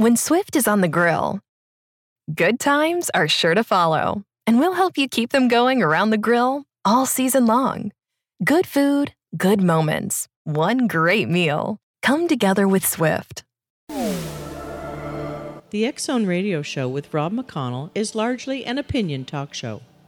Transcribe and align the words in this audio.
When 0.00 0.16
Swift 0.16 0.56
is 0.56 0.66
on 0.66 0.80
the 0.80 0.88
grill, 0.88 1.40
good 2.34 2.58
times 2.58 3.10
are 3.12 3.28
sure 3.28 3.54
to 3.54 3.62
follow, 3.62 4.24
and 4.46 4.58
we'll 4.58 4.72
help 4.72 4.96
you 4.96 5.06
keep 5.06 5.28
them 5.28 5.46
going 5.46 5.82
around 5.82 6.08
the 6.08 6.16
grill 6.16 6.64
all 6.86 7.04
season 7.04 7.44
long. 7.44 7.92
Good 8.42 8.66
food, 8.66 9.12
good 9.36 9.60
moments, 9.60 10.26
one 10.44 10.86
great 10.86 11.28
meal. 11.28 11.76
Come 12.00 12.28
together 12.28 12.66
with 12.66 12.82
Swift. 12.82 13.44
The 15.68 15.84
X 15.84 16.04
Zone 16.04 16.24
Radio 16.24 16.62
Show 16.62 16.88
with 16.88 17.12
Rob 17.12 17.34
McConnell 17.34 17.90
is 17.94 18.14
largely 18.14 18.64
an 18.64 18.78
opinion 18.78 19.26
talk 19.26 19.52
show. 19.52 19.82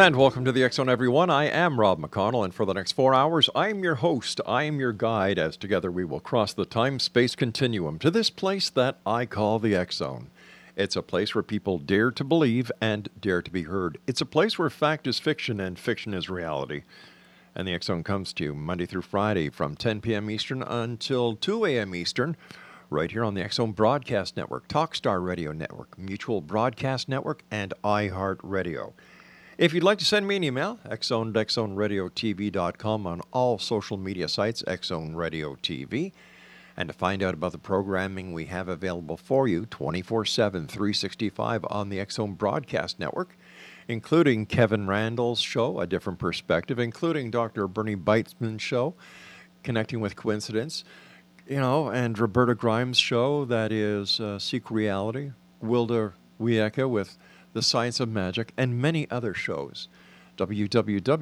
And 0.00 0.16
welcome 0.16 0.46
to 0.46 0.50
the 0.52 0.66
Zone, 0.70 0.88
everyone. 0.88 1.28
I 1.28 1.44
am 1.44 1.78
Rob 1.78 2.00
McConnell, 2.00 2.42
and 2.42 2.54
for 2.54 2.64
the 2.64 2.72
next 2.72 2.92
four 2.92 3.14
hours, 3.14 3.50
I 3.54 3.68
am 3.68 3.84
your 3.84 3.96
host. 3.96 4.40
I 4.46 4.62
am 4.62 4.80
your 4.80 4.94
guide 4.94 5.38
as 5.38 5.58
together 5.58 5.90
we 5.90 6.06
will 6.06 6.20
cross 6.20 6.54
the 6.54 6.64
time 6.64 6.98
space 6.98 7.36
continuum 7.36 7.98
to 7.98 8.10
this 8.10 8.30
place 8.30 8.70
that 8.70 8.96
I 9.04 9.26
call 9.26 9.58
the 9.58 9.86
Zone. 9.92 10.30
It's 10.74 10.96
a 10.96 11.02
place 11.02 11.34
where 11.34 11.42
people 11.42 11.76
dare 11.76 12.10
to 12.12 12.24
believe 12.24 12.72
and 12.80 13.10
dare 13.20 13.42
to 13.42 13.50
be 13.50 13.64
heard. 13.64 13.98
It's 14.06 14.22
a 14.22 14.26
place 14.26 14.58
where 14.58 14.70
fact 14.70 15.06
is 15.06 15.18
fiction 15.18 15.60
and 15.60 15.78
fiction 15.78 16.14
is 16.14 16.30
reality. 16.30 16.84
And 17.54 17.68
the 17.68 17.78
Zone 17.82 18.02
comes 18.02 18.32
to 18.32 18.44
you 18.44 18.54
Monday 18.54 18.86
through 18.86 19.02
Friday 19.02 19.50
from 19.50 19.76
10 19.76 20.00
p.m. 20.00 20.30
Eastern 20.30 20.62
until 20.62 21.36
2 21.36 21.66
a.m. 21.66 21.94
Eastern, 21.94 22.38
right 22.88 23.10
here 23.10 23.22
on 23.22 23.34
the 23.34 23.46
Zone 23.50 23.72
Broadcast 23.72 24.34
Network, 24.34 24.66
Talkstar 24.66 25.22
Radio 25.22 25.52
Network, 25.52 25.98
Mutual 25.98 26.40
Broadcast 26.40 27.06
Network, 27.06 27.42
and 27.50 27.74
iHeartRadio. 27.84 28.94
If 29.60 29.74
you'd 29.74 29.82
like 29.82 29.98
to 29.98 30.06
send 30.06 30.26
me 30.26 30.36
an 30.36 30.44
email, 30.44 30.78
xzone 30.86 31.34
on 33.04 33.20
all 33.30 33.58
social 33.58 33.98
media 33.98 34.26
sites, 34.26 34.62
Xzone 34.66 35.14
Radio 35.14 35.54
TV. 35.56 36.12
And 36.78 36.88
to 36.88 36.94
find 36.94 37.22
out 37.22 37.34
about 37.34 37.52
the 37.52 37.58
programming 37.58 38.32
we 38.32 38.46
have 38.46 38.68
available 38.68 39.18
for 39.18 39.46
you 39.46 39.66
24 39.66 40.24
7, 40.24 40.66
365 40.66 41.66
on 41.68 41.90
the 41.90 41.98
Xzone 41.98 42.38
Broadcast 42.38 42.98
Network, 42.98 43.36
including 43.86 44.46
Kevin 44.46 44.86
Randle's 44.86 45.42
show, 45.42 45.78
A 45.78 45.86
Different 45.86 46.18
Perspective, 46.18 46.78
including 46.78 47.30
Dr. 47.30 47.68
Bernie 47.68 47.96
Beitman's 47.96 48.62
show, 48.62 48.94
Connecting 49.62 50.00
with 50.00 50.16
Coincidence, 50.16 50.84
you 51.46 51.60
know, 51.60 51.90
and 51.90 52.18
Roberta 52.18 52.54
Grimes' 52.54 52.96
show, 52.96 53.44
that 53.44 53.72
is 53.72 54.20
uh, 54.20 54.38
Seek 54.38 54.70
Reality, 54.70 55.32
Gwilda 55.62 56.14
Wiyaka 56.40 56.88
with 56.88 57.18
The 57.52 57.62
Science 57.62 57.98
of 58.00 58.08
Magic, 58.08 58.52
and 58.56 58.80
many 58.80 59.10
other 59.10 59.34
shows. 59.34 59.88
www.xzbn.net. 60.36 61.12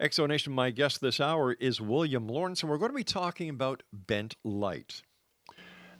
X 0.00 0.16
Zone 0.16 0.28
Nation, 0.28 0.52
my 0.52 0.70
guest 0.70 1.00
this 1.00 1.20
hour 1.20 1.52
is 1.52 1.80
William 1.80 2.26
Lawrence, 2.26 2.62
and 2.62 2.70
we're 2.70 2.78
going 2.78 2.90
to 2.90 2.96
be 2.96 3.04
talking 3.04 3.48
about 3.48 3.84
bent 3.92 4.34
light. 4.42 5.02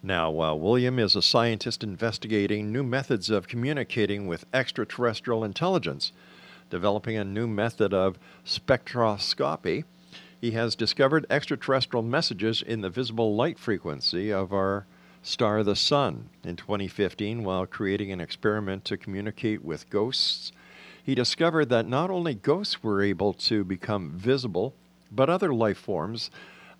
Now, 0.02 0.32
while 0.32 0.58
William 0.58 0.98
is 0.98 1.14
a 1.14 1.22
scientist 1.22 1.84
investigating 1.84 2.72
new 2.72 2.82
methods 2.82 3.30
of 3.30 3.46
communicating 3.46 4.26
with 4.26 4.44
extraterrestrial 4.52 5.44
intelligence, 5.44 6.10
developing 6.72 7.16
a 7.16 7.24
new 7.24 7.46
method 7.46 7.94
of 7.94 8.18
spectroscopy. 8.44 9.84
He 10.40 10.52
has 10.52 10.74
discovered 10.74 11.26
extraterrestrial 11.30 12.02
messages 12.02 12.62
in 12.62 12.80
the 12.80 12.90
visible 12.90 13.36
light 13.36 13.58
frequency 13.58 14.32
of 14.32 14.52
our 14.52 14.86
star, 15.22 15.62
the 15.62 15.76
Sun. 15.76 16.28
In 16.44 16.56
2015, 16.56 17.44
while 17.44 17.66
creating 17.66 18.10
an 18.10 18.20
experiment 18.20 18.84
to 18.86 18.96
communicate 18.96 19.64
with 19.64 19.88
ghosts, 19.88 20.52
he 21.02 21.14
discovered 21.14 21.68
that 21.68 21.88
not 21.88 22.10
only 22.10 22.34
ghosts 22.34 22.82
were 22.82 23.02
able 23.02 23.32
to 23.34 23.64
become 23.64 24.10
visible, 24.10 24.74
but 25.10 25.30
other 25.30 25.54
life 25.54 25.78
forms 25.78 26.30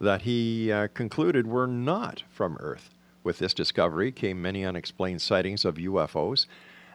that 0.00 0.22
he 0.22 0.70
uh, 0.72 0.88
concluded 0.94 1.46
were 1.46 1.66
not 1.66 2.24
from 2.28 2.56
Earth. 2.60 2.90
With 3.24 3.38
this 3.38 3.54
discovery 3.54 4.10
came 4.10 4.42
many 4.42 4.64
unexplained 4.64 5.22
sightings 5.22 5.64
of 5.64 5.76
UFOs, 5.76 6.46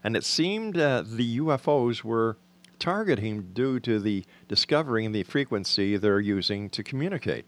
and 0.03 0.17
it 0.17 0.25
seemed 0.25 0.77
uh, 0.77 1.03
the 1.05 1.39
UFOs 1.39 2.03
were 2.03 2.37
targeting 2.79 3.53
due 3.53 3.79
to 3.79 3.99
the 3.99 4.25
discovering 4.47 5.11
the 5.11 5.23
frequency 5.23 5.97
they're 5.97 6.19
using 6.19 6.69
to 6.69 6.83
communicate. 6.83 7.45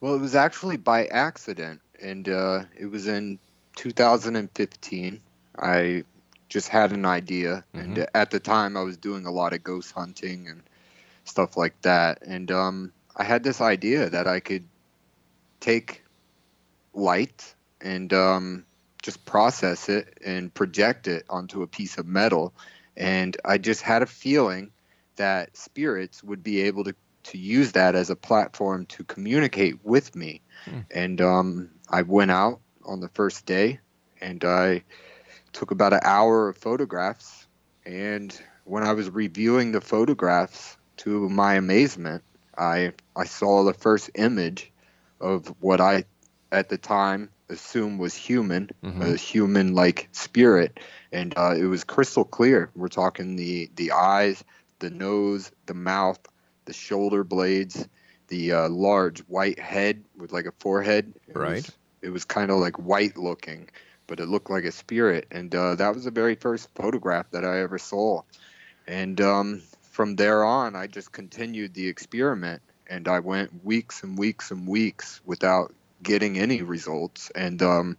Well, 0.00 0.14
it 0.14 0.20
was 0.20 0.34
actually 0.34 0.76
by 0.76 1.06
accident, 1.06 1.80
and 2.00 2.28
uh, 2.28 2.64
it 2.78 2.86
was 2.86 3.08
in 3.08 3.38
2015. 3.76 5.20
I 5.58 6.04
just 6.48 6.68
had 6.68 6.92
an 6.92 7.04
idea, 7.04 7.64
and 7.74 8.06
at 8.14 8.30
the 8.30 8.40
time 8.40 8.76
I 8.76 8.82
was 8.82 8.96
doing 8.96 9.26
a 9.26 9.30
lot 9.30 9.52
of 9.52 9.62
ghost 9.62 9.92
hunting 9.92 10.48
and 10.48 10.62
stuff 11.24 11.56
like 11.56 11.78
that, 11.82 12.22
and 12.22 12.50
um, 12.50 12.92
I 13.16 13.24
had 13.24 13.42
this 13.42 13.60
idea 13.60 14.08
that 14.08 14.26
I 14.26 14.40
could 14.40 14.64
take 15.60 16.02
light 16.94 17.54
and 17.80 18.12
um, 18.12 18.64
just 19.02 19.24
process 19.24 19.88
it 19.88 20.18
and 20.24 20.52
project 20.52 21.06
it 21.08 21.24
onto 21.28 21.62
a 21.62 21.66
piece 21.66 21.98
of 21.98 22.06
metal. 22.06 22.54
And 22.96 23.36
I 23.44 23.58
just 23.58 23.82
had 23.82 24.02
a 24.02 24.06
feeling 24.06 24.72
that 25.16 25.56
spirits 25.56 26.22
would 26.22 26.42
be 26.42 26.62
able 26.62 26.84
to, 26.84 26.94
to 27.24 27.38
use 27.38 27.72
that 27.72 27.94
as 27.94 28.10
a 28.10 28.16
platform 28.16 28.86
to 28.86 29.04
communicate 29.04 29.84
with 29.84 30.14
me. 30.16 30.42
And 30.90 31.20
um, 31.20 31.70
I 31.88 32.02
went 32.02 32.30
out 32.30 32.60
on 32.84 33.00
the 33.00 33.08
first 33.08 33.46
day, 33.46 33.80
and 34.20 34.44
I 34.44 34.82
took 35.52 35.70
about 35.70 35.92
an 35.92 36.00
hour 36.02 36.48
of 36.48 36.56
photographs. 36.56 37.46
And 37.86 38.38
when 38.64 38.82
I 38.82 38.92
was 38.92 39.08
reviewing 39.10 39.72
the 39.72 39.80
photographs, 39.80 40.76
to 40.98 41.28
my 41.28 41.54
amazement, 41.54 42.22
I 42.56 42.92
I 43.16 43.24
saw 43.24 43.64
the 43.64 43.72
first 43.72 44.10
image 44.14 44.70
of 45.20 45.54
what 45.60 45.80
I 45.80 46.04
at 46.50 46.68
the 46.68 46.78
time 46.78 47.30
assumed 47.48 47.98
was 47.98 48.14
human, 48.14 48.70
a 49.00 49.16
human 49.16 49.74
like 49.74 50.08
spirit, 50.12 50.80
and 51.12 51.34
uh, 51.36 51.54
it 51.56 51.64
was 51.64 51.84
crystal 51.84 52.24
clear. 52.24 52.70
We're 52.74 52.88
talking 52.88 53.36
the 53.36 53.70
the 53.74 53.92
eyes, 53.92 54.44
the 54.78 54.90
nose, 54.90 55.50
the 55.66 55.74
mouth, 55.74 56.20
the 56.64 56.72
shoulder 56.72 57.24
blades, 57.24 57.88
the 58.28 58.52
uh, 58.52 58.68
large 58.68 59.20
white 59.20 59.58
head 59.58 60.04
with 60.16 60.32
like 60.32 60.46
a 60.46 60.52
forehead. 60.60 61.14
It 61.26 61.36
Right. 61.36 61.54
Was, 61.56 61.76
it 62.02 62.10
was 62.10 62.24
kind 62.24 62.50
of 62.50 62.58
like 62.58 62.78
white 62.78 63.16
looking, 63.16 63.68
but 64.06 64.20
it 64.20 64.28
looked 64.28 64.50
like 64.50 64.64
a 64.64 64.72
spirit, 64.72 65.26
and 65.30 65.54
uh, 65.54 65.74
that 65.76 65.94
was 65.94 66.04
the 66.04 66.10
very 66.10 66.34
first 66.34 66.68
photograph 66.74 67.30
that 67.32 67.44
I 67.44 67.60
ever 67.60 67.78
saw. 67.78 68.22
And 68.86 69.20
um, 69.20 69.62
from 69.82 70.16
there 70.16 70.44
on, 70.44 70.76
I 70.76 70.86
just 70.86 71.12
continued 71.12 71.74
the 71.74 71.88
experiment, 71.88 72.62
and 72.88 73.08
I 73.08 73.20
went 73.20 73.64
weeks 73.64 74.02
and 74.02 74.18
weeks 74.18 74.50
and 74.50 74.66
weeks 74.66 75.20
without 75.24 75.74
getting 76.02 76.38
any 76.38 76.62
results. 76.62 77.30
And 77.34 77.60
um, 77.62 77.96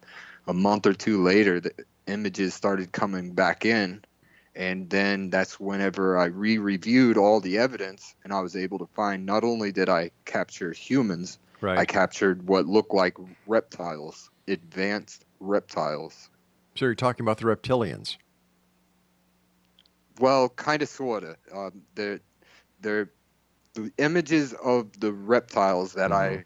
a 0.47 0.53
month 0.53 0.85
or 0.85 0.93
two 0.93 1.23
later, 1.23 1.59
the 1.59 1.71
images 2.07 2.53
started 2.53 2.91
coming 2.91 3.33
back 3.33 3.65
in. 3.65 4.03
And 4.55 4.89
then 4.89 5.29
that's 5.29 5.59
whenever 5.59 6.17
I 6.17 6.25
re 6.25 6.57
reviewed 6.57 7.17
all 7.17 7.39
the 7.39 7.59
evidence, 7.59 8.15
and 8.23 8.33
I 8.33 8.41
was 8.41 8.55
able 8.55 8.79
to 8.79 8.87
find 8.95 9.25
not 9.25 9.43
only 9.43 9.71
did 9.71 9.89
I 9.89 10.11
capture 10.25 10.71
humans, 10.71 11.37
Right. 11.61 11.77
I 11.77 11.85
captured 11.85 12.47
what 12.47 12.67
looked 12.67 12.93
like 12.93 13.17
reptiles, 13.45 14.29
advanced 14.47 15.25
reptiles. 15.39 16.29
so 16.75 16.85
you're 16.85 16.95
talking 16.95 17.25
about 17.25 17.37
the 17.37 17.45
reptilians. 17.45 18.15
Well, 20.19 20.49
kind 20.49 20.81
of, 20.81 20.89
sort 20.89 21.23
of. 21.23 21.35
Um, 21.53 21.81
they're, 21.95 22.19
they're 22.81 23.09
the 23.83 23.93
images 23.97 24.53
of 24.53 24.99
the 24.99 25.11
reptiles 25.11 25.93
that 25.93 26.11
I 26.11 26.45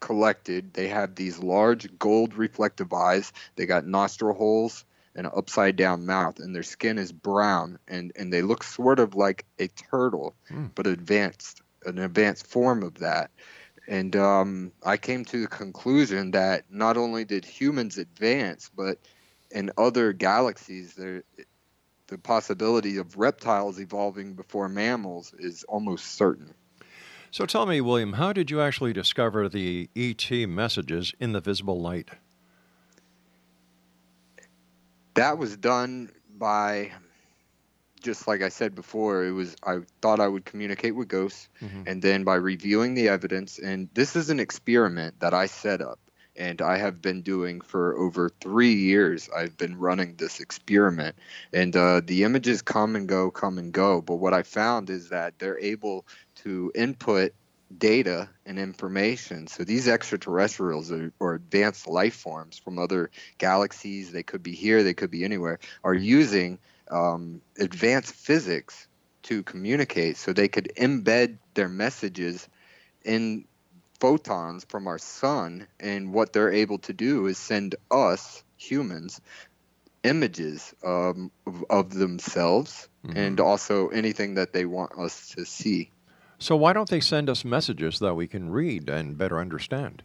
collected. 0.00 0.74
They 0.74 0.88
have 0.88 1.14
these 1.14 1.38
large 1.38 1.98
gold 1.98 2.34
reflective 2.34 2.92
eyes. 2.92 3.32
They 3.56 3.66
got 3.66 3.86
nostril 3.86 4.34
holes 4.34 4.84
and 5.14 5.26
an 5.26 5.32
upside 5.36 5.76
down 5.76 6.06
mouth, 6.06 6.38
and 6.38 6.54
their 6.54 6.62
skin 6.62 6.98
is 6.98 7.12
brown, 7.12 7.78
and, 7.86 8.12
and 8.16 8.32
they 8.32 8.40
look 8.42 8.64
sort 8.64 8.98
of 8.98 9.14
like 9.14 9.44
a 9.58 9.68
turtle, 9.68 10.34
Hmm. 10.48 10.66
but 10.74 10.86
advanced, 10.86 11.60
an 11.84 11.98
advanced 11.98 12.46
form 12.46 12.82
of 12.82 12.94
that. 13.00 13.30
And 13.86 14.16
um, 14.16 14.72
I 14.84 14.96
came 14.96 15.24
to 15.26 15.42
the 15.42 15.48
conclusion 15.48 16.30
that 16.30 16.64
not 16.70 16.96
only 16.96 17.24
did 17.24 17.44
humans 17.44 17.98
advance, 17.98 18.70
but 18.74 18.98
in 19.50 19.70
other 19.76 20.12
galaxies, 20.12 20.94
there 20.94 21.24
the 22.12 22.18
possibility 22.18 22.98
of 22.98 23.16
reptiles 23.16 23.80
evolving 23.80 24.34
before 24.34 24.68
mammals 24.68 25.34
is 25.38 25.64
almost 25.64 26.14
certain. 26.14 26.52
So 27.30 27.46
tell 27.46 27.64
me, 27.64 27.80
William, 27.80 28.12
how 28.12 28.34
did 28.34 28.50
you 28.50 28.60
actually 28.60 28.92
discover 28.92 29.48
the 29.48 29.88
ET 29.96 30.30
messages 30.46 31.14
in 31.18 31.32
the 31.32 31.40
visible 31.40 31.80
light? 31.80 32.10
That 35.14 35.38
was 35.38 35.56
done 35.56 36.10
by 36.36 36.92
just 38.02 38.28
like 38.28 38.42
I 38.42 38.50
said 38.50 38.74
before, 38.74 39.24
it 39.24 39.32
was 39.32 39.56
I 39.64 39.78
thought 40.02 40.20
I 40.20 40.28
would 40.28 40.44
communicate 40.44 40.94
with 40.94 41.08
ghosts 41.08 41.48
mm-hmm. 41.62 41.84
and 41.86 42.02
then 42.02 42.24
by 42.24 42.34
reviewing 42.34 42.92
the 42.92 43.08
evidence 43.08 43.58
and 43.58 43.88
this 43.94 44.16
is 44.16 44.28
an 44.28 44.38
experiment 44.38 45.20
that 45.20 45.32
I 45.32 45.46
set 45.46 45.80
up 45.80 45.98
and 46.36 46.62
I 46.62 46.78
have 46.78 47.02
been 47.02 47.22
doing 47.22 47.60
for 47.60 47.96
over 47.96 48.30
3 48.40 48.72
years. 48.72 49.28
I've 49.34 49.56
been 49.56 49.78
running 49.78 50.16
this 50.16 50.40
experiment 50.40 51.16
and 51.52 51.74
uh, 51.76 52.00
the 52.04 52.24
images 52.24 52.62
come 52.62 52.96
and 52.96 53.08
go, 53.08 53.30
come 53.30 53.58
and 53.58 53.72
go, 53.72 54.00
but 54.00 54.16
what 54.16 54.34
I 54.34 54.42
found 54.42 54.90
is 54.90 55.10
that 55.10 55.38
they're 55.38 55.58
able 55.58 56.06
to 56.36 56.72
input 56.74 57.32
data 57.78 58.28
and 58.46 58.58
information. 58.58 59.46
So 59.46 59.64
these 59.64 59.88
extraterrestrials 59.88 60.90
are, 60.92 61.12
or 61.18 61.34
advanced 61.34 61.88
life 61.88 62.14
forms 62.14 62.58
from 62.58 62.78
other 62.78 63.10
galaxies, 63.38 64.12
they 64.12 64.22
could 64.22 64.42
be 64.42 64.54
here, 64.54 64.82
they 64.82 64.94
could 64.94 65.10
be 65.10 65.24
anywhere, 65.24 65.58
are 65.84 65.94
using 65.94 66.58
um, 66.90 67.40
advanced 67.58 68.14
physics 68.14 68.86
to 69.24 69.42
communicate. 69.42 70.16
So 70.16 70.32
they 70.32 70.48
could 70.48 70.72
embed 70.76 71.38
their 71.54 71.68
messages 71.68 72.48
in 73.04 73.44
photons 74.02 74.66
from 74.68 74.88
our 74.88 74.98
sun, 74.98 75.68
and 75.78 76.12
what 76.12 76.32
they're 76.32 76.52
able 76.52 76.78
to 76.78 76.92
do 76.92 77.28
is 77.28 77.38
send 77.38 77.76
us 77.88 78.42
humans 78.56 79.20
images 80.02 80.74
um, 80.84 81.30
of, 81.46 81.64
of 81.70 81.94
themselves 81.94 82.88
and 83.14 83.38
also 83.38 83.88
anything 83.90 84.34
that 84.34 84.52
they 84.52 84.64
want 84.64 84.98
us 84.98 85.28
to 85.28 85.44
see. 85.44 85.92
So 86.40 86.56
why 86.56 86.72
don't 86.72 86.90
they 86.90 86.98
send 86.98 87.30
us 87.30 87.44
messages 87.44 88.00
that 88.00 88.14
we 88.14 88.26
can 88.26 88.50
read 88.50 88.90
and 88.90 89.16
better 89.16 89.38
understand? 89.38 90.02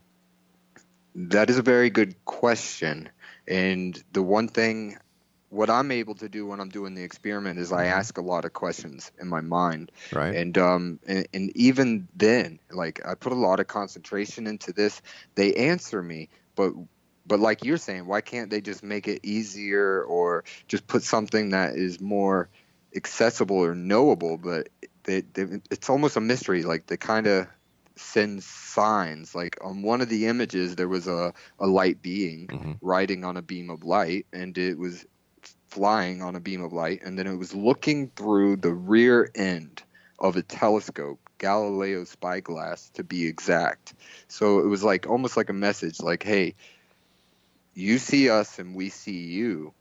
That 1.16 1.50
is 1.50 1.58
a 1.58 1.64
very 1.64 1.90
good 1.90 2.24
question. 2.26 3.10
And 3.48 4.00
the 4.12 4.22
one 4.22 4.48
thing, 4.48 5.00
what 5.50 5.70
I'm 5.70 5.92
able 5.92 6.16
to 6.16 6.28
do 6.28 6.46
when 6.46 6.60
I'm 6.60 6.70
doing 6.70 6.94
the 6.94 7.04
experiment 7.04 7.60
is 7.60 7.72
I 7.72 7.86
ask 7.86 8.18
a 8.18 8.22
lot 8.22 8.46
of 8.46 8.54
questions 8.54 9.12
in 9.20 9.28
my 9.28 9.42
mind. 9.42 9.92
Right. 10.12 10.36
And 10.36 10.58
um 10.58 11.00
and, 11.08 11.28
and 11.34 11.56
even 11.56 12.08
then, 12.16 12.60
like 12.72 13.06
I 13.06 13.16
put 13.16 13.32
a 13.32 13.36
lot 13.36 13.60
of 13.60 13.68
concentration 13.68 14.48
into 14.48 14.74
this, 14.74 15.02
they 15.36 15.54
answer 15.56 16.02
me, 16.02 16.30
but 16.56 16.74
but 17.26 17.40
like 17.40 17.64
you're 17.64 17.78
saying, 17.78 18.08
why 18.08 18.22
can't 18.22 18.50
they 18.50 18.62
just 18.62 18.84
make 18.84 19.08
it 19.08 19.22
easier 19.24 20.02
or 20.02 20.44
just 20.68 20.88
put 20.88 21.04
something 21.04 21.50
that 21.50 21.76
is 21.76 22.00
more 22.00 22.50
accessible 22.96 23.58
or 23.58 23.76
knowable? 23.76 24.38
But 24.38 24.70
they, 25.04 25.22
they, 25.22 25.60
it's 25.70 25.90
almost 25.90 26.16
a 26.16 26.22
mystery. 26.22 26.64
Like 26.64 26.88
they 26.88 26.98
kind 26.98 27.28
of 27.28 27.48
send 27.98 28.44
signs. 28.44 29.36
Like 29.36 29.58
on 29.62 29.82
one 29.82 30.00
of 30.02 30.08
the 30.08 30.28
images, 30.28 30.76
there 30.76 30.88
was 30.88 31.08
a, 31.08 31.34
a 31.60 31.68
light 31.68 32.02
being 32.02 32.78
riding 32.82 33.26
on 33.26 33.36
a 33.36 33.42
beam 33.42 33.70
of 33.70 33.84
light, 33.84 34.26
and 34.32 34.58
it 34.58 34.78
was 34.78 35.06
flying 35.68 36.22
on 36.22 36.36
a 36.36 36.40
beam 36.40 36.64
of 36.64 36.74
light, 36.74 37.02
and 37.04 37.18
then 37.18 37.28
it 37.28 37.36
was 37.36 37.54
looking 37.54 38.10
through 38.16 38.58
the 38.58 38.74
rear 38.74 39.30
end 39.36 39.84
of 40.20 40.36
a 40.36 40.42
telescope, 40.42 41.20
Galileo 41.38 42.04
spyglass 42.04 42.90
to 42.92 43.04
be 43.04 43.28
exact. 43.28 43.94
So 44.28 44.60
it 44.60 44.68
was 44.68 44.84
like 44.84 45.08
almost 45.08 45.38
like 45.38 45.50
a 45.50 45.54
message, 45.54 46.00
like, 46.00 46.24
"Hey, 46.24 46.56
you 47.74 48.00
see 48.00 48.30
us 48.30 48.60
and 48.60 48.76
we 48.76 48.90
see 48.90 49.20
you," 49.20 49.74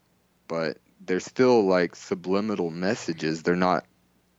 but 0.47 0.77
they're 1.05 1.19
still 1.19 1.65
like 1.65 1.95
subliminal 1.95 2.69
messages. 2.69 3.43
They're 3.43 3.55
not 3.55 3.85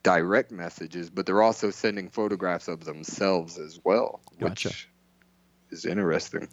direct 0.02 0.52
messages, 0.52 1.10
but 1.10 1.26
they're 1.26 1.42
also 1.42 1.70
sending 1.70 2.08
photographs 2.08 2.68
of 2.68 2.84
themselves 2.84 3.58
as 3.58 3.80
well, 3.84 4.20
Gotcha. 4.38 4.68
which 4.68 4.88
is 5.70 5.84
interesting. 5.84 6.48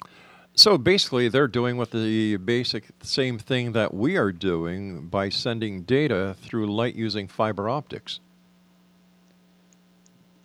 So 0.58 0.78
basically, 0.78 1.28
they're 1.28 1.50
doing 1.50 1.76
what 1.76 1.92
the 1.92 2.38
basic 2.38 2.86
same 3.04 3.38
thing 3.38 3.74
that 3.74 3.94
we 3.94 4.16
are 4.16 4.32
doing 4.32 5.08
by 5.08 5.28
sending 5.28 5.82
data 5.82 6.36
through 6.42 6.74
light 6.74 6.96
using 6.96 7.28
fiber 7.28 7.68
optics. 7.68 8.22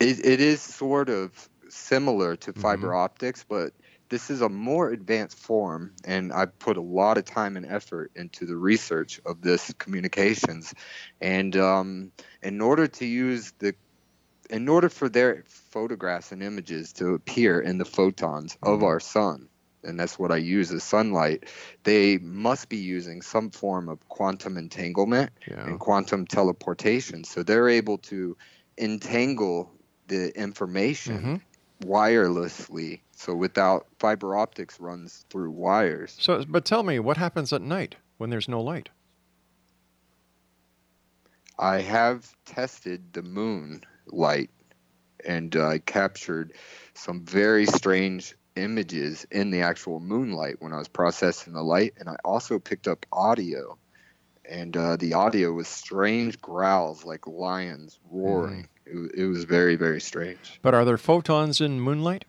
It, 0.01 0.25
it 0.25 0.41
is 0.41 0.61
sort 0.61 1.09
of 1.09 1.49
similar 1.69 2.35
to 2.35 2.53
fiber 2.53 2.93
optics, 2.93 3.45
but 3.47 3.71
this 4.09 4.29
is 4.29 4.41
a 4.41 4.49
more 4.49 4.89
advanced 4.89 5.37
form, 5.37 5.93
and 6.03 6.33
I 6.33 6.47
put 6.47 6.75
a 6.75 6.81
lot 6.81 7.17
of 7.17 7.23
time 7.23 7.55
and 7.55 7.65
effort 7.65 8.11
into 8.13 8.45
the 8.45 8.57
research 8.57 9.21
of 9.25 9.41
this 9.41 9.73
communications. 9.77 10.73
And 11.21 11.55
um, 11.55 12.11
in 12.43 12.59
order 12.59 12.87
to 12.87 13.05
use 13.05 13.53
the, 13.59 13.73
in 14.49 14.67
order 14.67 14.89
for 14.89 15.07
their 15.07 15.45
photographs 15.47 16.33
and 16.33 16.43
images 16.43 16.91
to 16.93 17.13
appear 17.13 17.61
in 17.61 17.77
the 17.77 17.85
photons 17.85 18.57
of 18.61 18.83
our 18.83 18.99
sun, 18.99 19.47
and 19.83 19.99
that's 19.99 20.17
what 20.19 20.31
I 20.31 20.37
use 20.37 20.71
as 20.71 20.83
sunlight, 20.83 21.45
they 21.83 22.17
must 22.19 22.69
be 22.69 22.77
using 22.77 23.21
some 23.21 23.49
form 23.49 23.89
of 23.89 24.07
quantum 24.09 24.57
entanglement 24.57 25.31
Yeah. 25.47 25.65
and 25.67 25.79
quantum 25.79 26.25
teleportation. 26.25 27.23
So 27.23 27.43
they're 27.43 27.69
able 27.69 27.97
to 27.99 28.37
entangle 28.77 29.71
the 30.07 30.35
information 30.37 31.41
wirelessly. 31.81 33.01
So 33.15 33.35
without 33.35 33.87
fiber 33.99 34.35
optics 34.35 34.79
runs 34.79 35.25
through 35.29 35.51
wires. 35.51 36.15
So, 36.19 36.43
but 36.47 36.65
tell 36.65 36.83
me, 36.83 36.99
what 36.99 37.17
happens 37.17 37.53
at 37.53 37.61
night 37.61 37.95
when 38.17 38.29
there's 38.29 38.47
no 38.47 38.61
light? 38.61 38.89
I 41.57 41.81
have 41.81 42.35
tested 42.45 43.13
the 43.13 43.21
moon 43.21 43.83
light 44.07 44.49
and 45.25 45.55
uh, 45.55 45.67
I 45.67 45.77
captured 45.77 46.53
some 46.93 47.23
very 47.23 47.65
strange 47.65 48.35
images 48.55 49.25
in 49.31 49.51
the 49.51 49.61
actual 49.61 49.99
moonlight 49.99 50.57
when 50.59 50.73
I 50.73 50.77
was 50.77 50.87
processing 50.87 51.53
the 51.53 51.63
light. 51.63 51.93
And 51.97 52.09
I 52.09 52.15
also 52.23 52.59
picked 52.59 52.87
up 52.87 53.05
audio. 53.11 53.77
And 54.49 54.75
uh, 54.75 54.97
the 54.97 55.13
audio 55.13 55.53
was 55.53 55.67
strange 55.67 56.41
growls 56.41 57.05
like 57.05 57.27
lions 57.27 57.99
roaring. 58.09 58.67
It, 58.85 59.11
it 59.15 59.25
was 59.25 59.45
very, 59.45 59.75
very 59.75 60.01
strange. 60.01 60.59
But 60.61 60.73
are 60.73 60.83
there 60.83 60.97
photons 60.97 61.61
in 61.61 61.79
moonlight? 61.79 62.25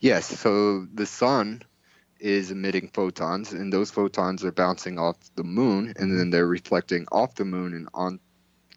Yes, 0.00 0.26
so 0.26 0.86
the 0.94 1.06
sun 1.06 1.62
is 2.18 2.50
emitting 2.50 2.90
photons, 2.94 3.52
and 3.52 3.72
those 3.72 3.90
photons 3.90 4.44
are 4.44 4.52
bouncing 4.52 4.98
off 4.98 5.16
the 5.34 5.44
moon, 5.44 5.92
and 5.96 6.18
then 6.18 6.30
they're 6.30 6.46
reflecting 6.46 7.06
off 7.12 7.34
the 7.34 7.44
moon 7.44 7.74
and 7.74 7.88
on 7.92 8.18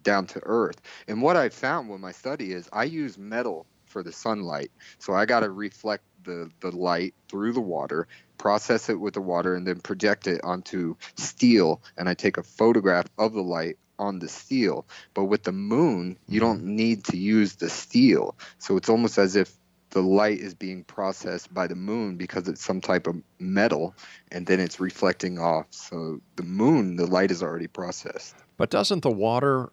down 0.03 0.25
to 0.27 0.41
Earth. 0.43 0.81
And 1.07 1.21
what 1.21 1.37
I 1.37 1.49
found 1.49 1.89
with 1.89 1.99
my 1.99 2.11
study 2.11 2.51
is 2.51 2.69
I 2.71 2.85
use 2.85 3.17
metal 3.17 3.65
for 3.85 4.03
the 4.03 4.11
sunlight, 4.11 4.71
so 4.97 5.13
I 5.13 5.25
got 5.25 5.41
to 5.41 5.49
reflect 5.49 6.03
the 6.23 6.49
the 6.59 6.75
light 6.75 7.13
through 7.27 7.53
the 7.53 7.61
water, 7.61 8.07
process 8.37 8.89
it 8.89 8.99
with 8.99 9.13
the 9.13 9.21
water, 9.21 9.55
and 9.55 9.65
then 9.65 9.79
project 9.79 10.27
it 10.27 10.41
onto 10.43 10.95
steel, 11.15 11.81
and 11.97 12.09
I 12.09 12.13
take 12.13 12.37
a 12.37 12.43
photograph 12.43 13.07
of 13.17 13.33
the 13.33 13.43
light 13.43 13.77
on 13.97 14.19
the 14.19 14.29
steel. 14.29 14.85
But 15.13 15.25
with 15.25 15.43
the 15.43 15.51
moon, 15.51 16.17
you 16.27 16.39
mm-hmm. 16.39 16.47
don't 16.47 16.63
need 16.63 17.03
to 17.05 17.17
use 17.17 17.55
the 17.55 17.69
steel, 17.69 18.35
so 18.57 18.77
it's 18.77 18.89
almost 18.89 19.17
as 19.17 19.35
if 19.35 19.59
the 19.91 20.01
light 20.01 20.39
is 20.39 20.53
being 20.53 20.83
processed 20.83 21.53
by 21.53 21.67
the 21.67 21.75
moon 21.75 22.15
because 22.15 22.47
it's 22.47 22.63
some 22.63 22.81
type 22.81 23.07
of 23.07 23.15
metal 23.39 23.95
and 24.31 24.45
then 24.45 24.59
it's 24.59 24.79
reflecting 24.79 25.39
off. 25.39 25.65
So 25.71 26.21
the 26.35 26.43
moon, 26.43 26.95
the 26.95 27.07
light 27.07 27.31
is 27.31 27.41
already 27.41 27.67
processed. 27.67 28.35
But 28.57 28.69
doesn't 28.69 29.01
the 29.01 29.11
water 29.11 29.71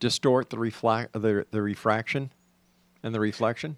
distort 0.00 0.50
the, 0.50 0.56
refla- 0.56 1.10
the, 1.12 1.46
the 1.50 1.62
refraction 1.62 2.32
and 3.02 3.14
the 3.14 3.20
reflection? 3.20 3.76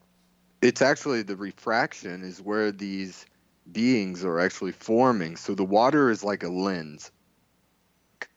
It's 0.60 0.82
actually 0.82 1.22
the 1.22 1.36
refraction 1.36 2.22
is 2.22 2.40
where 2.40 2.72
these 2.72 3.26
beings 3.70 4.24
are 4.24 4.40
actually 4.40 4.72
forming. 4.72 5.36
So 5.36 5.54
the 5.54 5.64
water 5.64 6.10
is 6.10 6.24
like 6.24 6.42
a 6.42 6.48
lens. 6.48 7.10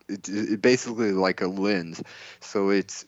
It, 0.07 0.27
it 0.29 0.61
basically 0.61 1.13
like 1.13 1.41
a 1.41 1.47
lens. 1.47 2.01
So 2.41 2.69
it's 2.69 3.05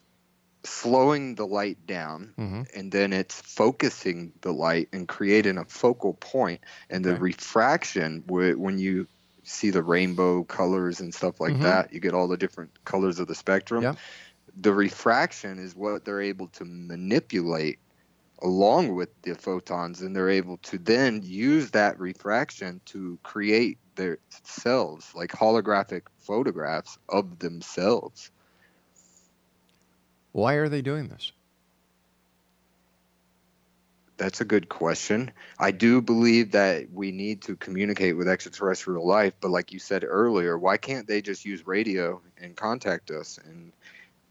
slowing 0.65 1.35
the 1.35 1.45
light 1.45 1.85
down 1.85 2.33
Mhm. 2.37 2.67
and 2.75 2.91
then 2.91 3.13
it's 3.13 3.39
focusing 3.41 4.31
the 4.41 4.53
light 4.53 4.89
and 4.93 5.07
creating 5.07 5.57
a 5.57 5.65
focal 5.65 6.13
point 6.13 6.61
and 6.89 7.03
the 7.03 7.15
refraction 7.15 8.23
when 8.27 8.77
you 8.77 9.07
see 9.43 9.71
the 9.71 9.83
rainbow 9.83 10.43
colors 10.45 11.01
and 11.01 11.13
stuff 11.13 11.41
like 11.41 11.53
Mhm. 11.55 11.61
that 11.63 11.93
you 11.93 11.99
get 11.99 12.13
all 12.13 12.29
the 12.29 12.37
different 12.37 12.71
colors 12.85 13.19
of 13.19 13.27
the 13.27 13.35
spectrum 13.35 13.83
Yep. 13.83 13.97
the 14.55 14.73
refraction 14.73 15.59
is 15.59 15.75
what 15.75 16.05
they're 16.05 16.21
able 16.21 16.47
to 16.47 16.63
manipulate 16.63 17.79
along 18.43 18.93
with 18.93 19.09
the 19.23 19.35
photons 19.35 20.01
and 20.01 20.15
they're 20.15 20.29
able 20.29 20.57
to 20.57 20.77
then 20.77 21.21
use 21.23 21.71
that 21.71 21.99
refraction 21.99 22.81
to 22.85 23.17
create 23.23 23.77
their 23.95 24.17
selves 24.43 25.13
like 25.15 25.31
holographic 25.31 26.03
photographs 26.19 26.97
of 27.09 27.39
themselves 27.39 28.31
Why 30.33 30.55
are 30.55 30.67
they 30.67 30.81
doing 30.81 31.07
this? 31.07 31.31
That's 34.17 34.41
a 34.41 34.45
good 34.45 34.67
question. 34.69 35.31
I 35.59 35.71
do 35.71 36.01
believe 36.01 36.51
that 36.51 36.91
we 36.91 37.11
need 37.11 37.41
to 37.43 37.55
communicate 37.55 38.17
with 38.17 38.27
extraterrestrial 38.27 39.07
life, 39.07 39.33
but 39.41 39.51
like 39.51 39.71
you 39.71 39.79
said 39.79 40.03
earlier, 40.03 40.57
why 40.57 40.77
can't 40.77 41.07
they 41.07 41.21
just 41.21 41.45
use 41.45 41.65
radio 41.65 42.21
and 42.37 42.55
contact 42.55 43.11
us? 43.11 43.39
And 43.43 43.71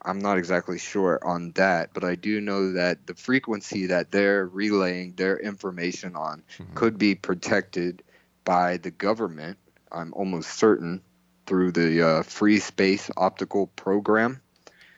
I'm 0.05 0.19
not 0.19 0.39
exactly 0.39 0.79
sure 0.79 1.21
on 1.25 1.53
that, 1.53 1.91
but 1.95 2.05
I 2.05 2.15
do 2.17 2.41
know 2.41 2.73
that 2.73 3.07
the 3.07 3.15
frequency 3.15 3.87
that 3.87 4.11
they're 4.11 4.47
relaying 4.47 5.15
their 5.15 5.39
information 5.39 6.17
on 6.17 6.43
could 6.75 6.99
be 6.99 7.15
protected 7.15 8.03
by 8.45 8.79
the 8.79 8.91
government. 8.91 9.59
I'm 9.91 10.13
almost 10.15 10.51
certain 10.59 11.03
through 11.47 11.73
the 11.73 12.03
uh, 12.07 12.23
free 12.23 12.59
space 12.59 13.11
optical 13.17 13.69
program. 13.69 14.41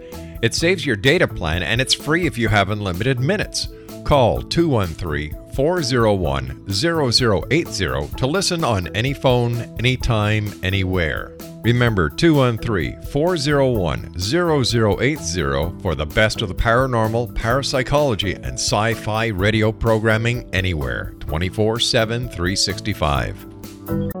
It 0.41 0.55
saves 0.55 0.85
your 0.85 0.95
data 0.95 1.27
plan 1.27 1.63
and 1.63 1.79
it's 1.79 1.93
free 1.93 2.25
if 2.25 2.37
you 2.37 2.47
have 2.49 2.69
unlimited 2.69 3.19
minutes. 3.19 3.67
Call 4.03 4.41
213 4.41 5.35
401 5.53 6.65
0080 6.69 8.15
to 8.17 8.27
listen 8.27 8.63
on 8.63 8.87
any 8.95 9.13
phone, 9.13 9.57
anytime, 9.77 10.51
anywhere. 10.63 11.37
Remember 11.63 12.09
213 12.09 13.01
401 13.03 14.19
0080 14.19 15.81
for 15.81 15.93
the 15.93 16.05
best 16.05 16.41
of 16.41 16.49
the 16.49 16.55
paranormal, 16.55 17.35
parapsychology, 17.35 18.33
and 18.33 18.53
sci 18.53 18.95
fi 18.95 19.27
radio 19.27 19.71
programming 19.71 20.49
anywhere 20.53 21.13
24 21.19 21.79
7 21.79 22.29
365. 22.29 24.20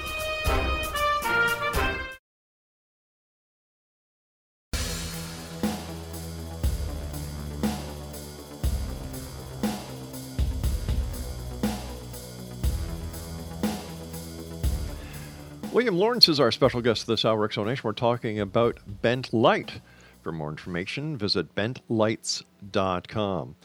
William 15.81 15.97
Lawrence 15.97 16.29
is 16.29 16.39
our 16.39 16.51
special 16.51 16.79
guest 16.79 17.07
this 17.07 17.25
hour, 17.25 17.43
X 17.43 17.55
Zone 17.55 17.65
Nation. 17.65 17.81
We're 17.83 17.93
talking 17.93 18.39
about 18.39 18.77
bent 19.01 19.33
light. 19.33 19.81
For 20.21 20.31
more 20.31 20.51
information, 20.51 21.17
visit 21.17 21.55
bentlights.com. 21.55 23.55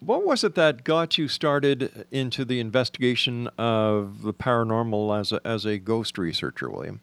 What 0.00 0.24
was 0.24 0.44
it 0.44 0.54
that 0.54 0.82
got 0.82 1.18
you 1.18 1.28
started 1.28 2.06
into 2.10 2.46
the 2.46 2.58
investigation 2.58 3.48
of 3.58 4.22
the 4.22 4.32
paranormal 4.32 5.20
as 5.20 5.30
a, 5.30 5.46
as 5.46 5.66
a 5.66 5.76
ghost 5.76 6.16
researcher, 6.16 6.70
William? 6.70 7.02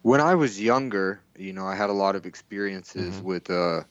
When 0.00 0.22
I 0.22 0.34
was 0.34 0.58
younger, 0.58 1.20
you 1.38 1.52
know, 1.52 1.66
I 1.66 1.74
had 1.74 1.90
a 1.90 1.92
lot 1.92 2.16
of 2.16 2.24
experiences 2.24 3.20
with 3.20 3.50
uh, 3.50 3.82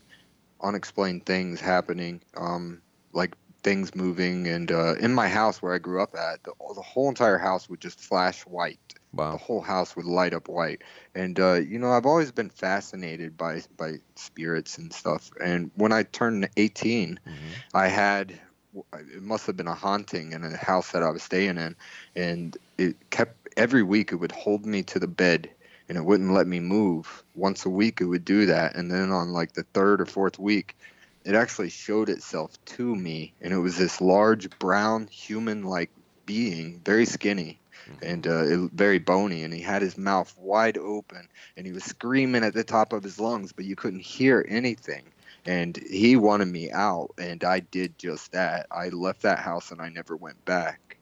unexplained 0.62 1.28
things 1.28 1.62
happening, 1.62 2.22
um, 2.38 2.82
like 3.14 3.36
things 3.62 3.94
moving. 3.94 4.48
And 4.48 4.72
uh, 4.72 4.96
in 4.96 5.14
my 5.14 5.28
house 5.28 5.62
where 5.62 5.76
I 5.76 5.78
grew 5.78 6.02
up 6.02 6.16
at, 6.16 6.44
the, 6.44 6.54
the 6.74 6.82
whole 6.82 7.10
entire 7.10 7.38
house 7.38 7.70
would 7.70 7.82
just 7.82 8.00
flash 8.00 8.42
white. 8.48 8.80
Wow. 9.16 9.32
The 9.32 9.38
whole 9.38 9.62
house 9.62 9.96
would 9.96 10.06
light 10.06 10.34
up 10.34 10.50
white. 10.50 10.84
And 11.14 11.40
uh, 11.40 11.54
you 11.54 11.80
know, 11.80 11.92
I've 11.92 12.06
always 12.06 12.32
been 12.32 12.50
fascinated 12.50 13.38
by 13.38 13.62
by 13.78 13.96
spirits 14.16 14.78
and 14.78 14.92
stuff. 14.92 15.32
And 15.44 15.72
when 15.76 15.92
I 15.92 16.04
turned 16.04 16.50
18, 16.58 17.20
mm-hmm. 17.26 17.34
I 17.74 17.88
had 17.88 18.40
uh, 18.78 18.98
it 18.98 19.24
must 19.24 19.48
have 19.48 19.56
been 19.56 19.68
a 19.68 19.74
haunting 19.74 20.34
in 20.34 20.44
a 20.44 20.58
house 20.58 20.92
that 20.92 21.04
I 21.04 21.10
was 21.10 21.24
staying 21.24 21.58
in, 21.58 21.76
and 22.16 22.58
it 22.78 22.98
kept 23.10 23.50
every 23.58 23.84
week 23.84 24.12
it 24.12 24.18
would 24.18 24.34
hold 24.34 24.66
me 24.66 24.84
to 24.84 25.00
the 25.00 25.08
bed 25.08 25.50
and 25.88 25.98
it 25.98 26.04
wouldn't 26.04 26.34
let 26.34 26.48
me 26.48 26.60
move. 26.60 27.24
Once 27.36 27.66
a 27.66 27.70
week 27.70 28.02
it 28.02 28.06
would 28.06 28.26
do 28.26 28.48
that, 28.48 28.76
and 28.76 28.92
then 28.92 29.12
on 29.12 29.30
like 29.30 29.54
the 29.54 29.64
third 29.74 30.02
or 30.02 30.06
fourth 30.06 30.40
week, 30.40 30.76
it 31.24 31.36
actually 31.36 31.70
showed 31.70 32.10
itself 32.10 32.52
to 32.66 32.96
me, 32.96 33.34
and 33.42 33.54
it 33.54 33.60
was 33.60 33.78
this 33.78 34.02
large 34.02 34.50
brown 34.60 35.08
human-like 35.08 35.92
being, 36.26 36.82
very 36.84 37.06
skinny 37.06 37.60
and 38.01 38.27
uh, 38.27 38.46
it, 38.46 38.72
very 38.74 39.00
bony, 39.00 39.44
and 39.44 39.54
he 39.54 39.62
had 39.62 39.82
his 39.82 39.98
mouth 39.98 40.34
wide 40.38 40.77
open, 40.77 41.27
and 41.58 41.65
he 41.65 41.72
was 41.72 41.84
screaming 41.84 42.44
at 42.44 42.54
the 42.54 42.63
top 42.63 42.94
of 42.94 43.04
his 43.04 43.20
lungs, 43.20 43.51
but 43.51 43.65
you 43.65 43.75
couldn't 43.75 44.01
hear 44.01 44.46
anything. 44.48 45.04
And 45.46 45.77
he 45.77 46.15
wanted 46.15 46.48
me 46.48 46.72
out, 46.72 47.12
and 47.18 47.44
I 47.44 47.60
did 47.60 47.98
just 48.00 48.32
that. 48.32 48.65
I 48.72 48.89
left 48.89 49.22
that 49.22 49.39
house, 49.39 49.72
and 49.72 49.82
I 49.82 49.89
never 49.89 50.15
went 50.15 50.44
back. 50.46 50.98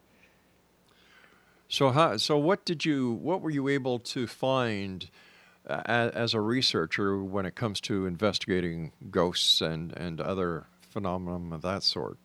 So 1.69 2.17
so 2.17 2.37
what 2.37 2.65
did 2.65 2.85
you 2.85 3.13
what 3.13 3.41
were 3.41 3.49
you 3.49 3.67
able 3.67 3.97
to 3.99 4.27
find 4.27 5.10
uh, 5.67 5.81
as 5.88 6.34
a 6.34 6.41
researcher 6.41 7.23
when 7.23 7.45
it 7.45 7.55
comes 7.55 7.81
to 7.81 8.05
investigating 8.05 8.91
ghosts 9.10 9.60
and 9.60 9.91
and 9.97 10.21
other 10.21 10.67
phenomena 10.81 11.55
of 11.55 11.62
that 11.63 11.81
sort? 11.81 12.19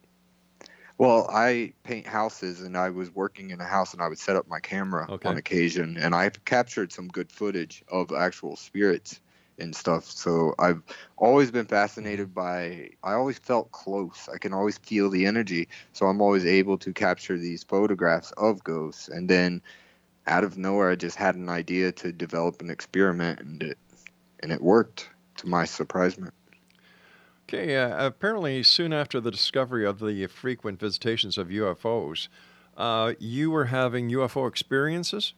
Well, 0.99 1.29
I 1.31 1.75
paint 1.85 2.07
houses, 2.07 2.61
and 2.61 2.77
I 2.77 2.91
was 2.91 3.15
working 3.15 3.51
in 3.51 3.61
a 3.61 3.65
house, 3.65 3.93
and 3.93 4.03
I 4.03 4.09
would 4.09 4.19
set 4.19 4.35
up 4.35 4.49
my 4.49 4.59
camera 4.59 5.07
Okay. 5.09 5.29
on 5.29 5.37
occasion, 5.37 5.97
and 5.97 6.13
I've 6.13 6.45
captured 6.45 6.93
some 6.93 7.07
good 7.07 7.31
footage 7.31 7.85
of 7.89 8.13
actual 8.13 8.57
spirits 8.57 9.21
and 9.61 9.75
stuff. 9.75 10.05
So 10.05 10.55
I've 10.59 10.83
always 11.17 11.53
been 11.53 11.67
fascinated 11.67 12.35
mm-hmm. 12.35 12.35
by. 12.35 12.91
I 13.05 13.15
always 13.15 13.39
felt 13.39 13.71
close. 13.71 14.29
I 14.33 14.39
can 14.39 14.53
always 14.53 14.79
feel 14.79 15.09
the 15.09 15.27
energy, 15.27 15.69
so 15.93 16.07
I'm 16.07 16.21
always 16.21 16.45
able 16.45 16.79
to 16.79 16.93
capture 16.93 17.39
these 17.39 17.63
photographs 17.63 18.33
of 18.33 18.65
ghosts, 18.65 19.09
and 19.09 19.31
then 19.31 19.63
out 20.27 20.45
of 20.45 20.59
nowhere, 20.59 20.91
I 20.91 20.97
just 20.97 21.17
had 21.17 21.37
an 21.37 21.49
idea 21.49 21.93
to 21.93 22.13
develop 22.13 22.61
an 22.61 22.71
experiment, 22.71 23.41
and 23.41 23.63
it 23.63 23.79
and 24.41 24.51
it 24.51 24.61
worked 24.61 25.09
to 25.37 25.47
my 25.47 25.65
surprisement. 25.65 26.35
Okay, 27.51 27.77
uh, 27.77 28.07
apparently 28.07 28.63
soon 28.63 28.93
after 28.93 29.21
the 29.21 29.31
discovery 29.31 29.87
of 29.87 30.01
the 30.01 30.27
frequent 30.27 30.79
visitations 30.79 31.39
of 31.39 31.49
UFOs, 31.49 32.29
uh, 32.77 33.15
you 33.19 33.51
were 33.51 33.65
having 33.65 34.11
UFO 34.11 34.47
experiences. 34.47 35.33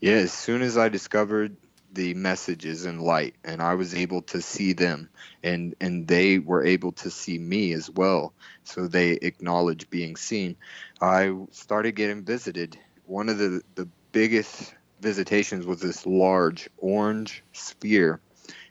Yeah, 0.00 0.12
as 0.12 0.32
soon 0.32 0.62
as 0.62 0.78
I 0.78 0.88
discovered 0.88 1.56
the 1.92 2.14
messages 2.14 2.86
in 2.86 3.00
light 3.00 3.34
and 3.42 3.60
I 3.60 3.74
was 3.74 3.94
able 3.94 4.22
to 4.22 4.40
see 4.40 4.72
them 4.72 5.10
and 5.42 5.74
and 5.80 6.06
they 6.06 6.38
were 6.38 6.64
able 6.64 6.92
to 6.92 7.10
see 7.10 7.36
me 7.36 7.72
as 7.72 7.90
well. 7.90 8.32
So 8.62 8.86
they 8.86 9.10
acknowledged 9.10 9.90
being 9.90 10.14
seen. 10.14 10.56
I 11.00 11.34
started 11.50 11.92
getting 11.92 12.22
visited. 12.22 12.78
One 13.06 13.28
of 13.28 13.38
the 13.38 13.60
the 13.74 13.88
biggest 14.12 14.72
visitations 15.00 15.66
was 15.66 15.80
this 15.80 16.06
large 16.06 16.70
orange 16.78 17.42
sphere 17.52 18.20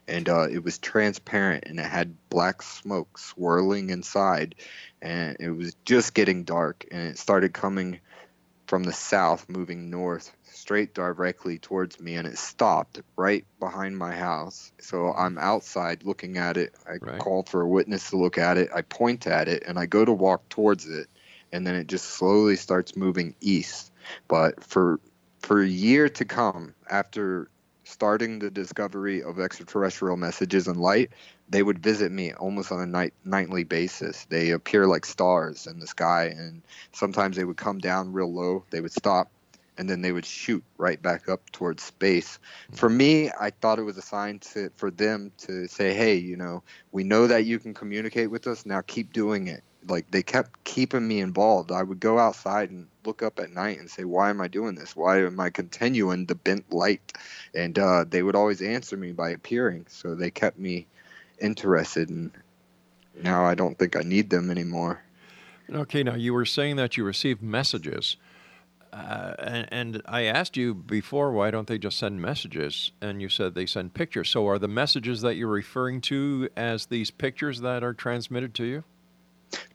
and 0.08 0.28
uh, 0.28 0.48
it 0.50 0.64
was 0.64 0.78
transparent 0.78 1.64
and 1.66 1.78
it 1.78 1.86
had 1.86 2.16
black 2.28 2.62
smoke 2.62 3.18
swirling 3.18 3.90
inside 3.90 4.54
and 5.00 5.36
it 5.40 5.50
was 5.50 5.74
just 5.84 6.14
getting 6.14 6.44
dark 6.44 6.84
and 6.90 7.08
it 7.08 7.18
started 7.18 7.52
coming 7.52 8.00
from 8.66 8.84
the 8.84 8.92
south 8.92 9.48
moving 9.48 9.90
north 9.90 10.34
straight 10.44 10.94
directly 10.94 11.58
towards 11.58 12.00
me 12.00 12.14
and 12.14 12.26
it 12.26 12.38
stopped 12.38 13.00
right 13.16 13.44
behind 13.58 13.96
my 13.96 14.14
house. 14.14 14.72
So 14.80 15.12
i'm 15.12 15.38
outside 15.38 16.04
looking 16.04 16.38
at 16.38 16.56
it. 16.56 16.74
I 16.86 16.98
Right. 17.00 17.18
called 17.18 17.48
for 17.48 17.60
a 17.60 17.68
witness 17.68 18.10
to 18.10 18.16
look 18.16 18.38
at 18.38 18.58
it. 18.58 18.70
I 18.74 18.82
point 18.82 19.26
at 19.26 19.48
it 19.48 19.64
and 19.66 19.78
i 19.78 19.86
go 19.86 20.04
to 20.04 20.12
walk 20.12 20.48
towards 20.48 20.88
it 20.88 21.08
and 21.52 21.66
then 21.66 21.74
it 21.74 21.86
just 21.86 22.06
slowly 22.06 22.56
starts 22.56 22.96
moving 22.96 23.34
east. 23.40 23.92
But 24.28 24.64
for 24.64 25.00
for 25.40 25.60
a 25.60 25.68
year 25.68 26.08
to 26.08 26.24
come 26.24 26.74
after 26.88 27.50
starting 27.92 28.38
the 28.38 28.50
discovery 28.50 29.22
of 29.22 29.38
extraterrestrial 29.38 30.16
messages 30.16 30.66
and 30.66 30.80
light 30.80 31.10
they 31.48 31.62
would 31.62 31.78
visit 31.78 32.10
me 32.10 32.32
almost 32.32 32.72
on 32.72 32.80
a 32.80 32.86
night 32.86 33.12
nightly 33.24 33.62
basis. 33.62 34.24
They 34.30 34.50
appear 34.50 34.86
like 34.86 35.04
stars 35.04 35.66
in 35.66 35.78
the 35.78 35.86
sky 35.86 36.24
and 36.24 36.62
sometimes 36.92 37.36
they 37.36 37.44
would 37.44 37.58
come 37.58 37.78
down 37.78 38.12
real 38.12 38.32
low 38.32 38.64
they 38.70 38.80
would 38.80 38.92
stop 38.92 39.30
and 39.76 39.88
then 39.88 40.00
they 40.00 40.12
would 40.12 40.24
shoot 40.24 40.64
right 40.78 41.00
back 41.00 41.28
up 41.28 41.50
towards 41.52 41.82
space. 41.82 42.38
For 42.72 42.88
me 42.88 43.30
i 43.38 43.50
thought 43.50 43.78
it 43.78 43.82
was 43.82 43.98
a 43.98 44.02
sign 44.02 44.38
to, 44.38 44.70
for 44.76 44.90
them 44.90 45.30
to 45.38 45.68
say 45.68 45.92
hey 45.92 46.16
you 46.16 46.36
know 46.36 46.62
we 46.92 47.04
know 47.04 47.26
that 47.26 47.44
you 47.44 47.58
can 47.58 47.74
communicate 47.74 48.30
with 48.30 48.46
us 48.46 48.64
now 48.64 48.80
keep 48.80 49.12
doing 49.12 49.48
it. 49.48 49.62
Like 49.86 50.10
they 50.10 50.22
kept 50.22 50.64
keeping 50.64 51.06
me 51.06 51.20
involved. 51.20 51.70
I 51.70 51.82
would 51.82 52.00
go 52.00 52.18
outside 52.18 52.70
and 52.70 52.86
look 53.04 53.22
up 53.22 53.38
at 53.38 53.52
night 53.52 53.78
and 53.78 53.90
say 53.90 54.04
why 54.04 54.30
am 54.30 54.40
i 54.40 54.48
doing 54.48 54.74
this? 54.74 54.96
Why 54.96 55.20
am 55.20 55.40
i 55.40 55.50
continuing 55.50 56.26
the 56.26 56.34
bent 56.34 56.72
light? 56.72 57.12
And 57.54 57.78
uh, 57.78 58.04
they 58.08 58.22
would 58.22 58.36
always 58.36 58.62
answer 58.62 58.96
me 58.96 59.12
by 59.12 59.30
appearing. 59.30 59.86
So 59.88 60.14
they 60.14 60.30
kept 60.30 60.58
me 60.58 60.86
interested 61.40 62.08
and 62.10 62.30
now 63.20 63.44
i 63.44 63.54
don't 63.54 63.78
think 63.78 63.96
i 63.96 64.00
need 64.00 64.30
them 64.30 64.50
anymore. 64.50 65.02
Okay, 65.70 66.02
now 66.02 66.14
you 66.14 66.34
were 66.34 66.44
saying 66.44 66.76
that 66.76 66.96
you 66.96 67.04
received 67.04 67.42
messages, 67.42 68.16
uh, 68.92 69.34
and, 69.38 69.68
and 69.72 70.02
I 70.04 70.24
asked 70.24 70.56
you 70.56 70.74
before 70.74 71.32
why 71.32 71.50
don't 71.50 71.66
they 71.66 71.78
just 71.78 71.98
send 71.98 72.20
messages, 72.20 72.92
and 73.00 73.22
you 73.22 73.28
said 73.28 73.54
they 73.54 73.64
send 73.64 73.94
pictures. 73.94 74.28
So 74.28 74.46
are 74.48 74.58
the 74.58 74.68
messages 74.68 75.22
that 75.22 75.36
you're 75.36 75.48
referring 75.48 76.02
to 76.02 76.50
as 76.56 76.86
these 76.86 77.10
pictures 77.10 77.60
that 77.62 77.82
are 77.82 77.94
transmitted 77.94 78.54
to 78.54 78.64
you? 78.64 78.84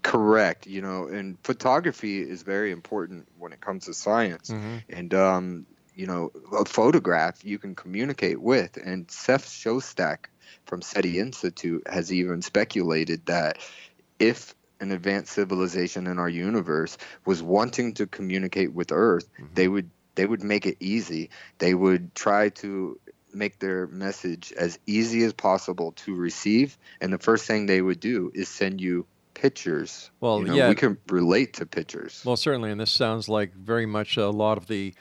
Correct. 0.04 0.68
You 0.68 0.82
know, 0.82 1.08
and 1.08 1.38
photography 1.44 2.20
is 2.22 2.44
very 2.44 2.72
important 2.72 3.28
when 3.38 3.54
it 3.54 3.62
comes 3.62 3.86
to 3.86 3.94
science. 3.94 4.50
And 4.90 5.14
um, 5.14 5.66
you 5.96 6.08
know, 6.08 6.32
a 6.58 6.66
photograph 6.66 7.44
you 7.44 7.58
can 7.60 7.76
communicate 7.76 8.40
with. 8.40 8.78
And 8.78 9.10
Seth 9.10 9.48
Shostak 9.48 10.26
from 10.66 10.82
SETI 10.82 11.20
Institute 11.20 11.84
has 11.88 12.14
even 12.14 12.42
speculated 12.42 13.26
that 13.26 13.58
if 14.20 14.54
an 14.80 14.92
advanced 14.92 15.34
civilization 15.34 16.06
in 16.08 16.20
our 16.20 16.30
universe 16.30 16.98
was 17.26 17.42
wanting 17.42 17.96
to 17.96 18.06
communicate 18.06 18.72
with 18.74 18.92
Earth, 18.92 19.28
Mm-hmm. 19.34 19.54
they 19.56 19.68
would 19.68 19.90
they 20.16 20.26
would 20.26 20.44
make 20.44 20.66
it 20.66 20.78
easy. 20.80 21.30
They 21.60 21.74
would 21.74 22.16
try 22.16 22.50
to 22.50 23.00
make 23.34 23.60
their 23.60 23.88
message 23.88 24.54
as 24.58 24.80
easy 24.88 25.24
as 25.24 25.34
possible 25.34 25.92
to 25.92 26.16
receive, 26.16 26.78
and 27.02 27.12
the 27.14 27.20
first 27.20 27.46
thing 27.46 27.66
they 27.66 27.82
would 27.82 28.00
do 28.00 28.32
is 28.34 28.50
send 28.50 28.82
you 28.82 29.06
pictures. 29.38 30.10
Well, 30.20 30.40
You 30.40 30.48
know, 30.48 30.56
yeah. 30.56 30.70
we 30.70 30.76
can 30.76 30.98
relate 31.10 31.54
to 31.54 31.66
pictures. 31.66 32.24
Well, 32.26 32.36
certainly, 32.38 32.72
and 32.72 32.80
this 32.82 32.92
sounds 32.92 33.30
like 33.30 33.54
very 33.54 33.86
much 33.86 34.18
a 34.18 34.30
lot 34.30 34.58
of 34.58 34.68
the 34.68 34.94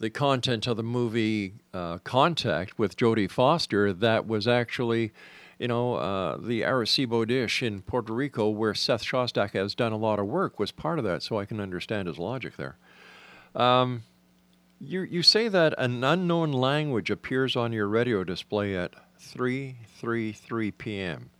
the 0.00 0.10
content 0.10 0.66
of 0.68 0.76
the 0.76 0.82
movie 0.82 1.54
uh, 1.74 1.98
Contact 1.98 2.78
with 2.78 2.96
Jodie 2.96 3.28
Foster. 3.30 3.92
That 3.92 4.28
was 4.28 4.46
actually, 4.46 5.12
you 5.58 5.66
know, 5.66 5.94
uh, 5.96 6.36
the 6.36 6.62
Arecibo 6.62 7.26
dish 7.26 7.64
in 7.64 7.82
Puerto 7.82 8.12
Rico, 8.12 8.48
where 8.48 8.74
Seth 8.74 9.02
Shostak 9.02 9.50
has 9.52 9.74
done 9.74 9.90
a 9.92 9.96
lot 9.96 10.20
of 10.20 10.26
work, 10.26 10.60
was 10.60 10.70
part 10.70 10.98
of 11.00 11.04
that. 11.04 11.22
So 11.22 11.38
I 11.38 11.44
can 11.44 11.60
understand 11.60 12.06
his 12.08 12.16
logic 12.18 12.56
there. 12.56 12.76
Um, 13.56 14.04
you 14.80 15.02
you 15.02 15.22
say 15.22 15.48
that 15.48 15.74
an 15.78 16.04
unknown 16.04 16.52
language 16.52 17.10
appears 17.10 17.56
on 17.56 17.72
your 17.72 17.88
radio 17.88 18.24
display 18.24 18.76
at 18.76 18.94
three 19.18 19.76
three 19.98 20.32
three 20.32 20.70
p.m. 20.70 21.30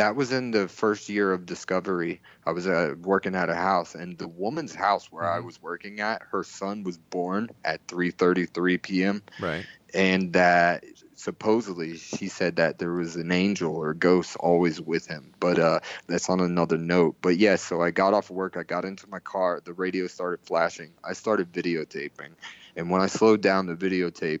that 0.00 0.16
was 0.16 0.32
in 0.32 0.50
the 0.50 0.66
first 0.66 1.08
year 1.08 1.32
of 1.32 1.44
discovery. 1.46 2.22
I 2.46 2.52
was 2.52 2.66
uh, 2.66 2.94
working 3.00 3.34
at 3.34 3.50
a 3.50 3.54
house 3.54 3.94
and 3.94 4.16
the 4.16 4.28
woman's 4.28 4.74
house 4.74 5.12
where 5.12 5.30
i 5.30 5.40
was 5.40 5.60
working 5.62 6.00
at 6.00 6.22
her 6.30 6.42
son 6.42 6.82
was 6.84 6.98
born 6.98 7.50
at 7.64 7.86
3.33 7.86 8.82
p.m 8.82 9.22
Right. 9.38 9.66
and 9.94 10.32
that 10.32 10.84
supposedly 11.16 11.96
she 11.98 12.28
said 12.28 12.56
that 12.56 12.78
there 12.78 12.92
was 12.92 13.16
an 13.16 13.30
angel 13.30 13.76
or 13.76 13.92
ghost 13.92 14.36
always 14.36 14.80
with 14.80 15.06
him. 15.06 15.32
But 15.38 15.58
uh, 15.58 15.80
that's 16.06 16.30
on 16.30 16.40
another 16.40 16.78
note. 16.78 17.16
But 17.20 17.36
yes 17.36 17.62
so 17.62 17.82
i 17.82 17.90
got 17.90 18.14
off 18.14 18.30
work 18.30 18.56
i 18.56 18.62
got 18.62 18.84
into 18.84 19.08
my 19.08 19.18
car 19.20 19.60
the 19.64 19.74
radio 19.74 20.06
started 20.06 20.40
flashing 20.46 20.92
i 21.04 21.12
started 21.12 21.52
videotaping. 21.52 22.32
And 22.76 22.90
when 22.90 23.02
i 23.02 23.06
slowed 23.06 23.42
down 23.42 23.66
the 23.66 23.76
videotape 23.76 24.40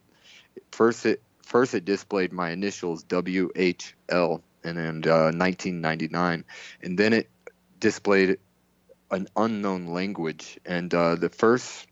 first 0.72 1.04
it 1.06 1.22
first 1.42 1.74
it 1.74 1.84
displayed 1.84 2.32
my 2.32 2.50
initials 2.50 3.04
whl 3.04 4.42
and 4.64 4.76
then 4.76 5.02
uh, 5.06 5.32
1999 5.32 6.44
and 6.82 6.98
then 6.98 7.12
it 7.12 7.28
displayed 7.78 8.38
an 9.10 9.26
unknown 9.36 9.88
language. 9.88 10.58
And 10.64 10.92
uh, 10.94 11.16
the 11.16 11.28
first 11.28 11.86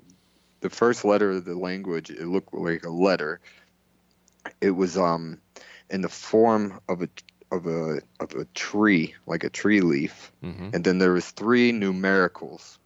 the 0.60 0.70
first 0.70 1.04
letter 1.04 1.30
of 1.30 1.44
the 1.44 1.54
language 1.54 2.10
it 2.10 2.26
looked 2.26 2.52
like 2.54 2.84
a 2.84 2.90
letter. 2.90 3.40
It 4.60 4.70
was 4.70 4.96
um 4.96 5.40
in 5.90 6.02
the 6.02 6.08
form 6.08 6.80
of 6.88 7.02
a 7.02 7.08
of 7.50 7.66
a 7.66 8.00
of 8.20 8.32
a 8.34 8.44
tree 8.54 9.14
like 9.26 9.44
a 9.44 9.50
tree 9.50 9.80
leaf. 9.80 10.32
Mm-hmm. 10.44 10.70
and 10.74 10.84
then 10.84 10.98
there 10.98 11.12
was 11.12 11.30
three 11.30 11.72
numericals 11.72 12.78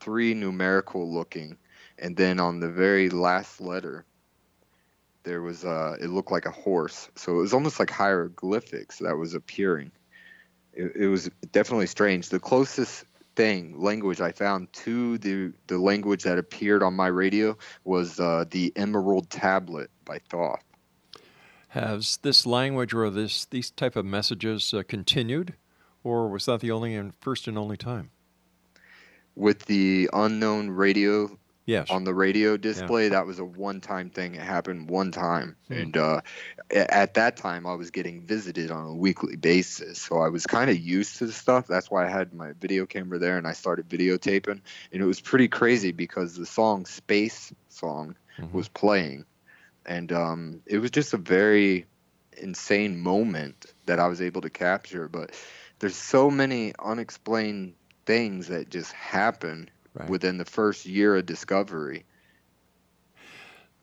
three 0.00 0.34
numerical 0.34 1.12
looking. 1.12 1.56
And 1.98 2.16
then 2.16 2.38
on 2.40 2.60
the 2.60 2.68
very 2.70 3.10
last 3.10 3.60
letter 3.60 4.04
there 5.28 5.42
was 5.42 5.64
uh 5.64 5.96
it 6.00 6.10
looked 6.10 6.32
like 6.32 6.46
a 6.46 6.50
horse. 6.50 7.10
So 7.14 7.32
it 7.32 7.42
was 7.42 7.52
almost 7.52 7.78
like 7.78 7.90
hieroglyphics 7.90 8.98
that 8.98 9.16
was 9.16 9.34
appearing. 9.34 9.92
It, 10.72 10.92
it 10.96 11.08
was 11.08 11.30
definitely 11.52 11.86
strange. 11.86 12.30
The 12.30 12.40
closest 12.40 13.04
thing 13.36 13.80
language 13.80 14.20
i 14.20 14.32
found 14.32 14.72
to 14.72 15.16
the 15.18 15.52
the 15.68 15.78
language 15.78 16.24
that 16.24 16.38
appeared 16.38 16.82
on 16.82 16.92
my 16.94 17.06
radio 17.06 17.56
was 17.84 18.18
uh, 18.18 18.44
the 18.50 18.72
emerald 18.74 19.30
tablet 19.30 19.90
by 20.04 20.18
thoth. 20.28 20.64
Has 21.68 22.16
this 22.22 22.44
language 22.46 22.92
or 22.94 23.10
this 23.10 23.44
these 23.44 23.70
type 23.70 23.94
of 23.94 24.04
messages 24.04 24.74
uh, 24.74 24.82
continued, 24.82 25.54
or 26.02 26.28
was 26.28 26.46
that 26.46 26.60
the 26.60 26.72
only 26.72 26.94
and 26.96 27.12
first 27.20 27.46
and 27.46 27.56
only 27.56 27.76
time? 27.76 28.10
with 29.38 29.66
the 29.66 30.10
unknown 30.12 30.68
radio 30.68 31.30
Yes. 31.68 31.90
on 31.90 32.04
the 32.04 32.14
radio 32.14 32.56
display 32.56 33.10
that 33.10 33.26
was 33.26 33.38
a 33.38 33.44
one-time 33.44 34.08
thing. 34.08 34.34
It 34.34 34.40
happened 34.40 34.88
one 34.88 35.12
time. 35.12 35.56
Hmm. 35.68 35.74
and 35.74 35.96
uh, 35.96 36.20
at 36.70 37.14
that 37.14 37.36
time 37.36 37.66
i 37.66 37.74
was 37.74 37.90
getting 37.90 38.22
visited 38.26 38.70
on 38.70 38.86
a 38.86 38.94
weekly 38.94 39.36
basis. 39.36 40.00
So 40.00 40.18
i 40.20 40.28
was 40.28 40.46
kind 40.46 40.70
of 40.70 40.78
used 40.78 41.18
to 41.18 41.26
the 41.26 41.32
stuff. 41.32 41.66
That's 41.66 41.90
why 41.90 42.06
i 42.06 42.08
had 42.08 42.32
my 42.32 42.52
video 42.58 42.86
camera 42.86 43.18
there 43.18 43.36
and 43.36 43.46
i 43.46 43.52
started 43.52 43.88
videotaping. 43.88 44.60
And 44.92 45.02
it 45.02 45.04
was 45.04 45.20
pretty 45.20 45.48
crazy 45.48 45.92
because 45.92 46.34
the 46.34 46.46
song 46.46 46.86
space 46.86 47.52
song 47.68 48.16
Mhm. 48.38 48.52
was 48.52 48.68
playing. 48.68 49.26
And 49.84 50.10
um, 50.12 50.62
it 50.66 50.78
was 50.78 50.90
just 50.90 51.12
a 51.12 51.18
very 51.18 51.86
insane 52.36 52.98
moment 52.98 53.66
that 53.86 53.98
i 53.98 54.06
was 54.06 54.20
able 54.22 54.40
to 54.42 54.50
capture. 54.50 55.08
But 55.08 55.32
there's 55.80 55.96
so 55.96 56.30
many 56.30 56.72
unexplained 56.78 57.74
things 58.06 58.48
that 58.48 58.70
just 58.70 58.92
happen 58.92 59.68
Right. 59.94 60.08
within 60.08 60.38
the 60.38 60.44
first 60.44 60.86
year 60.86 61.16
of 61.16 61.26
discovery 61.26 62.04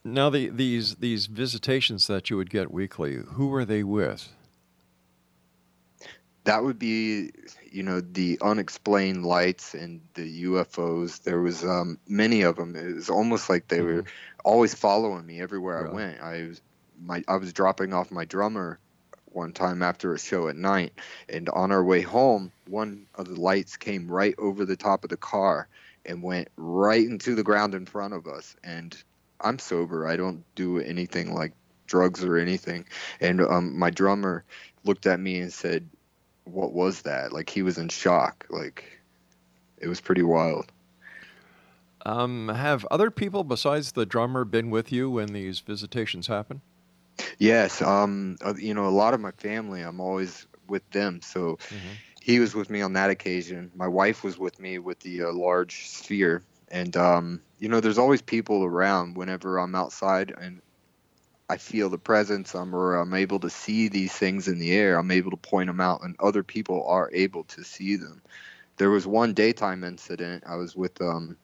Now 0.04 0.30
the 0.30 0.50
these 0.50 0.96
these 0.96 1.26
visitations 1.26 2.08
that 2.08 2.30
you 2.30 2.38
would 2.38 2.50
get 2.50 2.72
weekly, 2.72 3.16
who 3.16 3.48
were 3.48 3.66
they 3.66 3.84
with? 3.84 4.30
that 6.46 6.64
would 6.64 6.78
be 6.78 7.32
you 7.72 7.84
know 7.84 8.00
the 8.02 8.38
unexplained 8.42 9.26
lights 9.26 9.74
and 9.74 10.00
the 10.14 10.44
ufos 10.44 11.24
there 11.24 11.42
was 11.42 11.64
um, 11.66 11.98
many 12.08 12.44
of 12.44 12.56
them 12.56 12.76
it 12.76 12.94
was 12.94 13.10
almost 13.10 13.50
like 13.50 13.68
they 13.68 13.82
were 13.82 14.04
always 14.44 14.74
following 14.74 15.26
me 15.26 15.42
everywhere 15.42 15.84
Really? 15.84 15.90
i 15.90 15.94
went 15.96 16.22
i 16.22 16.48
was 16.48 16.62
my 17.04 17.24
i 17.28 17.36
was 17.36 17.52
dropping 17.52 17.94
off 17.94 18.12
my 18.12 18.26
drummer 18.26 18.80
one 19.32 19.52
time 19.52 19.82
after 19.82 20.14
a 20.14 20.20
show 20.20 20.48
at 20.48 20.56
night 20.56 20.94
and 21.28 21.50
on 21.50 21.72
our 21.72 21.84
way 21.84 22.02
home 22.02 22.52
one 22.68 23.08
of 23.16 23.28
the 23.28 23.42
lights 23.42 23.76
came 23.76 24.08
right 24.08 24.36
over 24.38 24.66
the 24.66 24.78
top 24.78 25.04
of 25.04 25.10
the 25.10 25.18
car 25.18 25.68
and 26.06 26.24
went 26.24 26.48
right 26.58 27.06
into 27.06 27.36
the 27.36 27.44
ground 27.44 27.74
in 27.74 27.86
front 27.86 28.14
of 28.14 28.28
us 28.28 28.56
and 28.64 29.04
i'm 29.42 29.60
sober 29.60 30.08
i 30.08 30.16
don't 30.16 30.44
do 30.56 30.80
anything 30.80 31.34
like 31.34 31.54
drugs 31.88 32.24
or 32.24 32.38
anything 32.38 32.86
and 33.22 33.42
um, 33.42 33.78
my 33.78 33.90
drummer 33.90 34.44
looked 34.84 35.06
at 35.06 35.20
me 35.20 35.40
and 35.40 35.54
said 35.54 35.88
what 36.46 36.74
was 36.74 37.02
that? 37.02 37.34
Like 37.34 37.50
he 37.50 37.62
was 37.62 37.78
in 37.78 37.90
shock. 37.90 38.46
Like 38.50 39.02
it 39.78 39.88
was 39.88 40.00
pretty 40.00 40.24
wild. 40.24 40.72
Um, 42.06 42.50
have 42.50 42.86
other 42.92 43.10
people 43.10 43.44
besides 43.44 43.92
the 43.92 44.06
drummer 44.06 44.46
been 44.46 44.70
with 44.70 44.92
you 44.92 45.10
when 45.10 45.34
these 45.34 45.60
visitations 45.60 46.28
happen? 46.28 46.62
Yes, 47.40 47.82
um, 47.82 48.38
uh, 48.46 48.54
you 48.56 48.74
know, 48.74 48.86
a 48.86 48.90
lot 48.90 49.14
of 49.14 49.20
my 49.20 49.32
family, 49.32 49.82
I'm 49.82 50.00
always 50.00 50.46
with 50.68 50.88
them. 50.92 51.22
So 51.24 51.58
he 52.26 52.40
was 52.40 52.56
with 52.56 52.72
me 52.72 52.82
on 52.82 52.94
that 52.94 53.12
occasion. 53.12 53.72
My 53.76 53.88
wife 53.88 54.24
was 54.24 54.36
with 54.36 54.60
me 54.60 54.80
with 54.80 55.00
the 55.02 55.26
uh, 55.26 55.32
large 55.32 55.88
sphere, 55.88 56.42
and 56.70 56.98
um, 56.98 57.40
you 57.60 57.70
know, 57.70 57.80
there's 57.80 58.00
always 58.00 58.24
people 58.24 58.64
around 58.64 59.16
whenever 59.16 59.60
I'm 59.60 59.76
outside 59.76 60.34
and 60.42 60.60
I 61.52 61.58
feel 61.58 61.88
the 61.88 62.00
presence. 62.00 62.56
I'm 62.56 62.74
or 62.74 62.96
I'm 62.96 63.14
able 63.14 63.40
to 63.42 63.50
see 63.52 63.90
these 63.90 64.12
things 64.12 64.48
in 64.48 64.58
the 64.58 64.72
air. 64.72 64.98
I'm 64.98 65.12
able 65.12 65.30
to 65.30 65.38
point 65.38 65.68
them 65.68 65.80
out, 65.80 66.02
and 66.02 66.16
other 66.20 66.42
people 66.42 66.84
are 66.88 67.12
able 67.14 67.44
to 67.44 67.64
see 67.64 67.96
them. 67.96 68.24
There 68.78 68.90
was 68.90 69.06
one 69.06 69.36
daytime 69.36 69.84
incident. 69.84 70.46
I 70.48 70.56
was 70.56 70.76
with 70.76 71.00
um, 71.02 71.38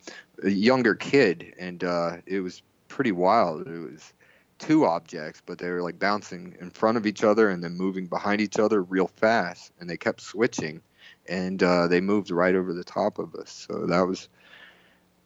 a 0.43 0.49
younger 0.49 0.95
kid, 0.95 1.53
and 1.59 1.83
uh, 1.83 2.17
it 2.25 2.39
was 2.39 2.63
pretty 2.87 3.11
wild. 3.11 3.67
It 3.67 3.91
was 3.91 4.13
two 4.61 4.85
objects, 4.85 5.41
but 5.45 5.57
they 5.57 5.69
were 5.69 5.81
like 5.81 5.99
bouncing 5.99 6.55
in 6.61 6.69
front 6.69 6.97
of 6.97 7.05
each 7.05 7.23
other 7.23 7.49
and 7.49 7.63
then 7.63 7.75
moving 7.75 8.05
behind 8.05 8.39
each 8.39 8.59
other 8.59 8.83
real 8.83 9.07
fast, 9.07 9.71
and 9.79 9.89
they 9.89 9.97
kept 9.97 10.21
switching, 10.21 10.81
and 11.27 11.61
uh, 11.63 11.87
they 11.87 11.99
moved 11.99 12.31
right 12.31 12.55
over 12.55 12.71
the 12.71 12.83
top 12.83 13.19
of 13.19 13.35
us. 13.35 13.67
So 13.67 13.87
that 13.87 14.07
was 14.07 14.29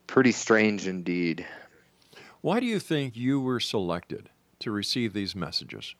pretty 0.06 0.32
strange 0.32 0.86
indeed. 0.88 1.46
Why 2.40 2.60
do 2.60 2.66
you 2.66 2.80
think 2.80 3.16
you 3.16 3.40
were 3.40 3.60
selected 3.60 4.30
to 4.60 4.70
receive 4.70 5.12
these 5.12 5.36
messages? 5.36 5.94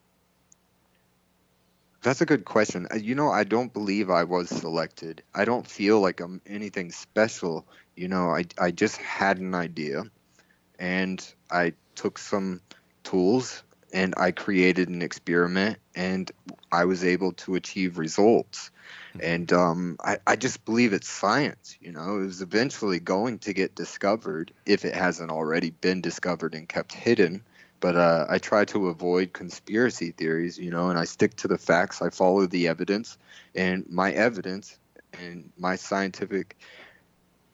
That's 2.03 2.21
a 2.21 2.27
good 2.27 2.45
question. 2.45 2.87
Uh, 2.91 2.97
You 2.97 3.15
know, 3.15 3.31
I 3.31 3.45
don't 3.45 3.73
believe 3.73 4.11
I 4.11 4.25
was 4.25 4.49
selected. 4.49 5.23
I 5.35 5.45
don't 5.45 5.67
feel 5.67 6.01
like 6.01 6.21
I'm 6.21 6.41
anything 6.47 6.91
special. 6.93 7.67
You 7.97 8.09
know, 8.09 8.31
I, 8.31 8.45
I 8.59 8.71
just 8.71 8.97
had 8.99 9.39
an 9.39 9.55
idea 9.55 10.05
and 10.79 11.35
I 11.51 11.73
took 11.97 12.19
some 12.19 12.61
tools 13.07 13.63
and 13.93 14.15
I 14.17 14.33
created 14.33 14.89
an 14.89 15.01
experiment 15.01 15.79
and 15.95 16.31
I 16.73 16.85
was 16.85 17.05
able 17.05 17.33
to 17.33 17.55
achieve 17.55 17.99
results. 17.99 18.71
And 19.21 19.51
um, 19.53 19.97
I, 20.05 20.19
I 20.27 20.37
just 20.37 20.65
believe 20.65 20.93
it's 20.93 21.09
science. 21.09 21.77
You 21.81 21.93
know, 21.93 22.19
it 22.21 22.27
was 22.27 22.43
eventually 22.43 23.01
going 23.01 23.39
to 23.41 23.53
get 23.53 23.75
discovered 23.75 24.53
if 24.67 24.85
it 24.85 24.95
hasn't 24.95 25.31
already 25.31 25.71
been 25.71 26.01
discovered 26.01 26.55
and 26.55 26.69
kept 26.69 26.93
hidden 26.93 27.43
but 27.81 27.97
uh, 27.97 28.27
I 28.29 28.39
try 28.39 28.65
to 28.67 28.89
avoid 28.89 29.33
conspiracy 29.33 30.11
theories, 30.11 30.59
you 30.59 30.71
know, 30.71 30.89
and 30.89 30.99
I 30.99 31.05
stick 31.05 31.37
to 31.37 31.49
the 31.49 31.59
facts. 31.59 32.01
I 32.01 32.11
follow 32.11 32.47
the 32.47 32.69
evidence, 32.69 33.19
and 33.55 33.85
my 33.89 34.13
evidence 34.13 34.79
and 35.13 35.51
my 35.59 35.77
scientific 35.77 36.57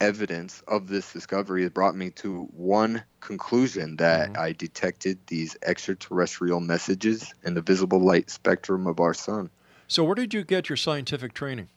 evidence 0.02 0.62
of 0.66 0.88
this 0.88 1.12
discovery 1.12 1.62
has 1.62 1.70
brought 1.70 1.94
me 1.94 2.10
to 2.10 2.42
one 2.56 3.04
conclusion 3.20 3.96
that 3.96 4.36
I 4.36 4.52
detected 4.52 5.18
these 5.28 5.56
extraterrestrial 5.64 6.58
messages 6.58 7.32
in 7.44 7.54
the 7.54 7.62
visible 7.62 8.00
light 8.00 8.28
spectrum 8.28 8.88
of 8.88 8.98
our 8.98 9.14
sun. 9.14 9.50
So, 9.86 10.02
where 10.02 10.16
did 10.16 10.34
you 10.34 10.42
get 10.42 10.68
your 10.68 10.76
scientific 10.76 11.34
training? 11.34 11.68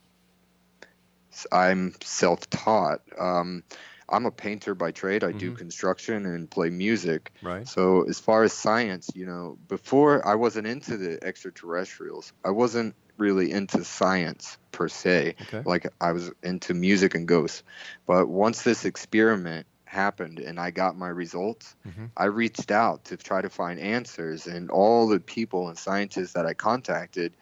I'm 1.52 1.94
self-taught. 2.02 3.02
Um, 3.20 3.64
I'm 4.10 4.26
a 4.26 4.32
painter 4.32 4.74
by 4.74 4.92
trade. 4.92 5.24
I 5.24 5.32
do 5.32 5.52
Mhm. 5.52 5.58
construction 5.58 6.26
and 6.26 6.50
play 6.50 6.70
music. 6.70 7.32
Right. 7.42 7.68
So 7.68 8.04
as 8.08 8.20
far 8.20 8.44
as 8.44 8.54
science, 8.54 9.10
you 9.14 9.26
know, 9.26 9.58
before 9.68 10.26
I 10.26 10.36
wasn't 10.36 10.68
into 10.68 10.98
the 10.98 11.24
extraterrestrials. 11.24 12.32
I 12.44 12.52
wasn't 12.52 12.96
really 13.18 13.52
into 13.52 13.84
science 13.84 14.58
per 14.72 14.88
se. 14.88 15.36
Okay. 15.44 15.62
Like 15.66 15.88
I 16.02 16.12
was 16.12 16.32
into 16.44 16.74
music 16.74 17.16
and 17.16 17.28
ghosts. 17.28 17.64
But 18.06 18.28
once 18.28 18.64
this 18.64 18.86
experiment 18.86 19.68
happened 19.86 20.40
and 20.40 20.60
I 20.60 20.72
got 20.72 20.98
my 20.98 21.10
results, 21.10 21.76
Mhm. 21.88 22.12
I 22.18 22.26
reached 22.26 22.72
out 22.72 23.06
to 23.06 23.18
try 23.18 23.42
to 23.42 23.50
find 23.50 23.80
answers 23.80 24.48
and 24.48 24.70
all 24.70 25.08
the 25.08 25.20
people 25.20 25.70
and 25.70 25.78
scientists 25.78 26.34
that 26.34 26.46
I 26.46 26.54
contacted 26.54 27.36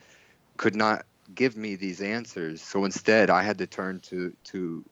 could 0.57 0.75
not 0.75 1.05
give 1.33 1.55
me 1.55 1.75
these 1.75 2.01
answers. 2.01 2.61
So 2.61 2.85
instead, 2.85 3.29
I 3.29 3.43
had 3.43 3.59
to 3.59 3.67
turn 3.67 3.99
to 4.01 4.33
to 4.45 4.85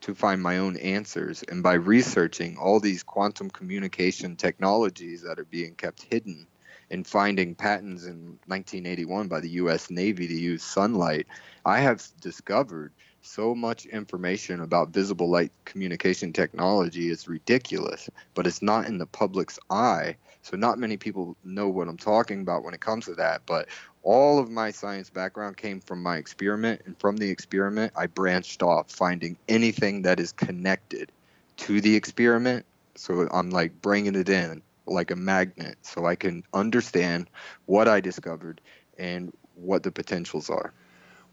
to 0.00 0.14
find 0.14 0.42
my 0.42 0.58
own 0.58 0.76
answers. 0.76 1.42
And 1.42 1.62
by 1.62 1.74
researching 1.74 2.56
all 2.56 2.80
these 2.80 3.02
quantum 3.02 3.50
communication 3.50 4.36
technologies 4.36 5.22
that 5.22 5.38
are 5.40 5.44
being 5.44 5.74
kept 5.74 6.02
hidden 6.02 6.46
and 6.90 7.06
finding 7.06 7.54
patents 7.54 8.04
in 8.04 8.38
1981 8.46 9.28
by 9.28 9.40
the 9.40 9.50
US 9.50 9.90
Navy 9.90 10.26
to 10.26 10.34
use 10.34 10.62
sunlight, 10.62 11.26
I 11.64 11.80
have 11.80 12.02
discovered 12.20 12.92
so 13.20 13.54
much 13.54 13.86
information 13.86 14.60
about 14.60 14.90
visible 14.90 15.28
light 15.28 15.52
communication 15.64 16.32
technology 16.32 17.10
is 17.10 17.28
ridiculous, 17.28 18.08
but 18.34 18.46
it's 18.46 18.62
not 18.62 18.86
in 18.86 18.98
the 18.98 19.06
public's 19.06 19.58
eye. 19.70 20.16
So 20.42 20.56
not 20.56 20.78
many 20.78 20.96
people 20.96 21.36
know 21.44 21.68
what 21.68 21.88
I'm 21.88 21.98
talking 21.98 22.40
about 22.40 22.64
when 22.64 22.74
it 22.74 22.80
comes 22.80 23.04
to 23.06 23.14
that, 23.16 23.42
but 23.44 23.68
all 24.02 24.38
of 24.38 24.50
my 24.50 24.70
science 24.70 25.10
background 25.10 25.56
came 25.56 25.80
from 25.80 26.02
my 26.02 26.16
experiment 26.16 26.82
and 26.86 26.98
from 26.98 27.16
the 27.16 27.28
experiment 27.28 27.92
I 27.96 28.06
branched 28.06 28.62
off 28.62 28.90
finding 28.90 29.36
anything 29.48 30.02
that 30.02 30.20
is 30.20 30.32
connected 30.32 31.12
to 31.58 31.80
the 31.80 31.94
experiment. 31.94 32.64
So 32.94 33.28
I'm 33.30 33.50
like 33.50 33.82
bringing 33.82 34.14
it 34.14 34.28
in 34.28 34.62
like 34.90 35.10
a 35.10 35.16
magnet 35.16 35.76
so 35.82 36.06
I 36.06 36.14
can 36.14 36.42
understand 36.52 37.28
what 37.66 37.88
I 37.88 38.00
discovered 38.00 38.60
and 38.98 39.32
what 39.54 39.82
the 39.82 39.92
potentials 39.92 40.50
are. 40.50 40.72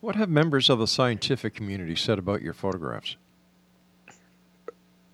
What 0.01 0.15
have 0.15 0.29
members 0.29 0.69
of 0.69 0.79
the 0.79 0.87
scientific 0.87 1.55
community 1.55 1.95
said 1.95 2.19
about 2.19 2.41
your 2.41 2.53
photographs? 2.53 3.15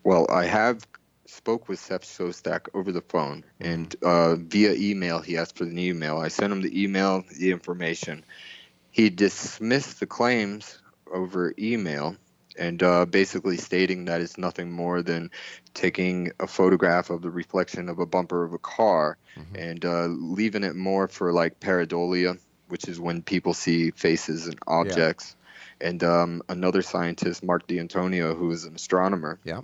Well, 0.04 0.26
I 0.30 0.46
have 0.46 0.86
spoke 1.26 1.70
with 1.70 1.80
Seth 1.80 2.04
Shostak 2.04 2.68
over 2.74 2.92
the 2.92 3.02
phone 3.02 3.44
and 3.60 3.96
uh, 4.04 4.36
via 4.36 4.74
email. 4.74 5.22
He 5.22 5.38
asked 5.38 5.58
for 5.58 5.66
the 5.66 5.88
email. 5.88 6.18
I 6.18 6.28
sent 6.28 6.52
him 6.52 6.62
the 6.62 6.84
email, 6.84 7.24
the 7.40 7.52
information. 7.52 8.26
He 8.90 9.10
dismissed 9.10 10.00
the 10.00 10.08
claims 10.08 10.80
over 11.14 11.54
email 11.58 12.18
and 12.58 12.82
uh, 12.84 13.06
basically 13.06 13.58
stating 13.58 14.06
that 14.06 14.22
it's 14.22 14.38
nothing 14.38 14.72
more 14.72 15.02
than 15.02 15.32
taking 15.74 16.32
a 16.40 16.48
photograph 16.48 17.10
of 17.10 17.22
the 17.22 17.30
reflection 17.30 17.90
of 17.90 18.00
a 18.00 18.06
bumper 18.06 18.44
of 18.44 18.54
a 18.54 18.58
car 18.60 19.18
and 19.56 19.86
uh, 19.86 20.06
leaving 20.08 20.64
it 20.64 20.76
more 20.76 21.08
for 21.08 21.32
like 21.32 21.60
pareidolia, 21.60 22.38
which 22.68 22.88
is 22.88 23.00
when 23.00 23.22
people 23.22 23.54
see 23.54 23.92
faces 23.92 24.48
and 24.48 24.60
objects. 24.68 25.36
And 25.80 26.04
um, 26.04 26.42
another 26.50 26.82
scientist, 26.82 27.44
Mark 27.44 27.68
D'Antonio, 27.68 28.36
who 28.36 28.52
is 28.52 28.66
an 28.66 28.76
astronomer, 28.76 29.40
Yeah. 29.44 29.62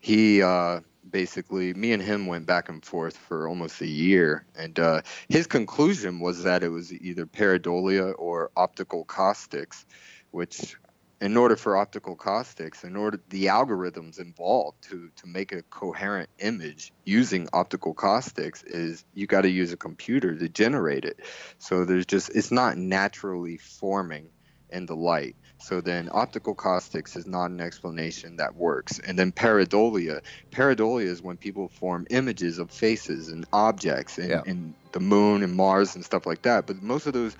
he 0.00 0.42
uh, 0.42 0.80
basically 1.08 1.74
me 1.74 1.92
and 1.92 2.02
him 2.02 2.26
went 2.26 2.46
back 2.46 2.68
and 2.68 2.84
forth 2.84 3.16
for 3.16 3.48
almost 3.48 3.80
a 3.80 3.86
year 3.86 4.44
and 4.56 4.78
uh, 4.78 5.02
his 5.28 5.46
conclusion 5.46 6.20
was 6.20 6.44
that 6.44 6.62
it 6.62 6.68
was 6.68 6.92
either 6.92 7.26
pareidolia 7.26 8.14
or 8.18 8.50
optical 8.56 9.04
caustics 9.04 9.84
which 10.30 10.76
in 11.22 11.36
order 11.36 11.54
for 11.54 11.76
optical 11.76 12.16
caustics 12.16 12.82
in 12.82 12.96
order 12.96 13.20
the 13.28 13.46
algorithms 13.46 14.18
involved 14.18 14.76
to 14.82 15.08
to 15.14 15.26
make 15.26 15.52
a 15.52 15.62
coherent 15.62 16.28
image 16.40 16.92
using 17.04 17.48
optical 17.52 17.94
caustics 17.94 18.64
is 18.64 19.04
you 19.14 19.26
got 19.26 19.42
to 19.42 19.48
use 19.48 19.72
a 19.72 19.76
computer 19.76 20.36
to 20.36 20.48
generate 20.48 21.04
it 21.04 21.20
so 21.58 21.84
there's 21.84 22.06
just 22.06 22.28
it's 22.34 22.50
not 22.50 22.76
naturally 22.76 23.56
forming 23.56 24.28
in 24.72 24.86
the 24.86 24.96
light. 24.96 25.36
So 25.58 25.80
then 25.80 26.08
optical 26.10 26.54
caustics 26.54 27.14
is 27.14 27.26
not 27.26 27.50
an 27.50 27.60
explanation 27.60 28.36
that 28.36 28.56
works. 28.56 28.98
And 28.98 29.16
then 29.18 29.30
pareidolia, 29.30 30.22
pareidolia 30.50 31.04
is 31.04 31.22
when 31.22 31.36
people 31.36 31.68
form 31.68 32.06
images 32.10 32.58
of 32.58 32.70
faces 32.70 33.28
and 33.28 33.46
objects 33.52 34.18
and, 34.18 34.30
Yeah. 34.30 34.42
and 34.46 34.74
the 34.92 35.00
moon 35.00 35.42
and 35.42 35.54
Mars 35.54 35.94
and 35.94 36.04
stuff 36.04 36.26
like 36.26 36.42
that. 36.42 36.66
But 36.66 36.82
most 36.82 37.06
of 37.06 37.12
those 37.12 37.36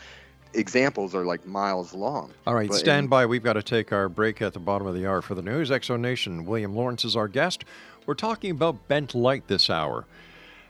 examples 0.54 1.14
are 1.14 1.24
like 1.24 1.46
miles 1.46 1.94
long. 1.94 2.32
All 2.46 2.54
right, 2.54 2.68
But 2.68 2.78
stand 2.78 3.04
in- 3.04 3.08
by. 3.08 3.26
We've 3.26 3.42
got 3.42 3.54
to 3.54 3.62
take 3.62 3.92
our 3.92 4.08
break 4.08 4.40
at 4.42 4.52
the 4.52 4.58
bottom 4.60 4.86
of 4.86 4.94
the 4.94 5.06
hour 5.06 5.22
for 5.22 5.34
the 5.34 5.42
news. 5.42 5.70
X 5.70 5.86
Zone 5.86 6.02
Nation, 6.02 6.44
William 6.44 6.74
Lawrence 6.74 7.04
is 7.04 7.16
our 7.16 7.28
guest. 7.28 7.64
We're 8.06 8.14
talking 8.14 8.50
about 8.50 8.88
bent 8.88 9.14
light 9.14 9.46
this 9.48 9.70
hour. 9.70 10.06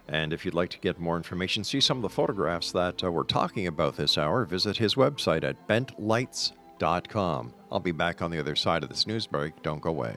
And 0.08 0.32
if 0.32 0.44
you'd 0.44 0.54
like 0.54 0.70
to 0.70 0.78
get 0.78 0.98
more 0.98 1.16
information, 1.16 1.64
see 1.64 1.80
some 1.80 1.96
of 1.98 2.02
the 2.02 2.08
photographs 2.08 2.72
that 2.72 3.02
uh, 3.04 3.10
we're 3.10 3.22
talking 3.22 3.66
about 3.66 3.96
this 3.96 4.18
hour, 4.18 4.44
visit 4.44 4.76
his 4.76 4.94
website 4.96 5.44
at 5.44 5.66
bentlights.com. 5.68 7.54
I'll 7.70 7.80
be 7.80 7.92
back 7.92 8.20
on 8.20 8.30
the 8.30 8.38
other 8.38 8.56
side 8.56 8.82
of 8.82 8.88
this 8.88 9.06
news 9.06 9.26
break. 9.26 9.62
Don't 9.62 9.80
go 9.80 9.90
away. 9.90 10.16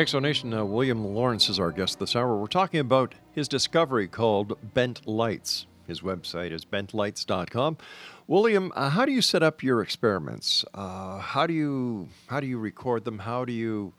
X 0.00 0.12
Zone 0.12 0.22
Nation 0.22 0.54
uh, 0.54 0.64
William 0.64 1.04
Lawrence 1.04 1.50
is 1.50 1.60
our 1.60 1.70
guest 1.70 1.98
this 1.98 2.16
hour. 2.16 2.34
We're 2.34 2.46
talking 2.46 2.80
about 2.80 3.14
his 3.32 3.48
discovery 3.48 4.08
called 4.08 4.56
Bent 4.72 5.06
Lights. 5.06 5.66
His 5.86 6.00
website 6.00 6.52
is 6.52 6.64
bentlights.com. 6.64 7.76
William, 8.26 8.72
uh, 8.74 8.88
how 8.88 9.04
do 9.04 9.12
you 9.12 9.20
set 9.20 9.42
up 9.42 9.62
your 9.62 9.82
experiments? 9.82 10.64
Uh, 10.72 11.18
how 11.18 11.46
do 11.46 11.52
you 11.52 12.08
how 12.28 12.40
do 12.40 12.46
you 12.46 12.58
record 12.58 13.04
them? 13.04 13.18
How 13.18 13.44
do 13.44 13.52
you 13.52 13.92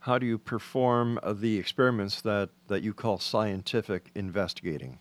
how 0.00 0.16
do 0.16 0.24
you 0.24 0.38
perform 0.38 1.20
the 1.22 1.58
experiments 1.58 2.22
that, 2.22 2.48
that 2.68 2.82
you 2.82 2.94
call 2.94 3.18
scientific 3.18 4.10
investigating? 4.14 4.98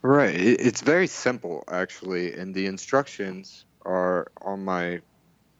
Right. 0.00 0.34
It's 0.34 0.80
very 0.80 1.06
simple, 1.06 1.64
actually, 1.70 2.32
and 2.32 2.54
the 2.54 2.64
instructions 2.64 3.66
are 3.84 4.28
on 4.40 4.64
my 4.64 5.02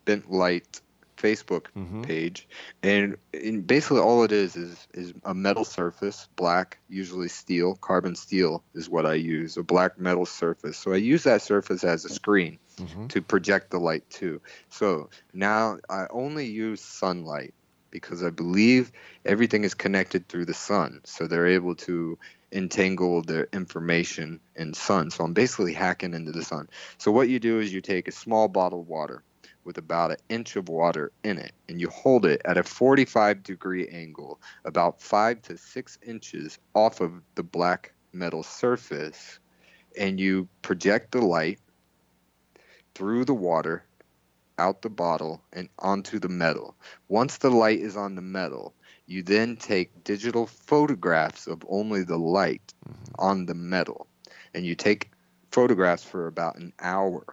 Bent 0.07 0.33
Light 0.33 0.81
Facebook 1.23 1.67
mm-hmm. 1.77 2.03
page, 2.03 2.49
and, 2.83 3.17
and, 3.33 3.67
basically 3.67 4.01
all 4.01 4.25
it 4.25 4.33
is 4.33 4.57
is 4.57 4.89
is 4.93 5.15
a 5.25 5.35
metal 5.35 5.65
surface, 5.65 6.29
black, 6.37 6.79
usually 6.89 7.29
steel, 7.29 7.77
carbon 7.77 8.17
steel 8.17 8.65
is 8.75 8.89
what 8.89 9.07
I 9.07 9.15
use, 9.15 9.57
a 9.57 9.63
black 9.63 9.99
metal 9.99 10.27
surface. 10.27 10.77
So 10.77 10.93
I 10.93 10.97
use 10.97 11.23
that 11.23 11.43
surface 11.43 11.85
as 11.85 12.05
a 12.05 12.09
screen 12.09 12.59
mm-hmm. 12.77 13.07
to 13.09 13.23
project 13.23 13.71
the 13.71 13.79
light 13.79 14.09
to. 14.11 14.41
So 14.69 15.11
now 15.33 15.79
I 15.89 16.07
only 16.11 16.47
use 16.47 16.81
sunlight 16.81 17.55
because 17.91 18.25
I 18.25 18.31
believe 18.31 18.91
everything 19.25 19.65
is 19.65 19.75
connected 19.75 20.27
through 20.29 20.47
the 20.47 20.55
sun, 20.55 21.03
so 21.05 21.27
they're 21.27 21.47
able 21.47 21.77
to 21.77 22.19
entangle 22.51 23.23
their 23.23 23.49
information 23.53 24.41
in 24.57 24.75
sun. 24.75 25.11
So 25.11 25.25
I'm 25.25 25.33
basically 25.33 25.73
hacking 25.73 26.15
into 26.15 26.33
the 26.33 26.45
sun. 26.45 26.69
So 26.99 27.13
what 27.13 27.29
you 27.29 27.39
do 27.39 27.61
is 27.61 27.73
you 27.73 27.81
take 27.81 28.09
a 28.09 28.13
small 28.13 28.49
bottle 28.49 28.81
of 28.81 28.89
water 28.89 29.23
with 29.65 29.79
about 29.79 30.11
an 30.11 30.17
inch 30.29 30.57
of 30.57 30.69
water 30.69 31.13
in 31.23 31.39
it, 31.39 31.53
and 31.69 31.81
you 31.81 31.89
hold 31.89 32.27
it 32.27 32.41
at 32.45 32.59
a 32.59 32.63
45 32.63 33.43
degree 33.43 33.87
angle, 33.89 34.41
about 34.65 35.01
five 35.01 35.43
to 35.43 35.57
six 35.57 35.99
inches 36.07 36.59
off 36.75 37.01
of 37.01 37.13
the 37.35 37.43
black 37.43 37.93
metal 38.13 38.43
surface, 38.43 39.39
and 39.99 40.19
you 40.19 40.49
project 40.63 41.13
the 41.13 41.21
light 41.21 41.59
through 42.95 43.25
the 43.25 43.35
water, 43.35 43.85
out 44.59 44.83
the 44.83 44.91
bottle, 44.91 45.43
and 45.53 45.69
onto 45.79 46.19
the 46.19 46.29
metal. 46.29 46.77
Once 47.09 47.39
the 47.39 47.51
light 47.51 47.81
is 47.81 47.97
on 47.97 48.15
the 48.15 48.23
metal, 48.23 48.75
you 49.07 49.23
then 49.23 49.57
take 49.57 50.05
digital 50.05 50.47
photographs 50.47 51.47
of 51.47 51.65
only 51.69 52.03
the 52.03 52.19
light 52.19 52.73
mm-hmm. 52.89 53.15
on 53.19 53.47
the 53.47 53.55
metal, 53.55 54.07
and 54.55 54.65
you 54.65 54.75
take 54.75 55.11
photographs 55.51 56.05
for 56.05 56.27
about 56.27 56.57
an 56.57 56.73
hour 56.81 57.25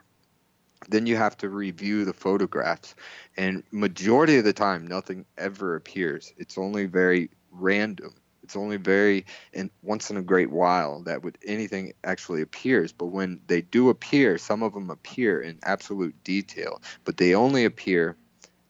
then 0.89 1.05
you 1.05 1.15
have 1.15 1.37
to 1.37 1.49
review 1.49 2.03
the 2.03 2.13
photographs. 2.13 2.95
And 3.37 3.63
majority 3.71 4.37
of 4.37 4.43
the 4.43 4.53
time 4.53 4.85
nothing 4.85 5.25
ever 5.37 5.75
appears. 5.75 6.33
It's 6.37 6.57
only 6.57 6.85
very 6.87 7.29
random. 7.51 8.15
It's 8.43 8.55
only 8.55 8.77
very 8.77 9.27
in 9.53 9.69
once 9.83 10.09
in 10.09 10.17
a 10.17 10.23
great 10.23 10.49
while 10.49 11.03
that 11.03 11.23
would 11.23 11.37
anything 11.45 11.93
actually 12.03 12.41
appears. 12.41 12.91
But 12.91 13.07
when 13.07 13.39
they 13.45 13.61
do 13.61 13.89
appear 13.89 14.39
some 14.39 14.63
of 14.63 14.73
them 14.73 14.89
appear 14.89 15.39
in 15.39 15.59
absolute 15.63 16.15
detail 16.23 16.81
but 17.05 17.17
they 17.17 17.35
only 17.35 17.65
appear 17.65 18.17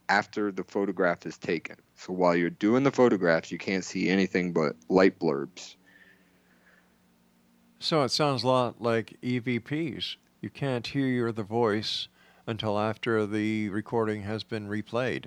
after 0.10 0.52
the 0.52 0.66
photograph 0.66 1.26
is 1.26 1.38
taken. 1.38 1.78
So 1.96 2.12
while 2.12 2.36
you're 2.36 2.50
doing 2.50 2.84
the 2.84 2.92
photographs 2.92 3.52
you 3.52 3.58
can't 3.58 3.86
see 3.86 4.10
anything 4.10 4.52
but 4.52 4.76
light 4.90 5.18
blurbs. 5.18 5.76
So 7.80 8.04
it 8.04 8.10
sounds 8.10 8.44
a 8.44 8.48
lot 8.48 8.82
like 8.82 9.16
evps 9.22 10.18
you 10.42 10.50
can't 10.50 10.88
hear 10.88 11.32
the 11.32 11.44
voice 11.44 12.08
until 12.48 12.80
after 12.80 13.26
the 13.26 13.70
recording 13.70 14.24
has 14.24 14.44
been 14.44 14.68
replayed. 14.68 15.26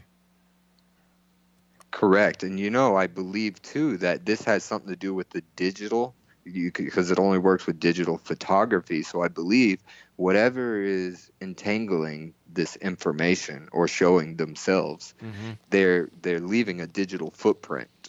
Correct. 1.90 2.42
And 2.42 2.58
you 2.58 2.70
know, 2.70 2.96
I 2.96 3.06
believe 3.06 3.60
too 3.62 3.98
that 3.98 4.24
this 4.26 4.42
has 4.44 4.64
something 4.64 4.90
to 4.90 4.96
do 4.96 5.14
with 5.14 5.30
the 5.30 5.42
digital 5.56 6.14
because 6.44 7.10
it 7.10 7.18
only 7.18 7.38
works 7.38 7.66
with 7.66 7.78
digital 7.78 8.18
photography. 8.18 9.02
So 9.02 9.22
I 9.22 9.28
believe 9.28 9.80
whatever 10.16 10.82
is 10.82 11.30
entangling 11.40 12.34
this 12.52 12.76
information 12.76 13.68
or 13.72 13.86
showing 13.86 14.36
themselves, 14.36 15.14
mm-hmm. 15.22 15.52
they're 15.70 16.08
they're 16.22 16.40
leaving 16.40 16.80
a 16.80 16.86
digital 16.86 17.30
footprint. 17.30 18.01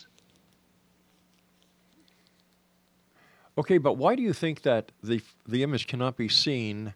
Okay, 3.58 3.78
but 3.78 3.98
why 3.98 4.16
do 4.16 4.24
you 4.24 4.34
think 4.34 4.63
that 4.63 4.92
the 5.04 5.22
the 5.48 5.63
image 5.63 5.88
cannot 5.88 6.18
be 6.18 6.28
seen? 6.28 6.94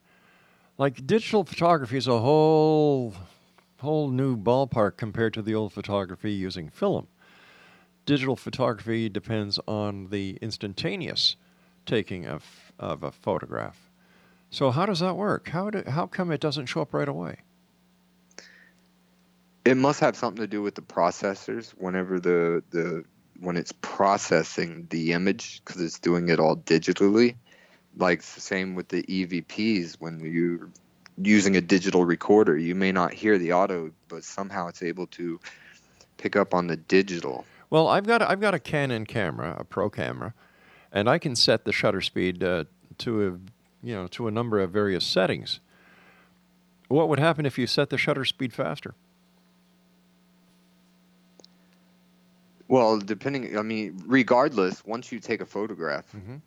Like 0.77 1.05
digital 1.05 1.43
photography 1.43 1.97
is 1.97 2.07
a 2.07 2.19
whole 2.19 3.13
whole 3.79 4.09
new 4.09 4.35
ballpark 4.35 4.97
compared 4.97 5.33
to 5.35 5.41
the 5.41 5.53
old 5.53 5.73
photography 5.73 6.31
using 6.31 6.69
film. 6.69 7.07
Digital 8.05 8.35
photography 8.35 9.09
depends 9.09 9.59
on 9.67 10.09
the 10.09 10.37
instantaneous 10.41 11.35
taking 11.85 12.25
of 12.25 12.43
of 12.79 13.03
a 13.03 13.11
photograph. 13.11 13.89
So 14.49 14.71
how 14.71 14.85
does 14.85 14.99
that 14.99 15.15
work? 15.15 15.49
How 15.49 15.69
do, 15.69 15.83
how 15.87 16.07
come 16.07 16.31
it 16.31 16.39
doesn't 16.39 16.67
show 16.67 16.81
up 16.81 16.93
right 16.93 17.09
away? 17.09 17.37
It 19.65 19.75
must 19.75 19.99
have 19.99 20.15
something 20.15 20.41
to 20.41 20.47
do 20.47 20.61
with 20.61 20.75
the 20.75 20.81
processors. 20.81 21.71
Whenever 21.71 22.19
the 22.19 22.63
the 22.71 23.03
when 23.39 23.57
it's 23.57 23.71
processing 23.81 24.87
the 24.89 25.13
image 25.13 25.61
because 25.63 25.81
it's 25.81 25.99
doing 25.99 26.29
it 26.29 26.39
all 26.39 26.57
digitally 26.57 27.35
like 27.97 28.21
same 28.21 28.75
with 28.75 28.89
the 28.89 29.03
evps 29.03 29.95
when 29.99 30.19
you're 30.19 30.69
using 31.17 31.55
a 31.55 31.61
digital 31.61 32.05
recorder 32.05 32.57
you 32.57 32.75
may 32.75 32.91
not 32.91 33.13
hear 33.13 33.37
the 33.37 33.53
auto 33.53 33.91
but 34.07 34.23
somehow 34.23 34.67
it's 34.67 34.83
able 34.83 35.07
to 35.07 35.39
pick 36.17 36.35
up 36.35 36.53
on 36.53 36.67
the 36.67 36.77
digital. 36.77 37.45
Well 37.69 37.87
i've 37.87 38.05
got 38.05 38.21
a, 38.21 38.29
i've 38.29 38.41
got 38.41 38.53
a 38.53 38.59
canon 38.59 39.05
camera 39.05 39.55
a 39.57 39.63
pro 39.63 39.89
camera 39.89 40.33
and 40.91 41.09
i 41.09 41.17
can 41.17 41.35
set 41.35 41.65
the 41.65 41.71
shutter 41.71 42.01
speed 42.01 42.43
uh, 42.43 42.65
to 42.99 43.27
a 43.27 43.85
you 43.85 43.95
know 43.95 44.07
to 44.07 44.27
a 44.27 44.31
number 44.31 44.59
of 44.59 44.71
various 44.71 45.05
settings. 45.05 45.59
What 46.87 47.09
would 47.09 47.19
happen 47.19 47.45
if 47.45 47.57
you 47.57 47.67
set 47.67 47.89
the 47.89 47.97
shutter 47.97 48.23
speed 48.23 48.53
faster 48.53 48.95
Well, 52.67 52.99
depending, 52.99 53.57
I 53.57 53.61
mean, 53.61 54.01
regardless, 54.05 54.85
once 54.85 55.11
you 55.11 55.19
take 55.19 55.41
a 55.41 55.45
photograph, 55.45 56.05
mm-hmm. 56.11 56.37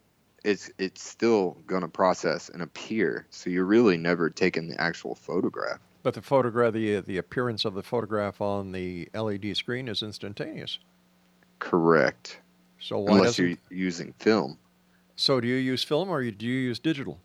it's 0.45 0.71
it's 0.79 1.03
still 1.03 1.57
going 1.67 1.83
to 1.83 1.89
process 1.89 2.49
and 2.49 2.63
appear. 2.63 3.27
So 3.31 3.51
you're 3.51 3.65
really 3.65 3.97
never 3.97 4.29
taking 4.31 4.69
the 4.69 4.81
actual 4.81 5.15
photograph. 5.15 5.81
But 6.03 6.15
the 6.15 6.23
photograph, 6.23 6.75
the 6.75 7.01
the 7.01 7.19
appearance 7.19 7.65
of 7.65 7.75
the 7.75 7.83
photograph 7.83 8.41
on 8.41 8.73
the 8.73 9.09
LED 9.15 9.57
screen 9.57 9.89
is 9.89 10.03
instantaneous. 10.03 10.79
Correct. 11.59 12.39
So 12.81 12.99
why 12.99 13.19
Unless 13.19 13.39
you're 13.39 13.57
using 13.71 14.15
film, 14.19 14.59
So 15.17 15.41
do 15.41 15.47
you 15.47 15.57
use 15.57 15.85
film 15.85 16.09
or 16.09 16.23
do 16.31 16.47
you 16.47 16.61
use 16.61 16.79
digital? 16.79 17.21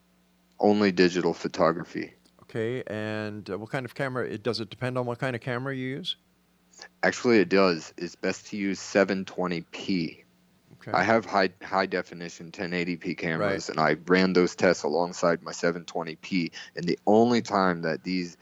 only 0.60 0.92
digital 0.92 1.34
photography. 1.34 2.14
Okay, 2.44 2.84
and 2.88 3.50
uh, 3.50 3.58
what 3.58 3.70
kind 3.70 3.86
of 3.86 3.96
camera? 3.96 4.26
It 4.26 4.44
does 4.44 4.60
it 4.60 4.70
depend 4.70 4.98
on 4.98 5.06
what 5.06 5.20
kind 5.20 5.36
of 5.36 5.42
camera 5.42 5.76
you 5.76 5.88
use? 5.88 6.16
Actually, 7.04 7.40
it 7.40 7.50
does. 7.50 7.94
It's 7.98 8.16
best 8.16 8.48
to 8.48 8.58
use 8.58 8.80
720p. 8.80 10.24
Okay. 10.82 10.92
I 10.92 11.04
have 11.04 11.26
high 11.26 11.50
high 11.64 11.86
definition 11.86 12.52
1080p 12.52 13.18
cameras, 13.18 13.70
Right. 13.70 13.78
and 13.78 13.80
I 13.80 13.98
ran 14.08 14.34
those 14.34 14.56
tests 14.56 14.84
alongside 14.84 15.42
my 15.42 15.52
720p. 15.52 16.52
And 16.76 16.86
the 16.86 17.00
only 17.08 17.42
time 17.42 17.82
that 17.84 18.04
these 18.04 18.38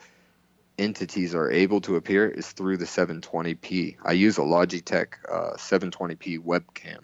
entities 0.78 1.36
are 1.36 1.52
able 1.52 1.82
to 1.82 1.96
appear 1.96 2.28
is 2.28 2.52
through 2.52 2.78
the 2.78 2.86
720p. 2.86 3.98
I 4.04 4.14
use 4.14 4.38
a 4.38 4.42
Logitech 4.42 5.08
uh, 5.32 5.54
720p 5.56 6.40
webcam. 6.40 7.00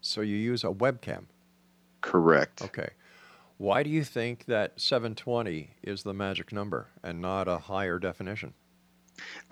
So 0.00 0.20
you 0.20 0.36
use 0.36 0.64
a 0.64 0.68
webcam. 0.68 1.24
Correct. 2.00 2.62
Okay. 2.62 2.88
Why 3.62 3.84
do 3.84 3.90
you 3.90 4.02
think 4.02 4.46
that 4.46 4.80
720 4.80 5.76
is 5.84 6.02
the 6.02 6.12
magic 6.12 6.52
number 6.52 6.88
and 7.00 7.20
not 7.20 7.46
a 7.46 7.58
higher 7.58 8.00
definition? 8.00 8.54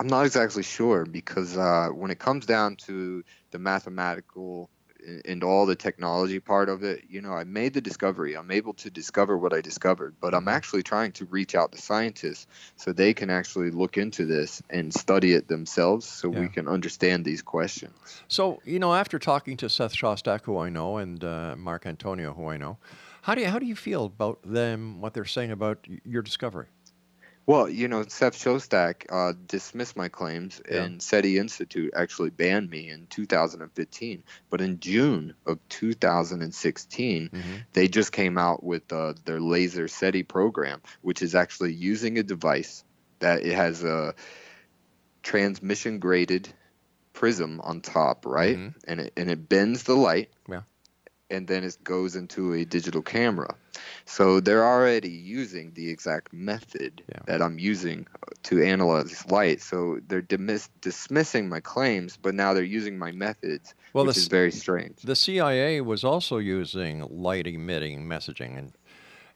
I'm 0.01 0.07
not 0.07 0.25
exactly 0.25 0.63
sure 0.63 1.05
because 1.05 1.55
uh, 1.55 1.87
when 1.93 2.11
it 2.11 2.19
comes 2.19 2.45
down 2.45 2.75
to 2.87 3.23
the 3.51 3.57
mathematical 3.59 4.69
and- 5.25 5.45
all 5.45 5.65
the 5.65 5.77
technology 5.77 6.41
part 6.41 6.67
of 6.67 6.83
it, 6.83 7.05
you 7.09 7.21
know, 7.21 7.31
I 7.31 7.45
made 7.45 7.73
the 7.73 7.79
discovery. 7.79 8.35
I'm 8.35 8.51
able 8.51 8.73
to 8.83 8.89
discover 8.89 9.37
what 9.37 9.53
I 9.53 9.61
discovered, 9.61 10.15
but 10.19 10.33
Mm-hmm. 10.33 10.35
I'm 10.35 10.47
actually 10.49 10.83
trying 10.83 11.13
to 11.13 11.25
reach 11.25 11.55
out 11.55 11.71
to 11.71 11.77
scientists 11.77 12.47
so 12.75 12.91
they 12.91 13.13
can 13.13 13.29
actually 13.29 13.71
look 13.71 13.97
into 13.97 14.25
this 14.25 14.61
and 14.69 14.93
study 14.93 15.31
it 15.35 15.47
themselves 15.47 16.05
so 16.05 16.29
Yeah. 16.29 16.41
we 16.41 16.49
can 16.49 16.67
understand 16.67 17.23
these 17.23 17.41
questions. 17.41 17.93
So, 18.27 18.59
you 18.65 18.77
know, 18.77 18.93
after 18.93 19.17
talking 19.19 19.55
to 19.55 19.69
Seth 19.69 19.95
Shostak, 19.95 20.41
who 20.43 20.57
I 20.57 20.67
know, 20.69 20.97
and 20.97 21.23
uh, 21.23 21.55
Mark 21.57 21.85
D'Antonio, 21.85 22.33
who 22.33 22.47
I 22.49 22.57
know, 22.57 22.77
how 23.21 23.35
do 23.35 23.41
you 23.41 23.47
how 23.47 23.59
do 23.59 23.65
you 23.65 23.75
feel 23.75 24.05
about 24.05 24.39
them? 24.43 25.01
What 25.01 25.13
they're 25.13 25.25
saying 25.25 25.51
about 25.51 25.85
your 26.05 26.21
discovery? 26.21 26.67
Well, 27.47 27.67
you 27.67 27.87
know, 27.87 28.03
Seth 28.07 28.35
Shostak 28.37 29.05
uh, 29.09 29.33
dismissed 29.47 29.97
my 29.97 30.09
claims, 30.09 30.61
Yeah. 30.69 30.83
and 30.83 31.01
SETI 31.01 31.39
Institute 31.39 31.91
actually 31.95 32.29
banned 32.29 32.69
me 32.69 32.87
in 32.89 33.07
2015. 33.07 34.23
But 34.51 34.61
in 34.61 34.79
June 34.79 35.33
of 35.47 35.57
2016, 35.69 37.29
Mm-hmm. 37.33 37.55
they 37.73 37.87
just 37.87 38.11
came 38.11 38.37
out 38.37 38.63
with 38.63 38.93
uh, 38.93 39.15
their 39.25 39.39
Laser 39.41 39.87
SETI 39.87 40.21
program, 40.23 40.81
which 41.01 41.21
is 41.23 41.33
actually 41.33 41.73
using 41.73 42.19
a 42.19 42.23
device 42.23 42.83
that 43.19 43.43
it 43.43 43.53
has 43.53 43.83
a 43.83 44.13
transmission 45.23 45.99
graded 45.99 46.47
prism 47.13 47.59
on 47.61 47.81
top, 47.81 48.25
right? 48.25 48.57
And 48.87 48.99
it 49.01 49.13
and 49.17 49.29
it 49.29 49.49
bends 49.49 49.83
the 49.83 49.95
light. 49.95 50.29
Yeah. 50.49 50.61
And 51.31 51.47
then 51.47 51.63
it 51.63 51.77
goes 51.83 52.15
into 52.15 52.53
a 52.53 52.65
digital 52.65 53.01
camera. 53.01 53.55
So 54.05 54.41
they're 54.41 54.65
already 54.65 55.09
using 55.09 55.71
the 55.73 55.89
exact 55.89 56.33
method 56.33 57.01
that 57.25 57.41
I'm 57.41 57.57
using 57.57 58.05
to 58.43 58.61
analyze 58.61 59.25
light. 59.31 59.61
So 59.61 59.99
they're 60.07 60.21
dismiss- 60.21 60.69
dismissing 60.81 61.47
my 61.47 61.61
claims, 61.61 62.17
but 62.21 62.35
now 62.35 62.53
they're 62.53 62.63
using 62.79 62.97
my 62.99 63.11
methods, 63.13 63.73
Well, 63.93 64.05
which 64.05 64.15
this- 64.15 64.23
is 64.23 64.27
very 64.27 64.51
strange. 64.51 64.97
The 65.03 65.15
CIA 65.15 65.79
was 65.79 66.03
also 66.03 66.37
using 66.37 66.99
light 67.09 67.47
emitting 67.47 68.05
messaging, 68.05 68.57
and 68.57 68.73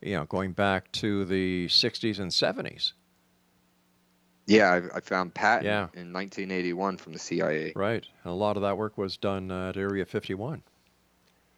you 0.01 0.15
know, 0.15 0.25
going 0.25 0.51
back 0.51 0.91
to 0.91 1.23
the 1.25 1.67
60s 1.69 2.19
and 2.19 2.29
70s. 2.31 2.91
Yeah, 4.47 4.69
I, 4.93 4.97
I 4.97 4.99
found 4.99 5.33
patent 5.33 5.65
Yeah. 5.65 5.87
in 5.99 6.11
1981 6.13 6.97
from 6.97 7.13
the 7.13 7.19
CIA. 7.19 7.71
Right. 7.75 8.05
And 8.23 8.31
a 8.31 8.35
lot 8.35 8.57
of 8.57 8.61
that 8.63 8.77
work 8.77 8.97
was 8.97 9.17
done 9.17 9.49
at 9.49 9.77
Area 9.77 10.05
51. 10.05 10.61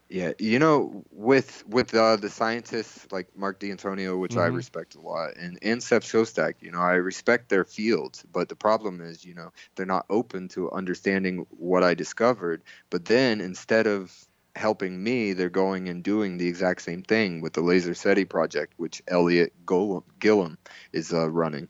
Yeah, 0.09 0.31
you 0.39 0.59
know, 0.59 1.03
with 1.11 1.65
with 1.67 1.93
uh, 1.93 2.15
the 2.15 2.29
scientists 2.29 3.05
like 3.11 3.27
Mark 3.35 3.59
D'Antonio, 3.59 4.17
which 4.17 4.37
I 4.37 4.47
Mhm. 4.47 4.55
respect 4.55 4.95
a 4.95 5.01
lot, 5.01 5.35
and 5.35 5.59
and 5.61 5.83
Seth 5.83 6.03
Shostak, 6.03 6.55
you 6.61 6.71
know, 6.71 6.79
I 6.79 6.93
respect 6.93 7.49
their 7.49 7.65
fields, 7.65 8.23
but 8.31 8.47
the 8.47 8.55
problem 8.55 9.01
is, 9.01 9.25
you 9.25 9.33
know, 9.33 9.51
they're 9.75 9.85
not 9.85 10.05
open 10.09 10.47
to 10.49 10.71
understanding 10.71 11.45
what 11.49 11.83
I 11.83 11.93
discovered. 11.93 12.61
But 12.89 13.03
then 13.05 13.41
instead 13.41 13.85
of 13.85 14.15
helping 14.55 15.03
me, 15.03 15.33
they're 15.33 15.49
going 15.49 15.89
and 15.89 16.03
doing 16.03 16.37
the 16.37 16.47
exact 16.47 16.81
same 16.83 17.03
thing 17.03 17.41
with 17.41 17.51
the 17.53 17.61
Laser 17.61 17.93
SETI 17.93 18.25
project, 18.25 18.73
which 18.77 19.01
Eliot 19.09 19.53
Golem, 19.65 20.03
Gillum 20.19 20.57
is 20.93 21.11
uh, 21.13 21.29
running. 21.29 21.67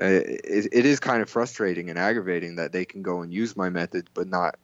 Uh, 0.00 0.22
it, 0.24 0.68
it 0.72 0.86
is 0.86 1.00
kind 1.00 1.22
of 1.22 1.28
frustrating 1.28 1.90
and 1.90 1.98
aggravating 1.98 2.56
that 2.56 2.70
they 2.72 2.84
can 2.84 3.02
go 3.02 3.22
and 3.22 3.34
use 3.34 3.56
my 3.56 3.68
method, 3.68 4.08
but 4.14 4.28
not 4.28 4.54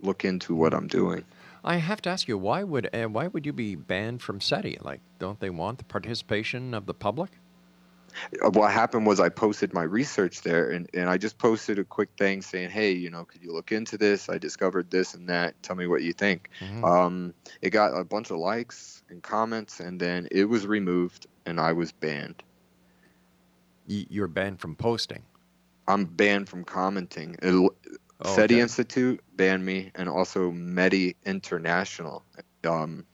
look 0.00 0.24
into 0.24 0.54
what 0.54 0.74
I'm 0.74 0.88
doing. 0.88 1.24
I 1.66 1.76
have 1.78 2.00
to 2.02 2.10
ask 2.10 2.28
you, 2.28 2.38
why 2.38 2.62
would 2.62 2.88
uh, 2.94 3.06
why 3.08 3.26
would 3.26 3.44
you 3.44 3.52
be 3.52 3.74
banned 3.74 4.22
from 4.22 4.40
SETI? 4.40 4.78
Like, 4.80 5.00
don't 5.18 5.40
they 5.40 5.50
want 5.50 5.78
the 5.78 5.84
participation 5.84 6.72
of 6.72 6.86
the 6.86 6.94
public? 6.94 7.30
Uh, 8.42 8.50
what 8.50 8.70
happened 8.70 9.04
was 9.04 9.20
I 9.20 9.28
posted 9.28 9.74
my 9.74 9.82
research 9.82 10.42
there 10.42 10.70
and, 10.70 10.88
and 10.94 11.10
I 11.10 11.18
just 11.18 11.38
posted 11.38 11.78
a 11.78 11.84
quick 11.84 12.08
thing 12.16 12.40
saying, 12.40 12.70
hey, 12.70 12.92
you 12.92 13.10
know, 13.10 13.24
could 13.24 13.42
you 13.42 13.52
look 13.52 13.72
into 13.72 13.98
this? 13.98 14.28
I 14.28 14.38
discovered 14.38 14.90
this 14.90 15.14
and 15.14 15.28
that. 15.28 15.60
Tell 15.62 15.76
me 15.76 15.86
what 15.86 16.02
you 16.02 16.12
think. 16.12 16.48
Mhm. 16.60 16.84
Um, 16.84 17.34
it 17.60 17.70
got 17.70 17.98
a 17.98 18.04
bunch 18.04 18.30
of 18.30 18.38
likes 18.38 19.02
and 19.10 19.22
comments 19.22 19.80
and 19.80 20.00
then 20.00 20.28
it 20.30 20.44
was 20.44 20.66
removed 20.66 21.26
and 21.44 21.60
I 21.60 21.72
was 21.72 21.92
banned. 21.92 22.42
You're 23.86 24.28
banned 24.28 24.60
from 24.60 24.76
posting. 24.76 25.22
I'm 25.88 26.04
banned 26.04 26.48
from 26.48 26.64
commenting. 26.64 27.36
It, 27.42 27.70
Oh, 28.22 28.34
SETI 28.34 28.54
okay. 28.54 28.60
Institute 28.60 29.20
banned 29.34 29.64
me 29.64 29.90
and 29.94 30.08
also 30.08 30.50
METI 30.50 31.16
International. 31.24 32.24
Um, 32.64 33.04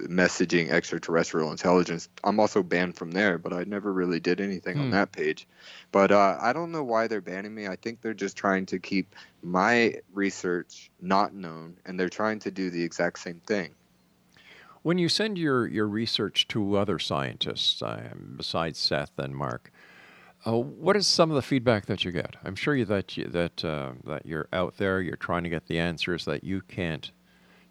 messaging 0.00 0.70
extraterrestrial 0.70 1.50
intelligence. 1.50 2.08
I'm 2.22 2.38
also 2.38 2.62
banned 2.62 2.96
from 2.96 3.12
there, 3.12 3.38
but 3.38 3.52
I 3.52 3.64
never 3.64 3.92
really 3.92 4.20
did 4.20 4.40
anything 4.40 4.76
on 4.78 4.84
Hmm. 4.86 4.90
that 4.90 5.12
page. 5.12 5.46
But 5.92 6.10
uh, 6.10 6.38
I 6.40 6.52
don't 6.52 6.70
know 6.72 6.84
why 6.84 7.06
they're 7.08 7.20
banning 7.20 7.54
me. 7.54 7.66
I 7.66 7.76
think 7.76 8.00
they're 8.02 8.14
just 8.14 8.36
trying 8.36 8.66
to 8.66 8.78
keep 8.78 9.14
my 9.42 9.94
research 10.12 10.90
not 11.00 11.34
known, 11.34 11.76
and 11.86 11.98
they're 11.98 12.08
trying 12.08 12.40
to 12.40 12.50
do 12.50 12.70
the 12.70 12.82
exact 12.82 13.18
same 13.20 13.40
thing. 13.46 13.70
When 14.82 14.98
you 14.98 15.08
send 15.08 15.36
your, 15.38 15.66
your 15.66 15.88
research 15.88 16.46
to 16.48 16.76
other 16.76 16.98
scientists, 16.98 17.82
uh, 17.82 18.10
besides 18.36 18.78
Seth 18.78 19.18
and 19.18 19.34
Mark, 19.34 19.72
uh, 20.46 20.52
what 20.52 20.96
is 20.96 21.06
some 21.06 21.30
of 21.30 21.34
the 21.34 21.42
feedback 21.42 21.86
that 21.86 22.04
you 22.04 22.12
get? 22.12 22.36
I'm 22.44 22.54
sure 22.54 22.74
you, 22.74 22.84
that 22.84 23.16
you, 23.16 23.24
that 23.24 23.64
uh, 23.64 23.92
that 24.04 24.24
you're 24.24 24.48
out 24.52 24.76
there, 24.76 25.00
you're 25.00 25.16
trying 25.16 25.42
to 25.44 25.50
get 25.50 25.66
the 25.66 25.78
answers 25.78 26.24
that 26.26 26.44
you 26.44 26.62
can't 26.62 27.10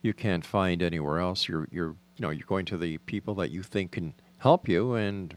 you 0.02 0.14
can't 0.14 0.46
find 0.46 0.84
anywhere 0.84 1.20
else. 1.20 1.48
You're 1.48 1.68
you're 1.72 1.96
you 2.18 2.22
know 2.22 2.30
you're 2.32 2.48
going 2.48 2.66
to 2.66 2.78
the 2.78 2.98
people 3.00 3.34
that 3.36 3.52
you 3.52 3.64
think 3.64 3.92
can 3.92 4.14
help 4.40 4.68
you, 4.68 4.94
and 4.94 5.36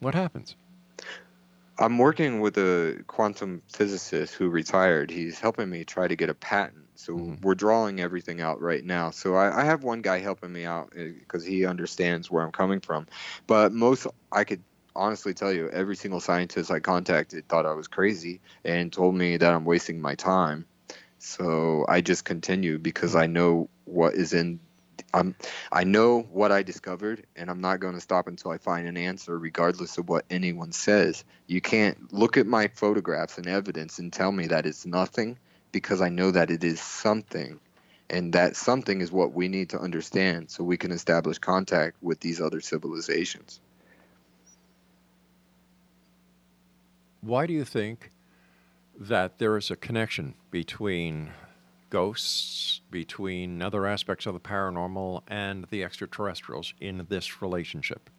what 0.00 0.14
happens? 0.14 0.56
I'm 1.78 1.96
working 1.96 2.40
with 2.40 2.58
a 2.58 3.02
quantum 3.06 3.62
physicist 3.68 4.34
who 4.34 4.50
retired. 4.50 5.10
He's 5.10 5.40
helping 5.40 5.70
me 5.70 5.84
try 5.84 6.06
to 6.06 6.14
get 6.14 6.28
a 6.28 6.34
patent. 6.34 6.84
So 6.96 7.38
we're 7.40 7.54
drawing 7.54 8.00
everything 8.00 8.42
out 8.42 8.60
right 8.60 8.84
now. 8.84 9.10
So 9.10 9.34
I, 9.34 9.62
I 9.62 9.64
have 9.64 9.82
one 9.82 10.02
guy 10.02 10.18
helping 10.18 10.52
me 10.52 10.66
out 10.66 10.92
because 10.94 11.42
he 11.42 11.64
understands 11.64 12.30
where 12.30 12.44
I'm 12.44 12.52
coming 12.52 12.80
from. 12.80 13.06
But 13.46 13.72
most, 13.72 14.06
I 14.30 14.44
could 14.44 14.62
honestly 14.94 15.34
tell 15.34 15.52
you, 15.52 15.68
every 15.70 15.96
single 15.96 16.20
scientist 16.20 16.70
I 16.70 16.80
contacted 16.80 17.48
thought 17.48 17.66
I 17.66 17.72
was 17.74 17.88
crazy 17.88 18.40
and 18.64 18.92
told 18.92 19.14
me 19.14 19.36
that 19.36 19.52
I'm 19.52 19.64
wasting 19.64 20.00
my 20.00 20.14
time. 20.14 20.66
So 21.18 21.84
I 21.88 22.00
just 22.00 22.24
continue 22.24 22.78
because 22.78 23.14
I 23.14 23.26
know 23.26 23.68
what 23.84 24.14
is 24.14 24.32
in. 24.32 24.60
I'm, 25.12 25.34
I 25.72 25.84
know 25.84 26.20
what 26.20 26.52
I 26.52 26.62
discovered, 26.62 27.24
and 27.34 27.50
I'm 27.50 27.60
not 27.60 27.80
going 27.80 27.94
to 27.94 28.00
stop 28.00 28.26
until 28.26 28.50
I 28.50 28.58
find 28.58 28.86
an 28.86 28.96
answer, 28.96 29.36
regardless 29.38 29.98
of 29.98 30.08
what 30.08 30.24
anyone 30.30 30.72
says. 30.72 31.24
You 31.46 31.60
can't 31.60 32.12
look 32.12 32.36
at 32.36 32.46
my 32.46 32.68
photographs 32.68 33.38
and 33.38 33.46
evidence 33.46 33.98
and 33.98 34.12
tell 34.12 34.30
me 34.30 34.48
that 34.48 34.66
it's 34.66 34.84
nothing, 34.86 35.38
because 35.72 36.00
I 36.00 36.10
know 36.10 36.30
that 36.30 36.50
it 36.50 36.62
is 36.64 36.80
something, 36.80 37.60
and 38.10 38.34
that 38.34 38.56
something 38.56 39.00
is 39.00 39.10
what 39.10 39.32
we 39.32 39.48
need 39.48 39.70
to 39.70 39.80
understand 39.80 40.50
so 40.50 40.64
we 40.64 40.76
can 40.76 40.92
establish 40.92 41.38
contact 41.38 41.96
with 42.02 42.20
these 42.20 42.40
other 42.40 42.60
civilizations. 42.60 43.60
Why 47.20 47.46
do 47.46 47.52
you 47.52 47.64
think 47.64 48.10
that 48.98 49.38
there 49.38 49.56
is 49.56 49.70
a 49.70 49.76
connection 49.76 50.34
between 50.50 51.30
ghosts, 51.90 52.80
between 52.90 53.62
other 53.62 53.86
aspects 53.86 54.26
of 54.26 54.34
the 54.34 54.40
paranormal, 54.40 55.22
and 55.28 55.66
the 55.70 55.84
extraterrestrials 55.84 56.74
in 56.80 57.06
this 57.08 57.42
relationship? 57.42 58.10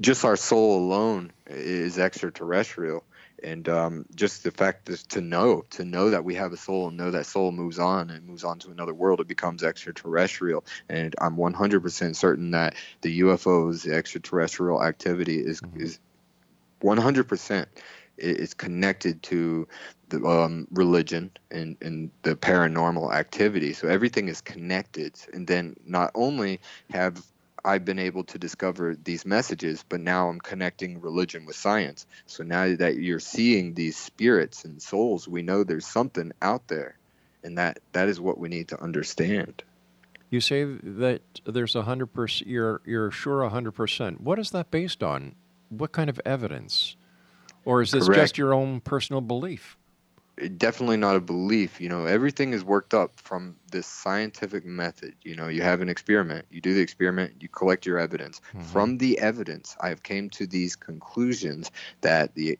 just 0.00 0.24
our 0.24 0.36
soul 0.36 0.78
alone 0.78 1.32
is 1.46 1.98
extraterrestrial 1.98 3.04
and 3.42 3.68
um, 3.68 4.04
just 4.14 4.42
the 4.42 4.50
fact 4.50 4.88
is 4.88 5.04
to 5.04 5.20
know 5.20 5.64
to 5.70 5.84
know 5.84 6.10
that 6.10 6.24
we 6.24 6.34
have 6.34 6.52
a 6.52 6.56
soul 6.56 6.88
and 6.88 6.96
know 6.96 7.10
that 7.10 7.26
soul 7.26 7.52
moves 7.52 7.78
on 7.78 8.10
and 8.10 8.26
moves 8.26 8.42
on 8.42 8.58
to 8.58 8.70
another 8.70 8.94
world 8.94 9.20
it 9.20 9.28
becomes 9.28 9.62
extraterrestrial 9.62 10.64
and 10.88 11.14
i'm 11.20 11.36
100% 11.36 12.16
certain 12.16 12.50
that 12.50 12.74
the 13.02 13.20
ufos 13.20 13.82
the 13.82 13.94
extraterrestrial 13.94 14.82
activity 14.82 15.38
is 15.38 15.60
mm-hmm. 15.60 15.80
is 15.80 16.00
100% 16.84 17.66
is 18.18 18.54
connected 18.54 19.22
to 19.24 19.66
the 20.08 20.24
um, 20.24 20.68
religion 20.70 21.30
and, 21.50 21.76
and 21.80 22.10
the 22.22 22.36
paranormal 22.36 23.12
activity 23.12 23.72
so 23.72 23.88
everything 23.88 24.28
is 24.28 24.40
connected 24.40 25.18
and 25.32 25.48
then 25.48 25.74
not 25.84 26.12
only 26.14 26.60
have 26.90 27.20
I've 27.64 27.84
been 27.84 27.98
able 27.98 28.24
to 28.24 28.38
discover 28.38 28.94
these 28.94 29.24
messages, 29.24 29.84
but 29.88 30.00
now 30.00 30.28
I'm 30.28 30.38
connecting 30.38 31.00
religion 31.00 31.46
with 31.46 31.56
science. 31.56 32.06
So 32.26 32.44
now 32.44 32.76
that 32.76 32.96
you're 32.96 33.20
seeing 33.20 33.72
these 33.72 33.96
spirits 33.96 34.66
and 34.66 34.82
souls, 34.82 35.26
we 35.26 35.40
know 35.40 35.64
there's 35.64 35.86
something 35.86 36.32
out 36.42 36.68
there, 36.68 36.98
and 37.42 37.56
that 37.56 37.78
that 37.92 38.08
is 38.08 38.20
what 38.20 38.38
we 38.38 38.50
need 38.50 38.68
to 38.68 38.82
understand. 38.82 39.62
You 40.28 40.40
say 40.40 40.64
that 40.64 41.22
there's 41.46 41.74
a 41.74 41.82
hundred 41.82 42.08
percent. 42.08 42.50
You're 42.50 42.82
you're 42.84 43.10
sure 43.10 43.42
a 43.42 43.48
hundred 43.48 43.72
percent. 43.72 44.20
What 44.20 44.38
is 44.38 44.50
that 44.50 44.70
based 44.70 45.02
on? 45.02 45.34
What 45.68 45.92
kind 45.92 46.10
of 46.10 46.20
evidence, 46.24 46.96
or 47.64 47.82
is 47.82 47.90
this 47.90 48.06
Correct. 48.06 48.20
just 48.20 48.38
your 48.38 48.54
own 48.54 48.80
personal 48.80 49.20
belief? 49.20 49.76
definitely 50.56 50.96
not 50.96 51.16
a 51.16 51.20
belief. 51.20 51.80
You 51.80 51.88
know, 51.88 52.06
everything 52.06 52.52
is 52.52 52.64
worked 52.64 52.94
up 52.94 53.20
from 53.20 53.56
this 53.70 53.86
scientific 53.86 54.64
method. 54.64 55.14
You 55.22 55.36
know, 55.36 55.48
you 55.48 55.62
have 55.62 55.80
an 55.80 55.88
experiment, 55.88 56.46
you 56.50 56.60
do 56.60 56.74
the 56.74 56.80
experiment, 56.80 57.34
you 57.40 57.48
collect 57.48 57.86
your 57.86 57.98
evidence. 57.98 58.40
Mm-hmm. 58.48 58.62
From 58.62 58.98
the 58.98 59.18
evidence, 59.18 59.76
I 59.80 59.88
have 59.88 60.02
came 60.02 60.30
to 60.30 60.46
these 60.46 60.76
conclusions 60.76 61.70
that 62.00 62.34
the 62.34 62.58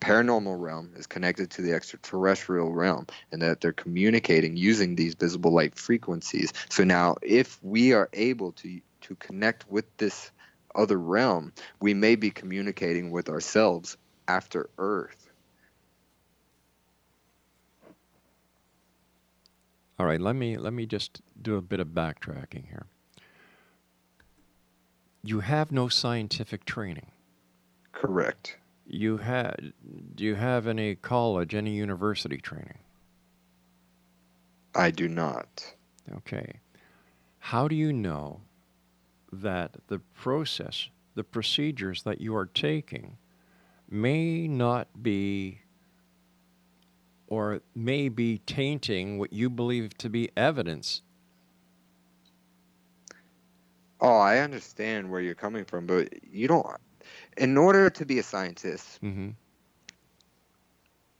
paranormal 0.00 0.60
realm 0.60 0.92
is 0.96 1.06
connected 1.06 1.48
to 1.48 1.62
the 1.62 1.72
extraterrestrial 1.72 2.72
realm 2.72 3.06
and 3.30 3.40
that 3.40 3.60
they're 3.60 3.72
communicating 3.72 4.56
using 4.56 4.96
these 4.96 5.14
visible 5.14 5.52
light 5.52 5.76
frequencies. 5.76 6.52
So 6.70 6.82
now 6.82 7.16
if 7.22 7.62
we 7.62 7.92
are 7.92 8.08
able 8.12 8.52
to 8.52 8.80
to 9.02 9.16
connect 9.16 9.68
with 9.68 9.84
this 9.96 10.30
other 10.74 10.98
realm, 10.98 11.52
we 11.80 11.94
may 11.94 12.16
be 12.16 12.30
communicating 12.30 13.10
with 13.10 13.28
ourselves 13.28 13.96
after 14.28 14.68
Earth 14.78 15.22
All 20.02 20.08
right, 20.08 20.20
let 20.20 20.34
me 20.34 20.56
let 20.56 20.72
me 20.72 20.84
just 20.84 21.20
do 21.40 21.54
a 21.54 21.62
bit 21.62 21.78
of 21.78 21.86
backtracking 21.88 22.66
here. 22.68 22.86
You 25.22 25.38
have 25.38 25.70
no 25.70 25.86
scientific 25.86 26.64
training. 26.64 27.12
Correct. 27.92 28.56
You 28.84 29.18
had 29.18 29.72
do 30.16 30.24
you 30.24 30.34
have 30.34 30.66
any 30.66 30.96
college, 30.96 31.54
any 31.54 31.76
university 31.76 32.38
training? 32.38 32.78
I 34.74 34.90
do 34.90 35.06
not. 35.06 35.72
Okay. 36.16 36.54
How 37.38 37.68
do 37.68 37.76
you 37.76 37.92
know 37.92 38.40
that 39.32 39.76
the 39.88 39.98
process, 40.14 40.88
the 41.14 41.24
procedures 41.24 42.02
that 42.02 42.20
you 42.20 42.36
are 42.36 42.46
taking 42.46 43.16
may 43.88 44.46
not 44.46 44.88
be 45.02 45.60
or 47.28 47.62
may 47.74 48.10
be 48.10 48.38
tainting 48.46 49.18
what 49.18 49.32
you 49.32 49.48
believe 49.48 49.96
to 49.96 50.10
be 50.10 50.28
evidence. 50.36 51.00
Oh, 54.02 54.18
I 54.18 54.38
understand 54.38 55.10
where 55.10 55.20
you're 55.20 55.34
coming 55.34 55.64
from, 55.64 55.86
but 55.86 56.08
you 56.30 56.46
don't. 56.48 56.66
In 57.38 57.56
order 57.56 57.88
to 57.88 58.04
be 58.04 58.18
a 58.18 58.22
scientist, 58.22 59.00
mm-hmm. 59.02 59.30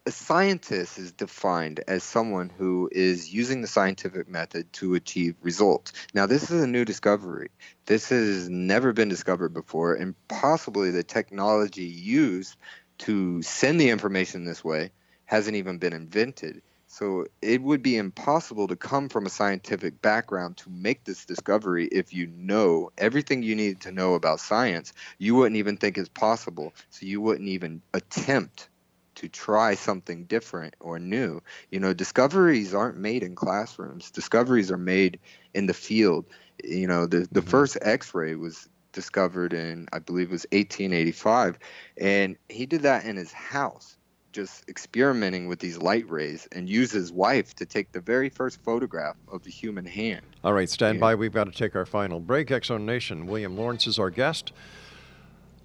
A 0.05 0.11
scientist 0.11 0.98
is 0.98 1.12
defined 1.12 1.80
as 1.86 2.03
someone 2.03 2.50
who 2.50 2.88
is 2.90 3.32
using 3.32 3.61
the 3.61 3.68
scientific 3.68 4.28
method 4.28 4.72
to 4.72 4.94
achieve 4.94 5.36
results. 5.42 5.92
Now, 6.12 6.26
this 6.26 6.50
is 6.50 6.61
a 6.61 6.66
new 6.66 6.84
discovery. 6.84 7.50
This 7.86 8.09
has 8.09 8.48
never 8.48 8.92
been 8.92 9.09
discovered 9.09 9.55
before, 9.55 9.94
and 9.94 10.16
possibly 10.26 10.90
the 10.90 11.05
technology 11.05 11.84
used 11.84 12.57
to 12.98 13.42
send 13.42 13.80
the 13.80 13.90
information 13.90 14.44
this 14.44 14.64
way 14.64 14.90
hasn't 15.24 15.57
even 15.57 15.78
been 15.78 15.92
invented. 15.92 16.62
So 16.88 17.26
it 17.40 17.62
would 17.62 17.82
be 17.82 17.96
impossible 17.96 18.68
to 18.68 18.76
come 18.76 19.09
from 19.09 19.24
a 19.24 19.30
scientific 19.30 20.03
background 20.03 20.57
to 20.59 20.70
make 20.70 21.05
this 21.05 21.24
discovery 21.24 21.86
if 21.86 22.12
you 22.12 22.26
know 22.26 22.90
everything 22.98 23.44
you 23.44 23.55
need 23.55 23.82
to 23.82 23.92
know 23.92 24.14
about 24.14 24.40
science. 24.40 24.92
You 25.18 25.36
wouldn't 25.36 25.57
even 25.57 25.76
think 25.76 25.96
it's 25.96 26.09
possible. 26.09 26.74
So 26.90 27.07
you 27.07 27.20
wouldn't 27.20 27.48
even 27.48 27.82
attempt 27.94 28.68
to 29.16 29.28
try 29.28 29.74
something 29.74 30.24
different 30.24 30.74
or 30.80 30.98
new. 30.98 31.40
You 31.70 31.80
know, 31.80 31.92
discoveries 31.92 32.74
aren't 32.74 32.96
made 32.96 33.22
in 33.22 33.34
classrooms. 33.34 34.10
Discoveries 34.10 34.70
are 34.70 34.78
made 34.78 35.18
in 35.54 35.66
the 35.66 35.74
field. 35.74 36.26
You 36.62 36.86
know, 36.86 37.06
the 37.06 37.28
the 37.30 37.40
mm-hmm. 37.40 37.50
first 37.50 37.78
X-ray 37.82 38.34
was 38.34 38.68
discovered 38.92 39.52
in 39.52 39.88
I 39.92 39.98
believe 39.98 40.28
it 40.28 40.32
was 40.32 40.46
1885 40.52 41.58
and 41.96 42.36
he 42.50 42.66
did 42.66 42.82
that 42.82 43.06
in 43.06 43.16
his 43.16 43.32
house 43.32 43.96
just 44.32 44.68
experimenting 44.68 45.46
with 45.46 45.58
these 45.58 45.78
light 45.78 46.08
rays 46.10 46.48
and 46.52 46.68
use 46.68 46.90
his 46.90 47.12
wife 47.12 47.54
to 47.56 47.66
take 47.66 47.92
the 47.92 48.00
very 48.00 48.28
first 48.28 48.62
photograph 48.62 49.16
of 49.30 49.44
the 49.44 49.50
human 49.50 49.84
hand. 49.84 50.24
All 50.42 50.52
right, 50.52 50.68
stand 50.68 51.00
by. 51.00 51.14
We've 51.14 51.32
got 51.32 51.44
to 51.44 51.52
take 51.52 51.76
our 51.76 51.86
final 51.86 52.18
break. 52.18 52.50
X 52.50 52.68
Zone 52.68 52.86
Nation, 52.86 53.26
William 53.26 53.56
Lawrence 53.56 53.86
is 53.86 53.98
our 53.98 54.10
guest. 54.10 54.52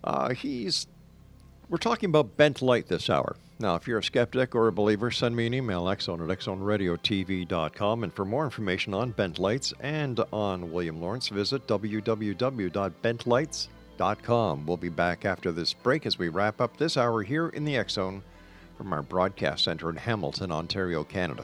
Uh, 0.04 0.34
he's 0.34 0.88
we're 1.70 1.78
talking 1.78 2.10
about 2.10 2.38
bent 2.38 2.62
light 2.62 2.88
this 2.88 3.10
hour. 3.10 3.36
Now, 3.60 3.76
if 3.76 3.88
you're 3.88 3.98
a 3.98 4.04
skeptic 4.04 4.54
or 4.54 4.68
a 4.68 4.72
believer, 4.72 5.10
send 5.10 5.36
me 5.36 5.48
an 5.48 5.54
email, 5.54 5.86
xzone 5.86 6.30
at 6.30 6.40
xzoneradiotv.com. 6.40 8.04
And 8.04 8.14
for 8.14 8.24
more 8.24 8.44
information 8.44 8.94
on 8.94 9.10
bent 9.12 9.40
lights 9.40 9.74
and 9.80 10.20
on 10.32 10.72
William 10.72 11.02
Lawrence, 11.02 11.30
visit 11.30 11.66
www.bentlights.com. 11.66 14.66
We'll 14.66 14.78
be 14.78 14.90
back 14.90 15.26
after 15.26 15.52
this 15.52 15.74
break 15.74 16.06
as 16.06 16.20
we 16.20 16.30
wrap 16.30 16.62
up 16.62 16.78
this 16.78 16.98
hour 16.98 17.24
here 17.24 17.50
in 17.50 17.66
the 17.66 17.78
X 17.78 17.94
Zone 17.94 18.22
from 18.78 18.94
our 18.94 19.02
broadcast 19.02 19.64
center 19.64 19.90
in 19.90 19.96
Hamilton, 19.96 20.52
Ontario, 20.52 21.04
Canada. 21.04 21.44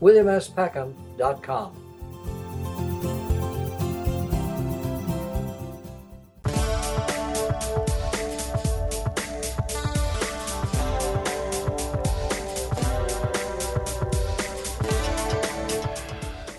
www.williamspeckham.com. 0.00 1.84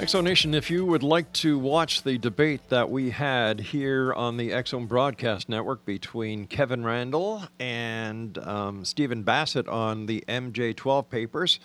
X 0.06 0.12
Zone 0.12 0.26
Nation, 0.26 0.54
if 0.54 0.70
you 0.70 0.86
would 0.86 1.02
like 1.02 1.34
to 1.34 1.58
watch 1.58 2.04
the 2.04 2.20
debate 2.20 2.70
that 2.70 2.92
we 2.92 3.10
had 3.10 3.60
here 3.60 4.14
on 4.14 4.38
the 4.38 4.54
X 4.54 4.70
Zone 4.70 4.86
Broadcast 4.86 5.50
Network 5.50 5.84
between 5.84 6.46
Kevin 6.46 6.84
Randle 6.84 7.42
and 7.60 8.38
um, 8.38 8.86
Stephen 8.86 9.24
Bassett 9.24 9.68
on 9.68 10.06
the 10.06 10.24
MJ12 10.28 11.10
papers, 11.10 11.60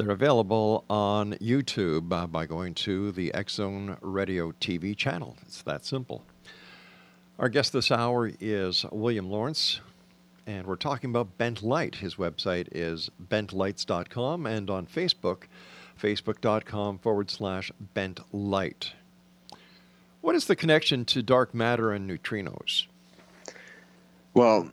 they're 0.00 0.10
available 0.10 0.86
on 0.88 1.34
YouTube 1.34 2.10
uh, 2.10 2.26
by 2.26 2.46
going 2.46 2.72
to 2.72 3.12
the 3.12 3.34
X 3.34 3.54
Zone 3.54 3.98
Radio 4.00 4.52
TV 4.52 4.96
channel. 4.96 5.36
It's 5.42 5.60
that 5.62 5.84
simple. 5.84 6.24
Our 7.38 7.50
guest 7.50 7.74
this 7.74 7.90
hour 7.90 8.30
is 8.40 8.86
William 8.90 9.30
Lawrence, 9.30 9.80
and 10.46 10.66
we're 10.66 10.76
talking 10.76 11.10
about 11.10 11.36
Bent 11.36 11.62
Light. 11.62 11.96
His 11.96 12.14
website 12.14 12.68
is 12.72 13.10
bentlights.com, 13.22 14.46
and 14.46 14.70
on 14.70 14.86
Facebook, 14.86 15.42
facebook.com 16.00 16.98
forward 16.98 17.30
slash 17.30 17.70
bent 17.92 18.20
light. 18.32 18.92
What 20.22 20.34
is 20.34 20.46
the 20.46 20.56
connection 20.56 21.04
to 21.06 21.22
dark 21.22 21.54
matter 21.54 21.92
and 21.92 22.10
neutrinos? 22.10 22.86
Well, 24.32 24.70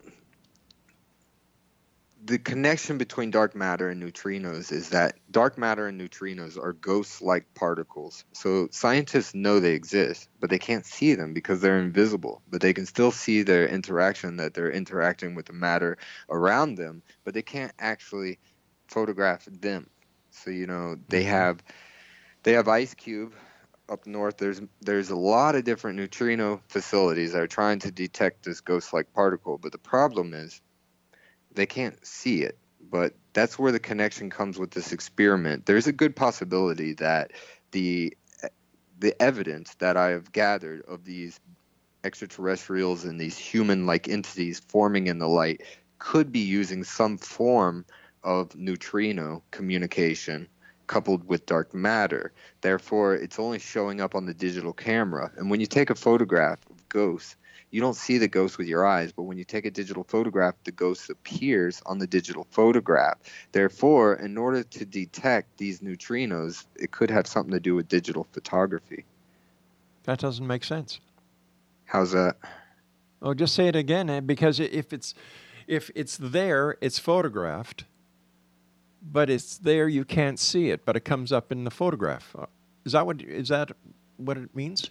the 2.28 2.38
connection 2.38 2.98
between 2.98 3.30
dark 3.30 3.56
matter 3.56 3.88
and 3.88 4.02
neutrinos 4.02 4.70
is 4.70 4.90
that 4.90 5.16
dark 5.30 5.56
matter 5.56 5.86
and 5.86 5.98
neutrinos 5.98 6.62
are 6.62 6.74
ghost 6.74 7.22
like 7.22 7.54
particles. 7.54 8.26
So 8.34 8.68
scientists 8.70 9.34
know 9.34 9.60
they 9.60 9.72
exist, 9.72 10.28
but 10.38 10.50
they 10.50 10.58
can't 10.58 10.84
see 10.84 11.14
them 11.14 11.32
because 11.32 11.62
they're 11.62 11.78
invisible. 11.78 12.42
But 12.50 12.60
they 12.60 12.74
can 12.74 12.84
still 12.84 13.12
see 13.12 13.42
their 13.42 13.66
interaction, 13.66 14.36
that 14.36 14.52
they're 14.52 14.70
interacting 14.70 15.36
with 15.36 15.46
the 15.46 15.54
matter 15.54 15.96
around 16.28 16.74
them, 16.74 17.02
but 17.24 17.32
they 17.32 17.40
can't 17.40 17.72
actually 17.78 18.38
photograph 18.88 19.46
them. 19.46 19.88
So 20.30 20.50
you 20.50 20.66
know 20.66 20.96
they 21.08 21.22
mm-hmm. 21.22 21.30
have 21.30 21.62
they 22.42 22.52
have 22.52 22.66
IceCube 22.66 23.32
up 23.88 24.06
north. 24.06 24.36
There's 24.36 24.60
there's 24.82 25.08
a 25.08 25.16
lot 25.16 25.54
of 25.54 25.64
different 25.64 25.96
neutrino 25.96 26.60
facilities 26.68 27.32
that 27.32 27.40
are 27.40 27.46
trying 27.46 27.78
to 27.80 27.90
detect 27.90 28.44
this 28.44 28.60
ghost-like 28.60 29.14
particle, 29.14 29.56
but 29.56 29.72
the 29.72 29.78
problem 29.78 30.34
is 30.34 30.60
they 31.58 31.66
can't 31.66 32.04
see 32.06 32.42
it. 32.42 32.56
But 32.90 33.14
that's 33.32 33.58
where 33.58 33.72
the 33.72 33.80
connection 33.80 34.30
comes 34.30 34.58
with 34.58 34.70
this 34.70 34.92
experiment. 34.92 35.66
There's 35.66 35.86
a 35.86 35.92
good 35.92 36.16
possibility 36.16 36.94
that 36.94 37.32
the 37.72 38.16
the 39.00 39.20
evidence 39.22 39.74
that 39.74 39.96
I 39.96 40.08
have 40.08 40.32
gathered 40.32 40.82
of 40.88 41.04
these 41.04 41.38
extraterrestrials 42.02 43.04
and 43.04 43.20
these 43.20 43.38
human-like 43.38 44.08
entities 44.08 44.58
forming 44.58 45.06
in 45.06 45.18
the 45.18 45.28
light 45.28 45.62
could 45.98 46.32
be 46.32 46.40
using 46.40 46.82
some 46.82 47.16
form 47.16 47.84
of 48.24 48.56
neutrino 48.56 49.42
communication 49.52 50.48
coupled 50.88 51.28
with 51.28 51.46
dark 51.46 51.72
matter. 51.74 52.32
Therefore, 52.60 53.14
it's 53.14 53.38
only 53.38 53.60
showing 53.60 54.00
up 54.00 54.16
on 54.16 54.26
the 54.26 54.34
digital 54.34 54.72
camera. 54.72 55.30
And 55.36 55.48
when 55.48 55.60
you 55.60 55.66
take 55.66 55.90
a 55.90 55.94
photograph 55.94 56.58
ghosts, 56.88 57.36
you 57.70 57.80
don't 57.80 57.96
see 57.96 58.18
the 58.18 58.28
ghost 58.28 58.58
with 58.58 58.66
your 58.66 58.86
eyes, 58.86 59.12
but 59.12 59.24
when 59.24 59.36
you 59.36 59.44
take 59.44 59.66
a 59.66 59.70
digital 59.70 60.04
photograph, 60.04 60.54
the 60.64 60.72
ghost 60.72 61.10
appears 61.10 61.82
on 61.84 61.98
the 61.98 62.06
digital 62.06 62.46
photograph. 62.50 63.18
Therefore, 63.52 64.14
in 64.14 64.38
order 64.38 64.62
to 64.62 64.84
detect 64.84 65.58
these 65.58 65.80
neutrinos, 65.80 66.64
it 66.76 66.90
could 66.90 67.10
have 67.10 67.26
something 67.26 67.52
to 67.52 67.60
do 67.60 67.74
with 67.74 67.88
digital 67.88 68.26
photography. 68.32 69.04
That 70.04 70.18
doesn't 70.18 70.46
make 70.46 70.64
sense. 70.64 71.00
How's 71.84 72.12
that? 72.12 72.36
Oh, 73.20 73.34
just 73.34 73.54
say 73.54 73.68
it 73.68 73.76
again, 73.76 74.08
eh, 74.08 74.20
because 74.20 74.60
if 74.60 74.92
it's 74.92 75.14
if 75.66 75.90
it's 75.94 76.16
there, 76.16 76.78
it's 76.80 76.98
photographed 76.98 77.84
but 79.02 79.30
it's 79.30 79.58
there. 79.58 79.88
You 79.88 80.04
can't 80.04 80.38
see 80.38 80.70
it, 80.70 80.84
but 80.84 80.96
it 80.96 81.00
comes 81.00 81.32
up 81.32 81.52
in 81.52 81.64
the 81.64 81.70
photograph. 81.70 82.34
Uh, 82.38 82.46
is 82.84 82.92
that 82.92 83.06
what 83.06 83.22
is 83.22 83.48
that 83.48 83.72
what 84.16 84.36
it 84.36 84.54
means? 84.54 84.90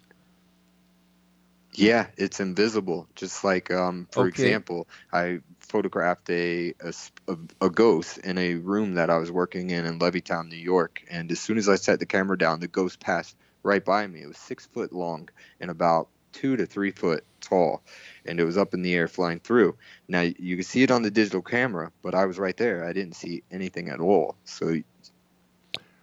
Yeah, 1.78 2.08
it's 2.18 2.40
invisible. 2.40 3.08
Just 3.16 3.44
like, 3.44 3.72
um, 3.72 4.08
for 4.12 4.22
okay. 4.22 4.30
example, 4.30 4.88
I 5.12 5.40
photographed 5.60 6.30
a, 6.30 6.74
a, 6.80 7.38
a 7.62 7.70
ghost 7.70 8.18
in 8.20 8.38
a 8.38 8.56
room 8.56 8.96
that 8.96 9.10
I 9.10 9.18
was 9.18 9.32
working 9.32 9.70
in 9.70 9.86
in 9.86 10.00
Levittown, 10.00 10.50
New 10.50 10.58
York, 10.58 11.04
and 11.10 11.32
as 11.32 11.40
soon 11.40 11.58
as 11.58 11.70
I 11.70 11.76
set 11.76 12.00
the 12.00 12.06
camera 12.06 12.38
down, 12.38 12.60
the 12.60 12.68
ghost 12.68 13.00
passed 13.00 13.36
right 13.64 13.84
by 13.84 14.08
me. 14.08 14.22
It 14.22 14.28
was 14.28 14.38
six 14.38 14.66
foot 14.66 14.94
long 14.94 15.30
and 15.60 15.70
about 15.70 16.10
two 16.32 16.56
to 16.58 16.66
three 16.66 16.92
foot 16.92 17.24
tall, 17.42 17.84
and 18.26 18.40
it 18.40 18.44
was 18.44 18.58
up 18.58 18.74
in 18.74 18.82
the 18.82 18.94
air 18.94 19.08
flying 19.08 19.40
through. 19.40 19.78
Now 20.08 20.22
you 20.22 20.56
can 20.56 20.64
see 20.64 20.84
it 20.84 20.92
on 20.92 21.02
the 21.02 21.12
digital 21.12 21.42
camera, 21.42 21.92
but 22.02 22.16
I 22.16 22.26
was 22.26 22.40
right 22.40 22.58
there. 22.58 22.86
I 22.86 22.94
didn't 22.94 23.16
see 23.16 23.44
anything 23.52 23.90
at 23.90 24.00
all. 24.00 24.36
So 24.46 24.82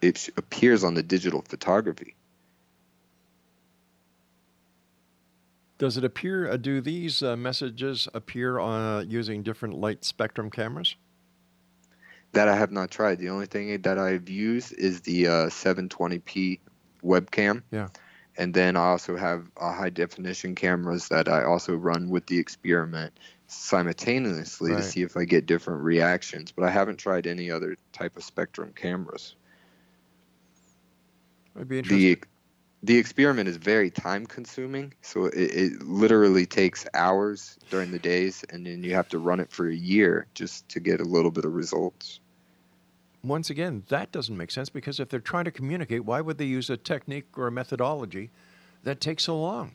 it 0.01 0.29
appears 0.37 0.85
on 0.85 0.95
the 0.95 1.03
digital 1.03 1.43
photography. 1.43 2.15
Does 5.79 5.97
it 5.97 6.05
appear? 6.05 6.51
Uh, 6.51 6.57
do 6.57 6.81
these 6.81 7.23
uh, 7.23 7.37
messages 7.37 8.09
appear 8.15 8.59
on 8.59 8.81
uh, 8.81 9.01
using 9.01 9.43
different 9.43 9.75
light 9.75 10.05
spectrum 10.05 10.51
cameras? 10.51 10.97
That 12.33 12.49
I 12.49 12.57
have 12.57 12.73
not 12.73 12.91
tried. 12.91 13.19
The 13.19 13.29
only 13.29 13.47
thing 13.47 13.81
that 13.83 13.99
I've 13.99 14.29
used 14.29 14.73
is 14.75 15.01
the 15.03 15.25
720p 15.25 16.59
uh, 16.59 17.07
webcam. 17.07 17.63
Yeah 17.71 17.89
and 18.37 18.53
then 18.53 18.77
I 18.77 18.87
also 18.87 19.17
have 19.17 19.51
uh, 19.61 19.73
high 19.73 19.91
definition 19.91 20.55
cameras 20.55 21.09
that 21.09 21.29
I 21.29 21.45
also 21.45 21.75
run 21.75 22.11
with 22.11 22.27
the 22.27 22.39
experiment 22.39 23.19
simultaneously 23.47 24.73
right. 24.73 24.79
to 24.79 24.83
see 24.83 25.03
if 25.03 25.17
I 25.17 25.25
get 25.25 25.47
different 25.47 25.83
reactions. 25.83 26.51
But 26.51 26.65
I 26.65 26.71
haven't 26.71 26.97
tried 26.97 27.27
any 27.27 27.51
other 27.51 27.77
type 27.93 28.17
of 28.17 28.25
spectrum 28.25 28.73
cameras. 28.75 29.37
Would 31.55 31.69
be 31.69 31.79
interesting. 31.79 32.21
The, 32.21 32.21
the 32.85 32.97
experiment 32.99 33.49
is 33.49 33.57
very 33.57 33.91
time 33.91 34.27
consuming, 34.27 34.93
so 35.03 35.27
it, 35.27 35.35
it 35.35 35.83
literally 35.83 36.47
takes 36.47 36.87
hours 36.95 37.57
during 37.71 37.91
the 37.91 37.99
days, 37.99 38.45
and 38.51 38.67
then 38.67 38.85
you 38.85 38.95
have 38.95 39.09
to 39.09 39.19
run 39.19 39.41
it 39.41 39.51
for 39.51 39.69
a 39.69 39.75
year 39.75 40.27
just 40.35 40.69
to 40.71 40.81
get 40.81 41.01
a 41.01 41.05
little 41.05 41.31
bit 41.31 41.45
of 41.45 41.55
results 41.55 42.21
once 43.25 43.51
again, 43.51 43.85
that 43.89 44.13
doesn't 44.13 44.37
make 44.37 44.51
sense 44.51 44.69
because 44.69 45.01
if 45.01 45.09
they're 45.09 45.19
trying 45.19 45.47
to 45.47 45.51
communicate, 45.51 46.05
why 46.05 46.21
would 46.21 46.39
they 46.39 46.45
use 46.45 46.69
a 46.69 46.77
technique 46.77 47.27
or 47.37 47.47
a 47.47 47.53
methodology 47.53 48.31
that 48.83 49.01
takes 49.01 49.25
so 49.25 49.41
long? 49.41 49.73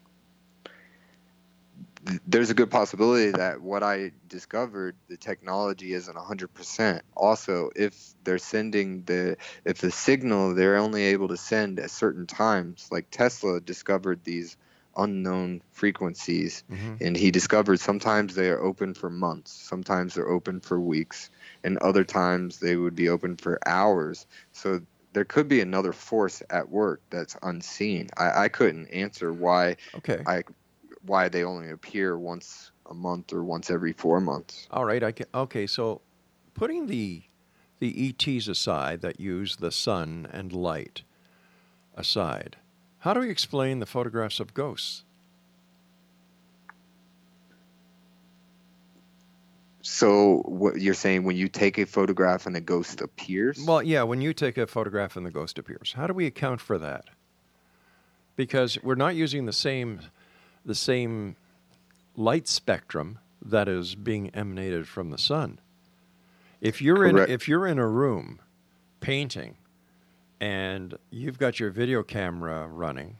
Th- 2.09 2.21
there's 2.27 2.51
a 2.51 2.55
good 2.55 2.71
possibility 2.71 3.31
that 3.31 3.61
what 3.61 3.83
I 3.83 4.11
discovered, 4.27 4.97
the 5.09 5.17
technology 5.17 5.93
isn't 5.93 6.15
100%. 6.15 7.03
Also, 7.15 7.71
if 7.75 8.13
they're 8.23 8.39
sending 8.39 9.03
the, 9.05 9.37
if 9.65 9.79
the 9.79 9.91
signal 9.91 10.55
they're 10.55 10.77
only 10.77 11.03
able 11.05 11.29
to 11.29 11.37
send 11.37 11.79
at 11.79 11.91
certain 11.91 12.27
times, 12.27 12.89
like 12.91 13.07
Tesla 13.11 13.61
discovered 13.61 14.23
these 14.23 14.57
unknown 14.97 15.61
frequencies, 15.71 16.63
Mm-hmm. 16.71 16.95
and 17.01 17.17
he 17.17 17.31
discovered 17.31 17.79
sometimes 17.79 18.35
they 18.35 18.49
are 18.49 18.61
open 18.61 18.93
for 18.95 19.09
months, 19.09 19.51
sometimes 19.53 20.15
they're 20.15 20.29
open 20.29 20.61
for 20.61 20.79
weeks, 20.81 21.29
and 21.63 21.77
other 21.79 22.05
times 22.05 22.59
they 22.59 22.75
would 22.77 22.95
be 22.95 23.09
open 23.09 23.37
for 23.37 23.59
hours. 23.67 24.27
So 24.51 24.81
there 25.13 25.25
could 25.25 25.47
be 25.47 25.61
another 25.61 25.93
force 25.93 26.43
at 26.49 26.69
work 26.69 27.01
that's 27.09 27.37
unseen. 27.43 28.09
I, 28.17 28.45
I 28.45 28.49
couldn't 28.49 28.87
answer 28.89 29.33
why 29.33 29.77
Okay. 29.95 30.27
I 30.27 30.43
why 31.05 31.29
they 31.29 31.43
only 31.43 31.71
appear 31.71 32.17
once 32.17 32.71
a 32.89 32.93
month 32.93 33.33
or 33.33 33.43
once 33.43 33.69
every 33.69 33.93
four 33.93 34.19
months. 34.19 34.67
All 34.71 34.85
right. 34.85 35.03
I 35.03 35.11
can, 35.11 35.27
okay. 35.33 35.67
So, 35.67 36.01
putting 36.53 36.87
the 36.87 37.23
the 37.79 38.09
ETs 38.09 38.49
aside 38.49 39.01
that 39.01 39.21
use 39.21 39.55
the 39.55 39.71
sun 39.71 40.27
and 40.33 40.51
light 40.51 41.03
aside, 41.95 42.57
how 42.99 43.13
do 43.13 43.21
we 43.21 43.29
explain 43.29 43.79
the 43.79 43.85
photographs 43.85 44.41
of 44.41 44.53
ghosts? 44.53 45.03
So 49.81 50.43
what 50.45 50.79
you're 50.79 50.93
saying 50.93 51.23
when 51.23 51.35
you 51.35 51.47
take 51.47 51.77
a 51.77 51.85
photograph 51.85 52.45
and 52.45 52.55
a 52.55 52.61
ghost 52.61 53.01
appears? 53.01 53.63
Well, 53.65 53.81
yeah. 53.81 54.03
When 54.03 54.21
you 54.21 54.33
take 54.33 54.57
a 54.57 54.67
photograph 54.67 55.15
and 55.15 55.25
the 55.25 55.31
ghost 55.31 55.57
appears, 55.57 55.93
how 55.93 56.05
do 56.05 56.13
we 56.13 56.25
account 56.25 56.61
for 56.61 56.77
that? 56.77 57.05
Because 58.35 58.77
we're 58.83 58.95
not 58.95 59.15
using 59.15 59.45
the 59.45 59.53
same 59.53 60.01
the 60.65 60.75
same 60.75 61.35
light 62.15 62.47
spectrum 62.47 63.19
that 63.41 63.67
is 63.67 63.95
being 63.95 64.29
emanated 64.29 64.87
from 64.87 65.09
the 65.09 65.17
sun. 65.17 65.59
If 66.61 66.81
you're 66.81 67.09
Correct. 67.09 67.29
in 67.29 67.33
if 67.33 67.47
you're 67.47 67.67
in 67.67 67.79
a 67.79 67.87
room 67.87 68.39
painting 68.99 69.55
and 70.41 70.97
you've 71.09 71.39
got 71.39 71.59
your 71.59 71.69
video 71.69 72.03
camera 72.03 72.67
running 72.67 73.17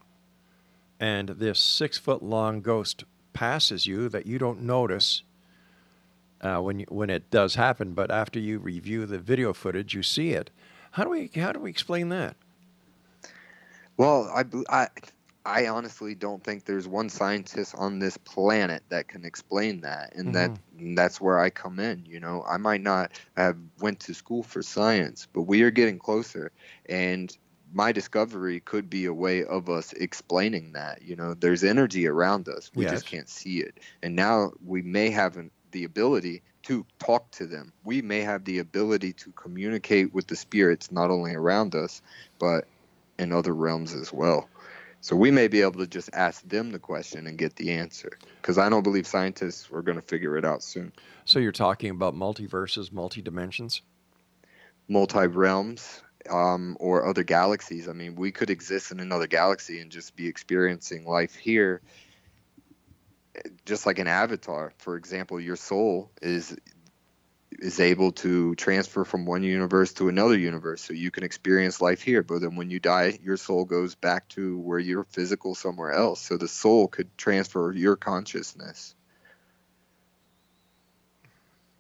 and 1.00 1.30
this 1.30 1.60
six 1.60 1.98
foot 1.98 2.22
long 2.22 2.62
ghost 2.62 3.06
passes 3.34 3.86
you 3.86 4.10
that 4.10 4.26
you 4.26 4.38
don't 4.38 4.62
notice 4.62 5.24
uh, 6.42 6.60
when 6.60 6.80
you, 6.80 6.86
when 6.90 7.10
it 7.10 7.30
does 7.32 7.56
happen, 7.56 7.94
but 7.94 8.12
after 8.12 8.40
you 8.40 8.60
review 8.60 9.06
the 9.06 9.20
video 9.20 9.54
footage, 9.54 9.94
you 9.94 10.04
see 10.04 10.32
it. 10.32 10.50
How 10.92 11.04
do 11.04 11.10
we 11.10 11.30
how 11.36 11.52
do 11.52 11.60
we 11.60 11.70
explain 11.70 12.10
that? 12.10 12.36
Well, 13.98 14.32
I, 14.34 14.46
I, 14.70 14.88
I 15.46 15.68
honestly 15.68 16.16
don't 16.16 16.44
think 16.44 16.66
there's 16.66 16.88
one 16.88 17.10
scientist 17.10 17.74
on 17.78 18.00
this 18.00 18.18
planet 18.18 18.84
that 18.90 19.08
can 19.08 19.26
explain 19.26 19.82
that, 19.82 20.14
and 20.16 20.36
that 20.36 20.52
mm-hmm. 20.52 20.80
and 20.80 20.98
that's 20.98 21.22
where 21.22 21.40
I 21.40 21.50
come 21.50 21.80
in. 21.80 22.06
You 22.06 22.20
know, 22.20 22.44
I 22.48 22.58
might 22.58 22.82
not 22.82 23.12
have 23.38 23.58
went 23.80 24.02
to 24.02 24.14
school 24.14 24.44
for 24.44 24.62
science, 24.62 25.28
but 25.32 25.44
we 25.44 25.62
are 25.64 25.72
getting 25.72 25.98
closer, 25.98 26.52
and 26.88 27.36
my 27.72 27.92
discovery 27.92 28.60
could 28.60 28.90
be 28.90 29.06
a 29.06 29.14
way 29.14 29.46
of 29.46 29.70
us 29.70 29.94
explaining 29.94 30.74
that. 30.74 31.04
You 31.04 31.16
know, 31.16 31.34
there's 31.34 31.64
energy 31.64 32.08
around 32.08 32.50
us, 32.50 32.70
we 32.76 32.84
Yes. 32.84 32.94
just 32.94 33.06
can't 33.06 33.30
see 33.30 33.60
it, 33.62 33.80
and 34.04 34.16
now 34.16 34.52
we 34.66 34.82
may 34.82 35.10
have 35.10 35.38
an, 35.38 35.52
the 35.72 35.86
ability 35.86 36.42
to 36.64 36.86
talk 37.00 37.32
to 37.32 37.46
them. 37.46 37.72
We 37.84 38.02
may 38.02 38.22
have 38.22 38.44
the 38.44 38.60
ability 38.60 39.14
to 39.14 39.32
communicate 39.32 40.14
with 40.14 40.28
the 40.28 40.36
spirits 40.36 40.92
not 40.92 41.10
only 41.10 41.34
around 41.34 41.76
us, 41.76 42.02
but 42.40 42.68
in 43.18 43.32
other 43.32 43.54
realms 43.54 43.94
as 43.94 44.12
well. 44.12 44.50
So 45.02 45.16
we 45.16 45.32
may 45.32 45.48
be 45.48 45.62
able 45.62 45.80
to 45.80 45.88
just 45.88 46.10
ask 46.14 46.48
them 46.48 46.72
the 46.72 46.80
question 46.80 47.26
and 47.28 47.38
get 47.38 47.56
the 47.56 47.72
answer. 47.72 48.12
Because 48.42 48.58
I 48.58 48.70
don't 48.70 48.84
believe 48.84 49.08
scientists 49.08 49.70
are 49.72 49.82
going 49.82 49.98
to 49.98 50.02
figure 50.02 50.38
it 50.38 50.44
out 50.44 50.62
soon. 50.62 50.92
So 51.26 51.40
you're 51.40 51.52
talking 51.52 51.90
about 51.92 52.16
multiverses, 52.16 52.92
multi 52.92 53.22
dimensions. 53.22 53.82
Multi 54.88 55.28
realms 55.28 56.02
um, 56.30 56.76
or 56.80 57.06
other 57.06 57.24
galaxies. 57.24 57.88
I 57.88 57.94
mean, 57.94 58.16
we 58.16 58.32
could 58.32 58.50
exist 58.50 58.92
in 58.92 59.00
another 59.00 59.28
galaxy 59.28 59.80
and 59.80 59.92
just 59.92 60.16
be 60.16 60.28
experiencing 60.28 61.06
life 61.06 61.36
here, 61.36 61.82
just 63.66 63.86
like 63.86 64.00
an 64.00 64.08
avatar. 64.08 64.74
For 64.78 64.96
example, 64.96 65.40
your 65.40 65.56
soul 65.56 66.12
is 66.22 66.58
is 67.62 67.80
able 67.80 68.12
to 68.12 68.56
transfer 68.56 69.06
from 69.06 69.26
one 69.26 69.44
universe 69.44 69.94
to 69.94 70.10
another 70.10 70.38
universe 70.38 70.82
so 70.82 70.94
you 70.94 71.12
can 71.12 71.24
experience 71.24 71.82
life 71.82 72.02
here 72.02 72.24
but 72.24 72.40
then 72.42 72.56
when 72.56 72.70
you 72.70 72.80
die 72.80 73.18
your 73.24 73.38
soul 73.38 73.66
goes 73.66 73.96
back 73.96 74.28
to 74.30 74.58
where 74.60 74.80
you're 74.80 75.06
physical 75.06 75.56
somewhere 75.56 75.92
else 75.92 76.22
so 76.22 76.38
the 76.38 76.48
soul 76.48 76.88
could 76.88 77.10
transfer 77.18 77.72
your 77.74 77.96
consciousness 77.96 78.96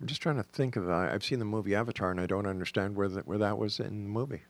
I'm 0.01 0.07
just 0.07 0.21
trying 0.21 0.37
to 0.37 0.43
think 0.43 0.77
of. 0.77 0.89
I 0.89 1.11
I've 1.13 1.23
seen 1.25 1.39
the 1.39 1.45
movie 1.45 1.75
Avatar, 1.75 2.11
and 2.11 2.21
I 2.21 2.25
don't 2.25 2.47
understand 2.47 2.95
where 2.95 3.09
that 3.09 3.27
where 3.27 3.39
that 3.39 3.57
was 3.57 3.79
in 3.79 4.03
the 4.03 4.09
movie. 4.09 4.43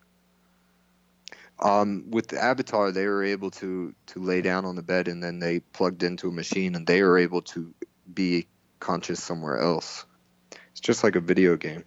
um, 1.60 2.06
with 2.12 2.28
the 2.28 2.42
avatar 2.42 2.92
they 2.92 3.06
were 3.08 3.24
able 3.24 3.52
to 3.52 3.94
to 4.08 4.20
lay 4.20 4.42
down 4.42 4.66
on 4.66 4.76
the 4.76 4.84
bed 4.84 5.08
and 5.08 5.24
then 5.24 5.40
they 5.40 5.60
plugged 5.60 6.04
into 6.04 6.30
a 6.30 6.32
machine 6.32 6.76
and 6.76 6.88
they 6.88 7.04
were 7.04 7.18
able 7.18 7.42
to 7.42 7.74
be 8.14 8.48
conscious 8.80 9.22
somewhere 9.22 9.60
else 9.60 10.06
it's 10.72 10.80
just 10.80 11.04
like 11.04 11.16
a 11.16 11.20
video 11.20 11.56
game 11.56 11.84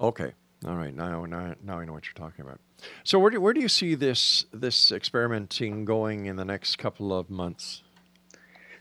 Okay, 0.00 0.32
all 0.66 0.74
right. 0.74 0.94
Now, 0.94 1.24
now, 1.24 1.54
now 1.62 1.78
I 1.78 1.84
know 1.84 1.92
what 1.92 2.04
you're 2.06 2.28
talking 2.28 2.44
about. 2.44 2.60
So 3.04 3.18
where 3.18 3.30
do 3.30 3.40
where 3.40 3.54
do 3.54 3.60
you 3.60 3.68
see 3.68 3.94
this 3.94 4.44
this 4.52 4.92
experimenting 4.92 5.84
going 5.84 6.26
in 6.26 6.36
the 6.36 6.44
next 6.44 6.76
couple 6.76 7.16
of 7.16 7.30
months? 7.30 7.82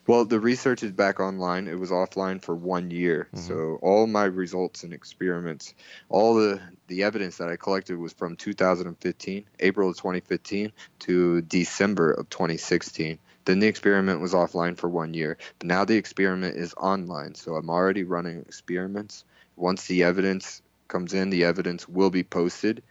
Well, 0.06 0.26
the 0.26 0.40
research 0.40 0.84
is 0.84 0.92
back 0.92 1.22
online. 1.22 1.70
It 1.70 1.80
was 1.80 1.90
offline 1.90 2.42
for 2.42 2.54
one 2.56 2.92
year. 2.92 3.30
Mm-hmm. 3.34 3.48
So 3.48 3.80
all 3.82 4.06
my 4.06 4.26
results 4.26 4.84
and 4.84 4.92
experiments, 4.92 5.74
all 6.10 6.36
the 6.36 6.60
the 6.88 7.04
evidence 7.04 7.38
that 7.38 7.48
I 7.48 7.56
collected 7.56 7.98
was 7.98 8.12
from 8.12 8.36
2015, 8.36 9.46
April 9.60 9.90
of 9.90 9.96
2015 9.96 10.74
to 11.00 11.42
December 11.44 12.12
of 12.12 12.30
2016. 12.30 13.18
Then 13.46 13.60
the 13.60 13.68
experiment 13.68 14.22
was 14.22 14.34
offline 14.34 14.78
for 14.78 14.90
one 14.90 15.14
year. 15.14 15.38
But 15.60 15.68
now 15.68 15.86
the 15.86 15.98
experiment 15.98 16.58
is 16.58 16.74
online. 16.76 17.36
So 17.36 17.56
I'm 17.56 17.70
already 17.70 18.04
running 18.04 18.40
experiments. 18.40 19.26
Once 19.56 19.86
the 19.86 20.04
evidence 20.04 20.62
comes 20.88 21.14
in, 21.14 21.30
the 21.30 21.44
evidence 21.44 21.88
will 21.88 22.10
be 22.10 22.24
posted 22.24 22.84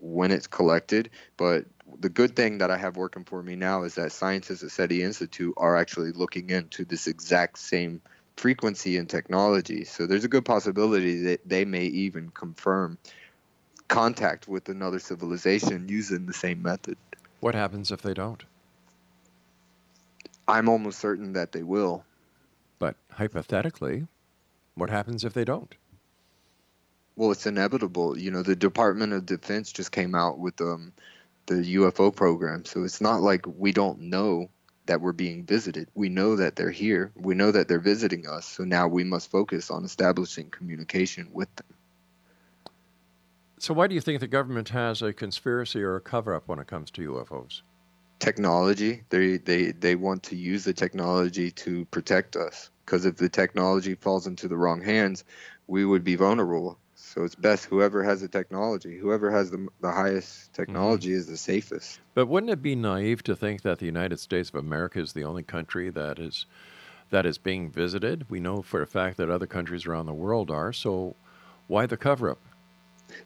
when 0.00 0.30
it's 0.30 0.46
collected. 0.46 1.10
But 1.36 1.66
the 2.00 2.08
good 2.08 2.36
thing 2.36 2.58
that 2.58 2.70
I 2.70 2.76
have 2.76 2.96
working 2.96 3.24
for 3.24 3.42
me 3.42 3.56
now 3.56 3.84
is 3.84 3.94
that 3.94 4.12
scientists 4.12 4.62
at 4.62 4.70
SETI 4.70 5.02
Institute 5.02 5.54
are 5.56 5.76
actually 5.76 6.12
looking 6.12 6.50
into 6.50 6.84
this 6.84 7.06
exact 7.06 7.58
same 7.58 8.00
frequency 8.36 8.96
and 8.96 9.08
technology. 9.08 9.84
So 9.84 10.06
there's 10.06 10.24
a 10.24 10.28
good 10.28 10.44
possibility 10.44 11.22
that 11.24 11.48
they 11.48 11.64
may 11.64 11.84
even 11.84 12.30
confirm 12.30 12.98
contact 13.88 14.46
with 14.46 14.68
another 14.68 14.98
civilization 14.98 15.88
using 15.88 16.26
the 16.26 16.34
same 16.34 16.62
method. 16.62 16.96
What 17.40 17.54
happens 17.54 17.90
if 17.90 18.02
they 18.02 18.14
don't? 18.14 18.44
I'm 20.48 20.68
almost 20.68 20.98
certain 20.98 21.34
that 21.34 21.52
they 21.52 21.62
will. 21.62 22.04
But 22.78 22.96
hypothetically, 23.12 24.06
what 24.74 24.88
happens 24.88 25.24
if 25.24 25.34
they 25.34 25.44
don't? 25.44 25.74
Well, 27.16 27.32
it's 27.32 27.46
inevitable. 27.46 28.18
You 28.18 28.30
know, 28.30 28.42
the 28.42 28.56
Department 28.56 29.12
of 29.12 29.26
Defense 29.26 29.72
just 29.72 29.92
came 29.92 30.14
out 30.14 30.38
with 30.38 30.60
um, 30.60 30.92
the 31.46 31.76
UFO 31.76 32.14
program. 32.14 32.64
So 32.64 32.84
it's 32.84 33.00
not 33.00 33.20
like 33.20 33.44
we 33.46 33.72
don't 33.72 34.00
know 34.02 34.48
that 34.86 35.00
we're 35.00 35.12
being 35.12 35.44
visited. 35.44 35.88
We 35.94 36.08
know 36.08 36.36
that 36.36 36.56
they're 36.56 36.70
here. 36.70 37.12
We 37.14 37.34
know 37.34 37.50
that 37.52 37.68
they're 37.68 37.78
visiting 37.78 38.26
us. 38.26 38.46
So 38.46 38.64
now 38.64 38.88
we 38.88 39.04
must 39.04 39.30
focus 39.30 39.70
on 39.70 39.84
establishing 39.84 40.48
communication 40.48 41.28
with 41.32 41.54
them. 41.56 41.66
So 43.58 43.74
why 43.74 43.88
do 43.88 43.94
you 43.94 44.00
think 44.00 44.20
the 44.20 44.28
government 44.28 44.70
has 44.70 45.02
a 45.02 45.12
conspiracy 45.12 45.82
or 45.82 45.96
a 45.96 46.00
cover 46.00 46.34
up 46.34 46.46
when 46.46 46.58
it 46.58 46.68
comes 46.68 46.90
to 46.92 47.12
UFOs? 47.12 47.62
Technology, 48.18 49.02
they, 49.10 49.36
they, 49.38 49.72
they 49.72 49.94
want 49.94 50.22
to 50.24 50.36
use 50.36 50.64
the 50.64 50.72
technology 50.72 51.50
to 51.52 51.84
protect 51.86 52.36
us. 52.36 52.70
Because 52.84 53.04
if 53.04 53.16
the 53.16 53.28
technology 53.28 53.94
falls 53.94 54.26
into 54.26 54.48
the 54.48 54.56
wrong 54.56 54.82
hands, 54.82 55.24
we 55.66 55.84
would 55.84 56.04
be 56.04 56.16
vulnerable. 56.16 56.78
So 56.94 57.24
it's 57.24 57.34
best 57.34 57.66
whoever 57.66 58.02
has 58.02 58.20
the 58.20 58.28
technology, 58.28 58.98
whoever 58.98 59.30
has 59.30 59.50
the, 59.50 59.68
the 59.80 59.92
highest 59.92 60.52
technology 60.52 61.12
is 61.12 61.26
the 61.26 61.36
safest. 61.36 62.00
But 62.14 62.26
wouldn't 62.26 62.50
it 62.50 62.62
be 62.62 62.74
naive 62.74 63.22
to 63.24 63.36
think 63.36 63.62
that 63.62 63.78
the 63.78 63.86
United 63.86 64.18
States 64.20 64.48
of 64.48 64.56
America 64.56 65.00
is 65.00 65.12
the 65.12 65.24
only 65.24 65.42
country 65.42 65.90
that 65.90 66.18
is 66.18 66.46
that 67.10 67.24
is 67.24 67.38
being 67.38 67.70
visited? 67.70 68.26
We 68.28 68.40
know 68.40 68.62
for 68.62 68.82
a 68.82 68.86
fact 68.86 69.16
that 69.18 69.30
other 69.30 69.46
countries 69.46 69.86
around 69.86 70.06
the 70.06 70.14
world 70.14 70.50
are. 70.50 70.72
So 70.72 71.14
why 71.66 71.86
the 71.86 71.96
cover 71.96 72.30
up? 72.30 72.38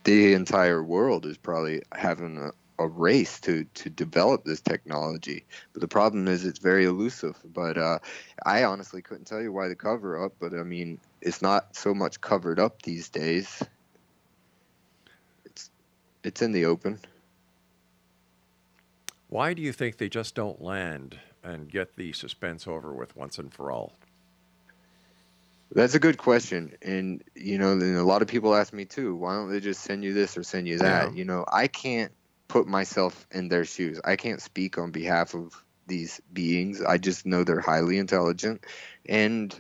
the 0.04 0.34
entire 0.34 0.82
world 0.82 1.26
is 1.26 1.36
probably 1.36 1.82
having 1.92 2.38
a, 2.38 2.50
a 2.82 2.88
race 2.88 3.40
to 3.40 3.64
to 3.74 3.90
develop 3.90 4.44
this 4.44 4.60
technology. 4.60 5.44
But 5.72 5.80
the 5.80 5.88
problem 5.88 6.28
is 6.28 6.44
it's 6.44 6.58
very 6.58 6.84
elusive. 6.84 7.36
But 7.44 7.78
uh, 7.78 7.98
I 8.44 8.64
honestly 8.64 9.02
couldn't 9.02 9.26
tell 9.26 9.40
you 9.40 9.52
why 9.52 9.68
the 9.68 9.74
cover 9.74 10.24
up. 10.24 10.34
But 10.40 10.54
I 10.54 10.62
mean, 10.62 10.98
it's 11.20 11.42
not 11.42 11.76
so 11.76 11.94
much 11.94 12.20
covered 12.20 12.58
up 12.58 12.82
these 12.82 13.08
days. 13.08 13.62
It's 15.44 15.70
it's 16.22 16.42
in 16.42 16.52
the 16.52 16.66
open. 16.66 16.98
Why 19.28 19.54
do 19.54 19.62
you 19.62 19.72
think 19.72 19.96
they 19.96 20.10
just 20.10 20.34
don't 20.34 20.60
land 20.60 21.18
and 21.42 21.70
get 21.70 21.96
the 21.96 22.12
suspense 22.12 22.66
over 22.66 22.92
with 22.92 23.16
once 23.16 23.38
and 23.38 23.52
for 23.52 23.72
all? 23.72 23.94
That's 25.74 25.94
a 25.94 25.98
good 25.98 26.18
question, 26.18 26.76
and 26.82 27.24
you 27.34 27.56
know, 27.56 27.72
and 27.72 27.96
a 27.96 28.02
lot 28.02 28.20
of 28.20 28.28
people 28.28 28.54
ask 28.54 28.74
me 28.74 28.84
too. 28.84 29.16
Why 29.16 29.36
don't 29.36 29.50
they 29.50 29.60
just 29.60 29.80
send 29.80 30.04
you 30.04 30.12
this 30.12 30.36
or 30.36 30.42
send 30.42 30.68
you 30.68 30.78
that? 30.78 31.12
Yeah. 31.12 31.16
You 31.16 31.24
know, 31.24 31.46
I 31.50 31.66
can't 31.66 32.12
put 32.52 32.66
myself 32.66 33.26
in 33.30 33.48
their 33.48 33.64
shoes. 33.64 33.98
I 34.04 34.16
can't 34.16 34.42
speak 34.42 34.76
on 34.76 34.90
behalf 34.90 35.34
of 35.34 35.64
these 35.86 36.20
beings. 36.34 36.82
I 36.82 36.98
just 36.98 37.24
know 37.24 37.44
they're 37.44 37.60
highly 37.60 37.96
intelligent, 37.96 38.66
and 39.08 39.58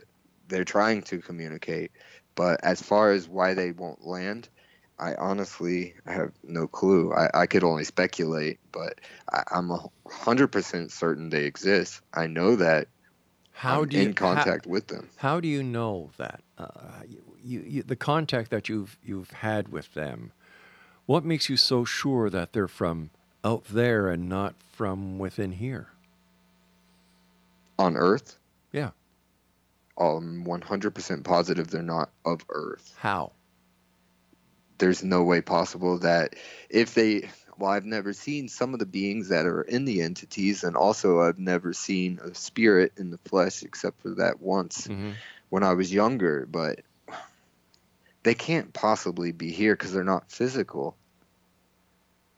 they're 0.48 0.64
trying 0.64 1.00
to 1.04 1.18
communicate. 1.18 1.90
But 2.34 2.62
as 2.62 2.82
far 2.82 3.12
as 3.12 3.26
why 3.26 3.54
they 3.54 3.72
won't 3.72 4.06
land, 4.06 4.50
I 4.98 5.14
honestly 5.14 5.94
have 6.04 6.32
no 6.44 6.66
clue. 6.66 7.14
I, 7.14 7.30
I 7.32 7.46
could 7.46 7.64
only 7.64 7.84
speculate, 7.84 8.60
but 8.72 9.00
I, 9.32 9.42
I'm 9.50 9.70
a 9.70 9.80
hundred 10.10 10.48
percent 10.48 10.92
certain 10.92 11.30
they 11.30 11.44
exist. 11.44 12.02
I 12.12 12.26
know 12.26 12.56
that 12.56 12.88
How 13.52 13.80
I'm 13.80 13.88
do 13.88 13.96
you 13.96 14.08
in 14.08 14.12
contact 14.12 14.66
with 14.66 14.86
them. 14.88 15.08
How 15.16 15.40
do 15.40 15.48
you 15.48 15.62
know 15.62 16.10
that? 16.18 16.42
Uh, 16.58 16.66
you, 17.08 17.22
you, 17.42 17.60
you, 17.66 17.82
the 17.84 17.96
contact 17.96 18.50
that 18.50 18.68
you've 18.68 18.98
you've 19.02 19.30
had 19.30 19.68
with 19.68 19.94
them. 19.94 20.32
What 21.06 21.24
makes 21.24 21.48
you 21.48 21.56
so 21.56 21.84
sure 21.84 22.30
that 22.30 22.52
they're 22.52 22.68
from 22.68 23.10
out 23.44 23.64
there 23.66 24.08
and 24.08 24.28
not 24.28 24.54
from 24.70 25.18
within 25.18 25.52
here? 25.52 25.88
On 27.78 27.96
Earth, 27.96 28.38
Yeah. 28.72 28.90
I'm 29.98 30.44
100% 30.44 31.22
positive 31.24 31.68
they're 31.68 31.82
not 31.82 32.10
of 32.24 32.44
Earth. 32.48 32.94
How? 32.98 33.32
There's 34.78 35.04
no 35.04 35.22
way 35.22 35.40
possible 35.42 35.98
that 35.98 36.34
if 36.70 36.94
they. 36.94 37.30
Well, 37.58 37.70
I've 37.70 37.84
never 37.84 38.12
seen 38.14 38.48
some 38.48 38.72
of 38.72 38.80
the 38.80 38.86
beings 38.86 39.28
that 39.28 39.44
are 39.44 39.62
in 39.62 39.84
the 39.84 40.00
entities, 40.00 40.64
and 40.64 40.74
also 40.74 41.20
I've 41.20 41.38
never 41.38 41.72
seen 41.74 42.18
a 42.24 42.34
spirit 42.34 42.92
in 42.96 43.10
the 43.10 43.18
flesh 43.18 43.62
except 43.62 44.00
for 44.00 44.10
that 44.14 44.40
once 44.40 44.88
Mhm. 44.88 45.12
when 45.50 45.62
I 45.62 45.74
was 45.74 45.92
younger. 45.92 46.46
But 46.50 46.80
they 48.22 48.34
can't 48.34 48.72
possibly 48.72 49.32
be 49.32 49.50
here 49.50 49.74
because 49.74 49.92
they're 49.92 50.04
not 50.04 50.30
physical. 50.30 50.96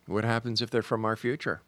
What 0.06 0.24
happens 0.24 0.62
if 0.62 0.70
they're 0.70 0.82
from 0.82 1.04
our 1.04 1.16
future? 1.16 1.62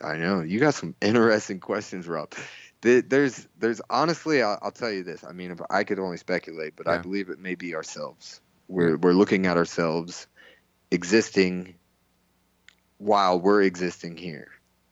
I 0.00 0.16
know 0.16 0.42
you 0.42 0.60
got 0.60 0.74
some 0.74 0.94
interesting 1.00 1.60
questions, 1.60 2.06
Rob. 2.06 2.32
There's, 2.80 3.48
there's 3.58 3.80
honestly, 3.90 4.42
I'll, 4.42 4.58
I'll 4.62 4.70
tell 4.70 4.90
you 4.92 5.02
this. 5.02 5.24
I 5.24 5.32
mean, 5.32 5.50
if 5.50 5.60
I 5.68 5.82
could 5.82 5.98
only 5.98 6.16
speculate, 6.16 6.74
but 6.76 6.86
I 6.86 6.98
believe 6.98 7.28
it 7.28 7.40
may 7.40 7.56
be 7.56 7.74
ourselves. 7.74 8.40
We're 8.68 8.96
we're 8.96 9.14
looking 9.14 9.46
at 9.46 9.56
ourselves 9.56 10.26
existing 10.90 11.74
while 12.98 13.40
we're 13.40 13.62
existing 13.62 14.16
here. 14.16 14.48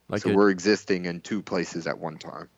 Like 0.08 0.22
so 0.22 0.30
a- 0.30 0.34
we're 0.34 0.50
existing 0.50 1.04
in 1.04 1.20
two 1.20 1.42
places 1.42 1.86
at 1.86 1.98
one 1.98 2.16
time. 2.16 2.48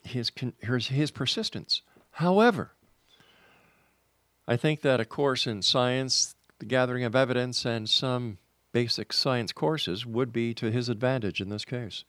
his, 0.04 0.32
his 0.62 0.88
his 0.88 1.12
persistence. 1.12 1.82
However, 2.12 2.72
I 4.48 4.58
think 4.58 4.82
that 4.82 5.00
a 5.00 5.06
course 5.06 5.48
in 5.48 5.62
science, 5.62 6.36
the 6.62 6.66
gathering 6.68 7.04
of 7.04 7.16
evidence, 7.16 7.66
and 7.66 7.90
some 7.90 8.38
basic 8.72 9.12
science 9.12 9.52
courses 9.52 10.06
would 10.06 10.32
be 10.32 10.54
to 10.54 10.70
his 10.70 10.90
advantage 10.90 11.42
in 11.42 11.50
this 11.50 11.66
case. 11.66 12.06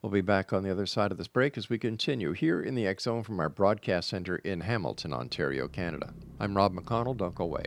We'll 0.00 0.12
be 0.12 0.20
back 0.20 0.52
on 0.52 0.62
the 0.62 0.70
other 0.70 0.86
side 0.86 1.10
of 1.10 1.18
this 1.18 1.26
break 1.26 1.58
as 1.58 1.68
we 1.68 1.76
continue 1.76 2.30
here 2.30 2.62
in 2.62 2.76
the 2.76 2.86
X 2.86 3.02
Zone 3.02 3.24
from 3.24 3.40
our 3.40 3.48
broadcast 3.48 4.08
center 4.08 4.36
in 4.36 4.60
Hamilton, 4.60 5.12
Ontario, 5.12 5.66
Canada. 5.66 6.14
I'm 6.38 6.56
Rob 6.56 6.72
McConnell. 6.72 7.16
Don't 7.16 7.34
go 7.34 7.44
away. 7.44 7.66